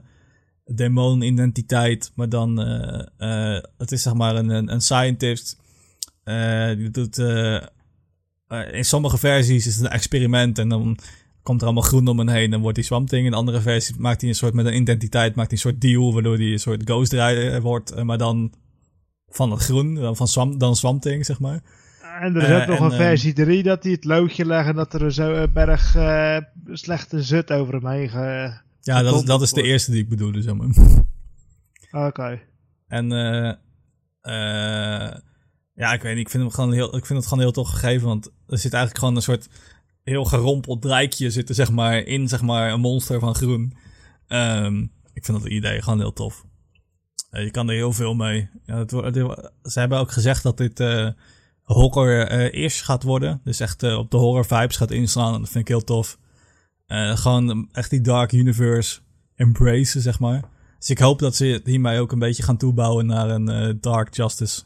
[0.67, 2.61] demon-identiteit, maar dan...
[2.63, 5.59] eh, eh, het is zeg maar een, een, een scientist.
[6.25, 7.19] eh, die doet...
[7.19, 7.63] eh,
[8.49, 10.99] eh, in sommige versies is het een experiment en dan
[11.43, 12.51] komt er allemaal groen om hem heen.
[12.51, 13.27] Dan wordt hij Swamp Thing.
[13.27, 16.13] In andere versies maakt hij een soort met een identiteit, maakt hij een soort deal,
[16.13, 17.91] waardoor hij een soort Ghost Rider wordt.
[17.91, 18.53] eh, Maar dan
[19.29, 21.61] van het groen, dan van Swamp, dan Swamp Thing, zeg maar.
[22.21, 24.45] En er is Eh, ook nog en, een eh, versie 3 dat hij het loodje
[24.45, 26.37] legt en dat er zo een berg eh,
[26.73, 28.53] slechte zut over hem heen ge...
[28.81, 30.69] Ja, dat is, dat is de eerste die ik bedoelde, zeg maar.
[32.07, 32.41] Oké.
[32.87, 33.53] En eh
[34.21, 35.15] eh
[35.75, 37.69] ja, ik weet niet, ik vind, hem gewoon heel, ik vind het gewoon heel tof
[37.69, 39.49] gegeven, want er zit eigenlijk gewoon een soort
[40.03, 43.77] heel gerompeld drijkje zitten, zeg maar, in zeg maar een monster van groen.
[44.27, 44.83] Ehm,
[45.13, 46.45] ik vind dat idee gewoon heel tof.
[47.31, 48.49] Eh, je kan er heel veel mee.
[48.65, 48.91] Ja, het,
[49.63, 51.09] ze hebben ook gezegd dat dit eh
[51.63, 53.41] horror eh eerst gaat worden.
[53.45, 55.41] Dus echt op de horror vibes gaat inslaan.
[55.41, 56.19] Dat vind ik heel tof.
[57.15, 59.01] Gewoon echt die dark universe
[59.35, 60.43] embracen, zeg maar.
[60.79, 64.63] Dus ik hoop dat ze hiermee ook een beetje gaan toebouwen naar een Dark Justice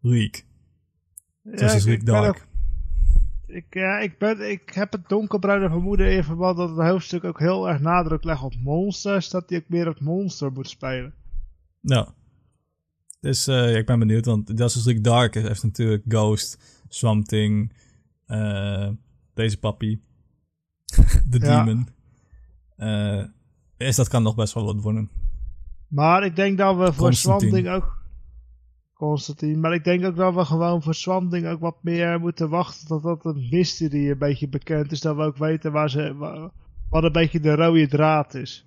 [0.00, 0.42] League.
[1.42, 2.46] Justice League Dark.
[3.46, 7.38] ik, ja, ik, ben, ik heb het donkerbruine vermoeden in verband dat het hoofdstuk ook
[7.38, 11.14] heel erg nadruk legt op monsters, dat hij ook meer het monster moet spelen.
[11.80, 12.14] Ja.
[13.20, 17.72] Dus uh, ik ben benieuwd, want Justice League Dark heeft natuurlijk Ghost, Swamp Thing,
[18.26, 18.88] uh,
[19.34, 20.02] deze papi,
[21.30, 21.64] de ja.
[21.64, 21.88] Demon.
[22.76, 23.24] Uh,
[23.76, 25.10] is dat kan nog best wel wat worden.
[25.88, 27.97] Maar ik denk dat we voor Swamp Thing ook...
[28.98, 29.56] Constantine.
[29.56, 32.86] Maar ik denk ook dat we gewoon voor Swamp Thing ook wat meer moeten wachten
[32.86, 35.00] tot dat een mystery een beetje bekend is.
[35.00, 36.16] Dat we ook weten waar ze,
[36.90, 38.66] wat een beetje de rode draad is.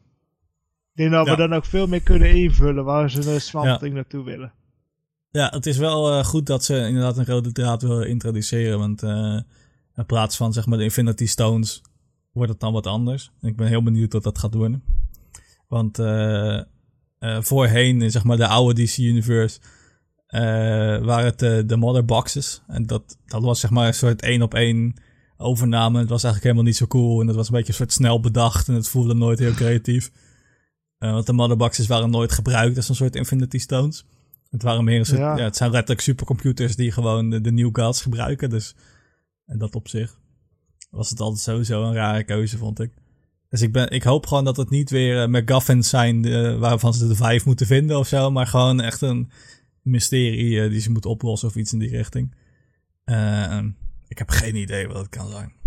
[0.93, 3.93] Ik denk dat we dan ook veel meer kunnen invullen waar ze de Swamp Thing
[3.93, 4.53] naartoe willen.
[5.29, 8.79] Ja, het is wel uh, goed dat ze inderdaad een rode draad willen introduceren.
[8.79, 9.39] Want uh,
[9.95, 11.81] in plaats van zeg maar de Infinity Stones
[12.31, 13.31] wordt het dan wat anders.
[13.41, 14.83] Ik ben heel benieuwd wat dat gaat worden.
[15.67, 16.61] Want uh,
[17.19, 19.59] voorheen in zeg maar de oude DC Universe
[21.05, 22.61] waren het de Mother Boxes.
[22.67, 24.93] En dat, dat was zeg maar een soort één op één
[25.37, 25.99] overname.
[25.99, 27.21] Het was eigenlijk helemaal niet zo cool.
[27.21, 28.67] En het was een beetje een soort snel bedacht.
[28.67, 30.11] En het voelde nooit heel creatief.
[30.97, 34.05] want de Mother Boxes waren nooit gebruikt als een soort Infinity Stones.
[34.49, 35.37] Het waren meer een soort, ja.
[35.37, 38.49] het zijn letterlijk supercomputers die gewoon de, de New Gods gebruiken.
[38.49, 38.75] Dus
[39.45, 40.19] en dat op zich
[40.89, 42.93] was het altijd sowieso een rare keuze, vond ik.
[43.49, 46.93] Dus ik, ben, ik hoop gewoon dat het niet weer uh, McGuffins zijn uh, waarvan
[46.93, 48.31] ze de vijf moeten vinden of zo.
[48.31, 49.31] Maar gewoon echt een
[49.81, 52.35] mysterie uh, die ze moeten oplossen of iets in die richting.
[54.07, 55.59] ik heb geen idee wat het kan zijn.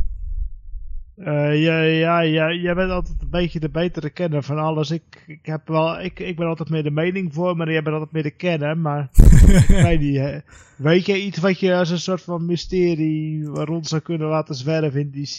[1.17, 4.91] Uh, ja, ja, ja, jij bent altijd een beetje de betere kenner van alles.
[4.91, 7.95] Ik, ik, heb wel, ik, ik ben altijd meer de mening voor, maar jij bent
[7.95, 8.79] altijd meer de kenner.
[8.79, 9.11] Maar
[10.77, 15.01] weet, je iets wat je als een soort van mysterie rond zou kunnen laten zwerven
[15.01, 15.39] in DC?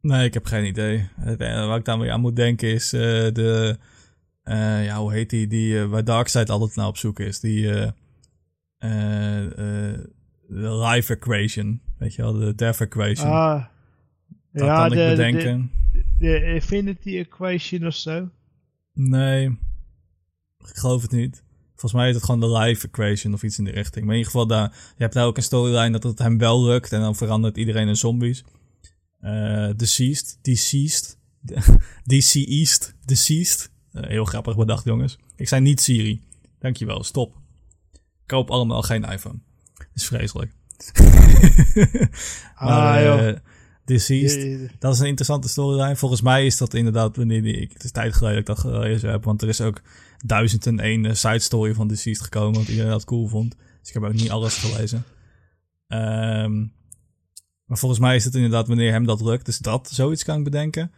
[0.00, 1.08] Nee, ik heb geen idee.
[1.20, 3.76] Het enige wat ik dan weer aan moet denken is uh, de...
[4.44, 5.46] Uh, ja, hoe heet die?
[5.46, 7.40] Die waar Darkseid altijd naar op zoek is.
[7.40, 7.92] Die...
[8.80, 11.80] de life equation.
[11.98, 13.30] Weet je wel, de death equation.
[13.30, 13.64] Ah.
[14.52, 15.70] Dat ja, kan de, ik bedenken.
[15.92, 18.28] De, de, Infinity Equation of zo?
[18.92, 19.46] Nee,
[20.58, 21.42] ik geloof het niet.
[21.70, 24.04] Volgens mij is het gewoon de Life Equation of iets in die richting.
[24.04, 26.64] Maar in ieder geval, daar, je hebt daar ook een storyline dat het hem wel
[26.64, 26.92] lukt.
[26.92, 28.44] En dan verandert iedereen in zombies.
[29.22, 31.18] Uh, deceased, deceased,
[32.04, 33.70] deceased, deceased.
[33.92, 35.18] Uh, heel grappig bedacht, jongens.
[35.36, 36.22] Ik zei niet Siri.
[36.58, 37.39] Dankjewel, stop.
[38.30, 39.38] Koop allemaal geen iPhone.
[39.74, 40.52] Dat is vreselijk.
[42.54, 43.26] ah, maar, joh.
[43.26, 43.36] Uh,
[43.84, 44.70] Deceased.
[44.78, 45.96] Dat is een interessante storyline.
[45.96, 47.72] Volgens mij is dat inderdaad wanneer ik...
[47.72, 49.24] Het is tijd geleden dat ik dat gelezen heb.
[49.24, 49.80] Want er is ook
[50.24, 52.58] duizend en één eh, side story van Deceased gekomen.
[52.58, 53.56] Wat iedereen dat cool vond.
[53.80, 55.04] Dus ik heb ook niet alles gelezen.
[55.88, 56.72] Um,
[57.64, 59.46] maar volgens mij is het inderdaad wanneer hem dat lukt.
[59.46, 60.92] Dus dat, zoiets kan ik bedenken.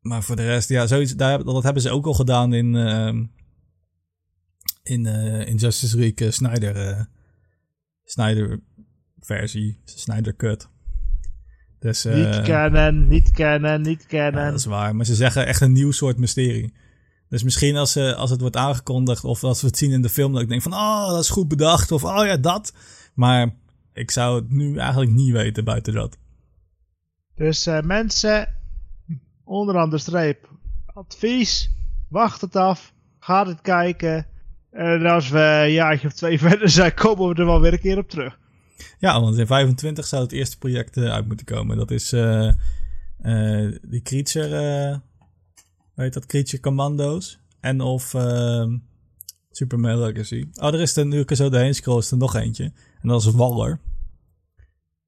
[0.00, 3.24] Maar voor de rest, ja, zoiets, daar, dat hebben ze ook al gedaan in, uh,
[4.88, 7.08] in, uh, in Justice League uh, Snyder,
[8.04, 8.60] Snyder
[9.20, 10.68] versie, Snyder Cut.
[11.80, 14.42] Dus, niet kennen, niet kennen, niet kennen.
[14.42, 16.74] Ja, dat is waar, maar ze zeggen echt een nieuw soort mysterie.
[17.28, 20.08] Dus misschien als, uh, als het wordt aangekondigd of als we het zien in de
[20.08, 22.72] film, dat ik denk van, oh, dat is goed bedacht, of oh ja, dat.
[23.14, 23.54] Maar
[23.92, 26.18] ik zou het nu eigenlijk niet weten buiten dat.
[27.34, 28.48] Dus uh, mensen,
[29.44, 30.48] onderaan de streep,
[30.86, 31.70] advies,
[32.08, 34.26] wacht het af, ga het kijken.
[34.78, 37.80] En als we een jaartje of twee verder zijn, komen we er wel weer een
[37.80, 38.38] keer op terug.
[38.98, 41.76] Ja, want in 25 zou het eerste project uh, uit moeten komen.
[41.76, 42.52] Dat is uh,
[43.22, 45.00] uh, die Creature,
[45.94, 47.38] weet dat, Creature Commando's.
[47.60, 48.14] En of
[49.50, 50.48] Superman Legacy.
[50.54, 52.72] Oh, er is er, nu ik er zo doorheen scroll, is er nog eentje.
[53.00, 53.80] En dat is Waller.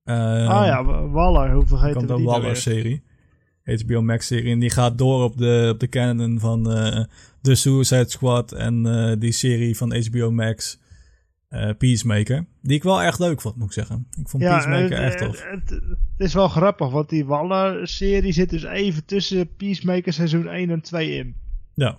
[0.05, 3.03] ah ja, Waller, hoe vergeet je de Waller-serie.
[3.79, 4.53] HBO Max-serie.
[4.53, 6.63] En die gaat door op de, op de canon van
[7.41, 8.83] de Suicide Squad en
[9.19, 10.79] die serie van HBO Max
[11.51, 12.47] uh, Peacemaker.
[12.63, 14.07] Die ik wel echt leuk vond, moet ik zeggen.
[14.19, 15.45] Ik vond Peacemaker echt tof.
[15.45, 20.71] Het, het, is wel grappig, want die Waller-serie zit dus even tussen Peacemaker seizoen 1
[20.71, 21.37] en 2 in.
[21.75, 21.99] Ja.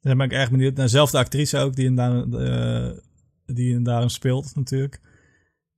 [0.00, 0.74] Daar ben ik erg benieuwd.
[0.74, 0.84] naar.
[0.84, 2.90] dezelfde actrice ook, die in, daar, uh,
[3.46, 5.00] die in daarom speelt natuurlijk.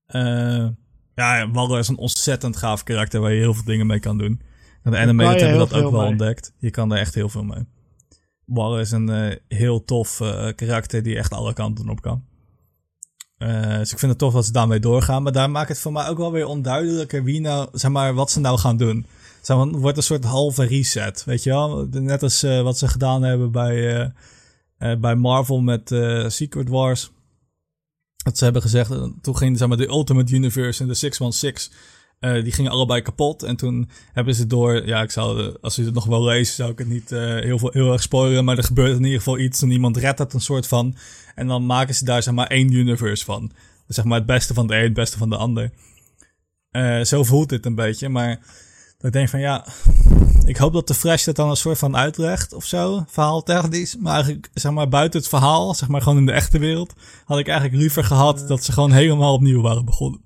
[0.09, 0.69] Uh,
[1.15, 4.41] ja, Waller is een ontzettend gaaf karakter waar je heel veel dingen mee kan doen.
[4.83, 6.53] En de animated hebben dat ook wel ontdekt.
[6.59, 7.67] Je kan er echt heel veel mee.
[8.45, 12.25] War is een uh, heel tof uh, karakter die echt alle kanten op kan.
[13.39, 15.23] Uh, dus ik vind het tof dat ze daarmee doorgaan.
[15.23, 18.31] Maar daar maakt het voor mij ook wel weer onduidelijker wie nou, zeg maar, wat
[18.31, 19.07] ze nou gaan doen.
[19.43, 21.87] Zeg maar, het wordt een soort halve reset, weet je wel?
[21.91, 24.13] Net als wat ze gedaan hebben bij,
[24.99, 25.89] bij Marvel met
[26.27, 27.13] Secret Wars.
[28.25, 28.91] Dat ze hebben gezegd,
[29.23, 31.73] toen ging zeg maar, de Ultimate Universe en de 616
[32.25, 33.43] Eh, die gingen allebei kapot.
[33.43, 34.87] En toen hebben ze door.
[34.87, 35.57] Ja, ik zou.
[35.61, 38.03] Als je het nog wil lezen, zou ik het niet eh, heel, veel, heel erg
[38.03, 38.45] spoilen.
[38.45, 39.63] Maar er gebeurt in ieder geval iets.
[39.63, 40.97] En iemand redt het een soort van.
[41.35, 43.53] En dan maken ze daar zeg maar één universe van.
[43.87, 45.71] Zeg maar het beste van de een, het beste van de ander.
[46.71, 48.09] Eh, zo voelt dit een beetje.
[48.09, 48.41] Maar dat
[49.07, 49.67] ik denk van ja.
[50.45, 53.05] Ik hoop dat de Fresh het dan een soort van uitlegt of zo.
[53.07, 53.97] Verhaal technisch.
[53.97, 56.93] Maar eigenlijk, zeg maar, buiten het verhaal, zeg maar gewoon in de echte wereld.
[57.25, 60.21] Had ik eigenlijk liever gehad dat ze gewoon helemaal opnieuw waren begonnen.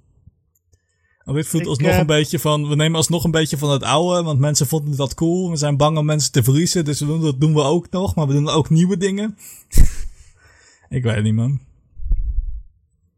[1.24, 2.68] Want dit voelt Ik, alsnog eh, een beetje van.
[2.68, 4.22] We nemen alsnog een beetje van het oude.
[4.22, 5.50] Want mensen vonden dat cool.
[5.50, 6.84] We zijn bang om mensen te verliezen.
[6.84, 8.14] Dus we doen, dat doen we ook nog.
[8.14, 9.38] Maar we doen ook nieuwe dingen.
[10.88, 11.60] ik weet het niet, man.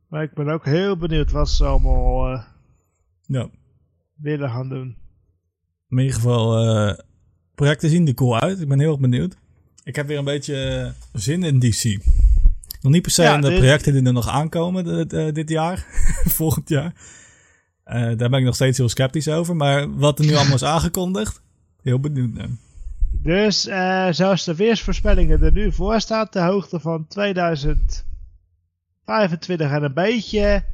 [0.09, 2.43] Maar ik ben ook heel benieuwd wat ze allemaal eh,
[3.27, 3.49] Ja.
[4.17, 4.97] willen gaan doen.
[5.91, 6.99] In ieder geval, eh,
[7.55, 8.61] projecten zien er cool uit.
[8.61, 9.37] Ik ben heel erg benieuwd.
[9.85, 11.99] Ik heb weer een beetje eh, zin in DC.
[12.81, 15.33] Nog niet per se Ja, in de dit- projecten die er nog aankomen de- de-
[15.33, 15.87] dit jaar.
[16.39, 16.93] Volgend jaar.
[17.85, 19.57] Eh, daar ben ik nog steeds heel sceptisch over.
[19.57, 21.43] Maar wat er nu allemaal is aangekondigd.
[21.83, 22.49] Heel benieuwd naar.
[23.23, 28.05] Dus eh, zoals de weersvoorspellingen er nu voor staan, ter hoogte van 2025
[29.71, 30.65] en een beetje,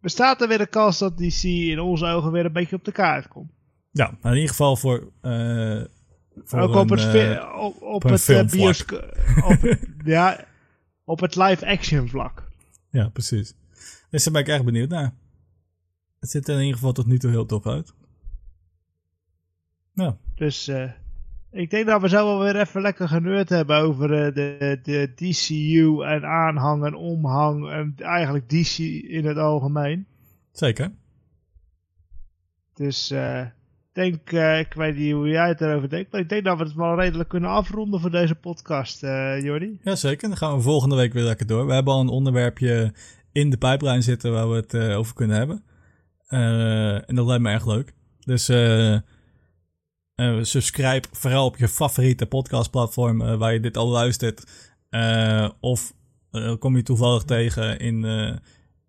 [0.00, 2.92] bestaat er weer de kans dat DC in onze ogen weer een beetje op de
[2.92, 3.52] kaart komt.
[3.94, 5.12] Ja, maar in ieder geval voor...
[5.20, 5.82] eh,
[6.44, 8.92] voor Ook op een, het, op, het
[9.44, 10.44] op, ja,
[11.04, 12.48] op het live action vlak.
[12.90, 13.54] Ja, precies.
[14.10, 15.14] Dus daar ben ik echt benieuwd naar.
[16.20, 17.94] Het ziet er in ieder geval tot nu toe heel tof uit.
[19.92, 20.90] Ja, Dus eh,
[21.50, 25.12] ik denk dat we zo wel weer even lekker geneurd hebben over eh, de, de
[25.14, 30.06] DCU en aanhang en omhang en eigenlijk DC in het algemeen.
[30.52, 30.92] zeker.
[32.74, 33.46] Dus eh,
[33.94, 36.64] denk, eh, ik weet niet hoe jij het erover denkt, maar ik denk dat we
[36.64, 39.78] het wel redelijk kunnen afronden voor deze podcast, eh Jordi.
[39.82, 41.66] Jazeker, dan gaan we volgende week weer lekker door.
[41.66, 42.92] We hebben al een onderwerpje
[43.32, 45.64] in de pijplijn zitten waar we het eh, over kunnen hebben.
[47.06, 47.92] En dat lijkt me erg leuk.
[48.20, 48.44] Dus
[50.48, 54.44] subscribe vooral op je favoriete podcastplatform waar je dit al luistert.
[55.60, 55.92] Of
[56.58, 58.04] kom je toevallig tegen in,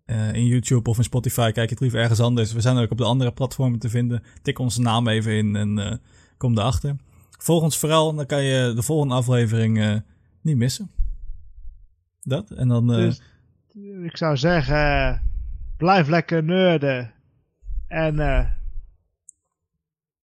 [0.06, 1.50] eh, in YouTube of in Spotify.
[1.50, 2.52] Kijk je het liever ergens anders.
[2.52, 4.22] We zijn ook op de andere platformen te vinden.
[4.42, 5.96] Tik onze naam even in en eh,
[6.36, 6.96] kom erachter.
[7.38, 9.96] Volg ons vooral, dan kan je de volgende aflevering eh,
[10.40, 10.90] niet missen.
[12.22, 12.86] Dat, en dan...
[12.86, 13.22] Dus
[14.02, 15.22] ik zou zeggen,
[15.76, 17.12] blijf lekker nerden
[17.86, 18.16] en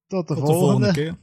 [0.08, 0.86] tot de tot de volgende.
[0.86, 1.16] volgende keer.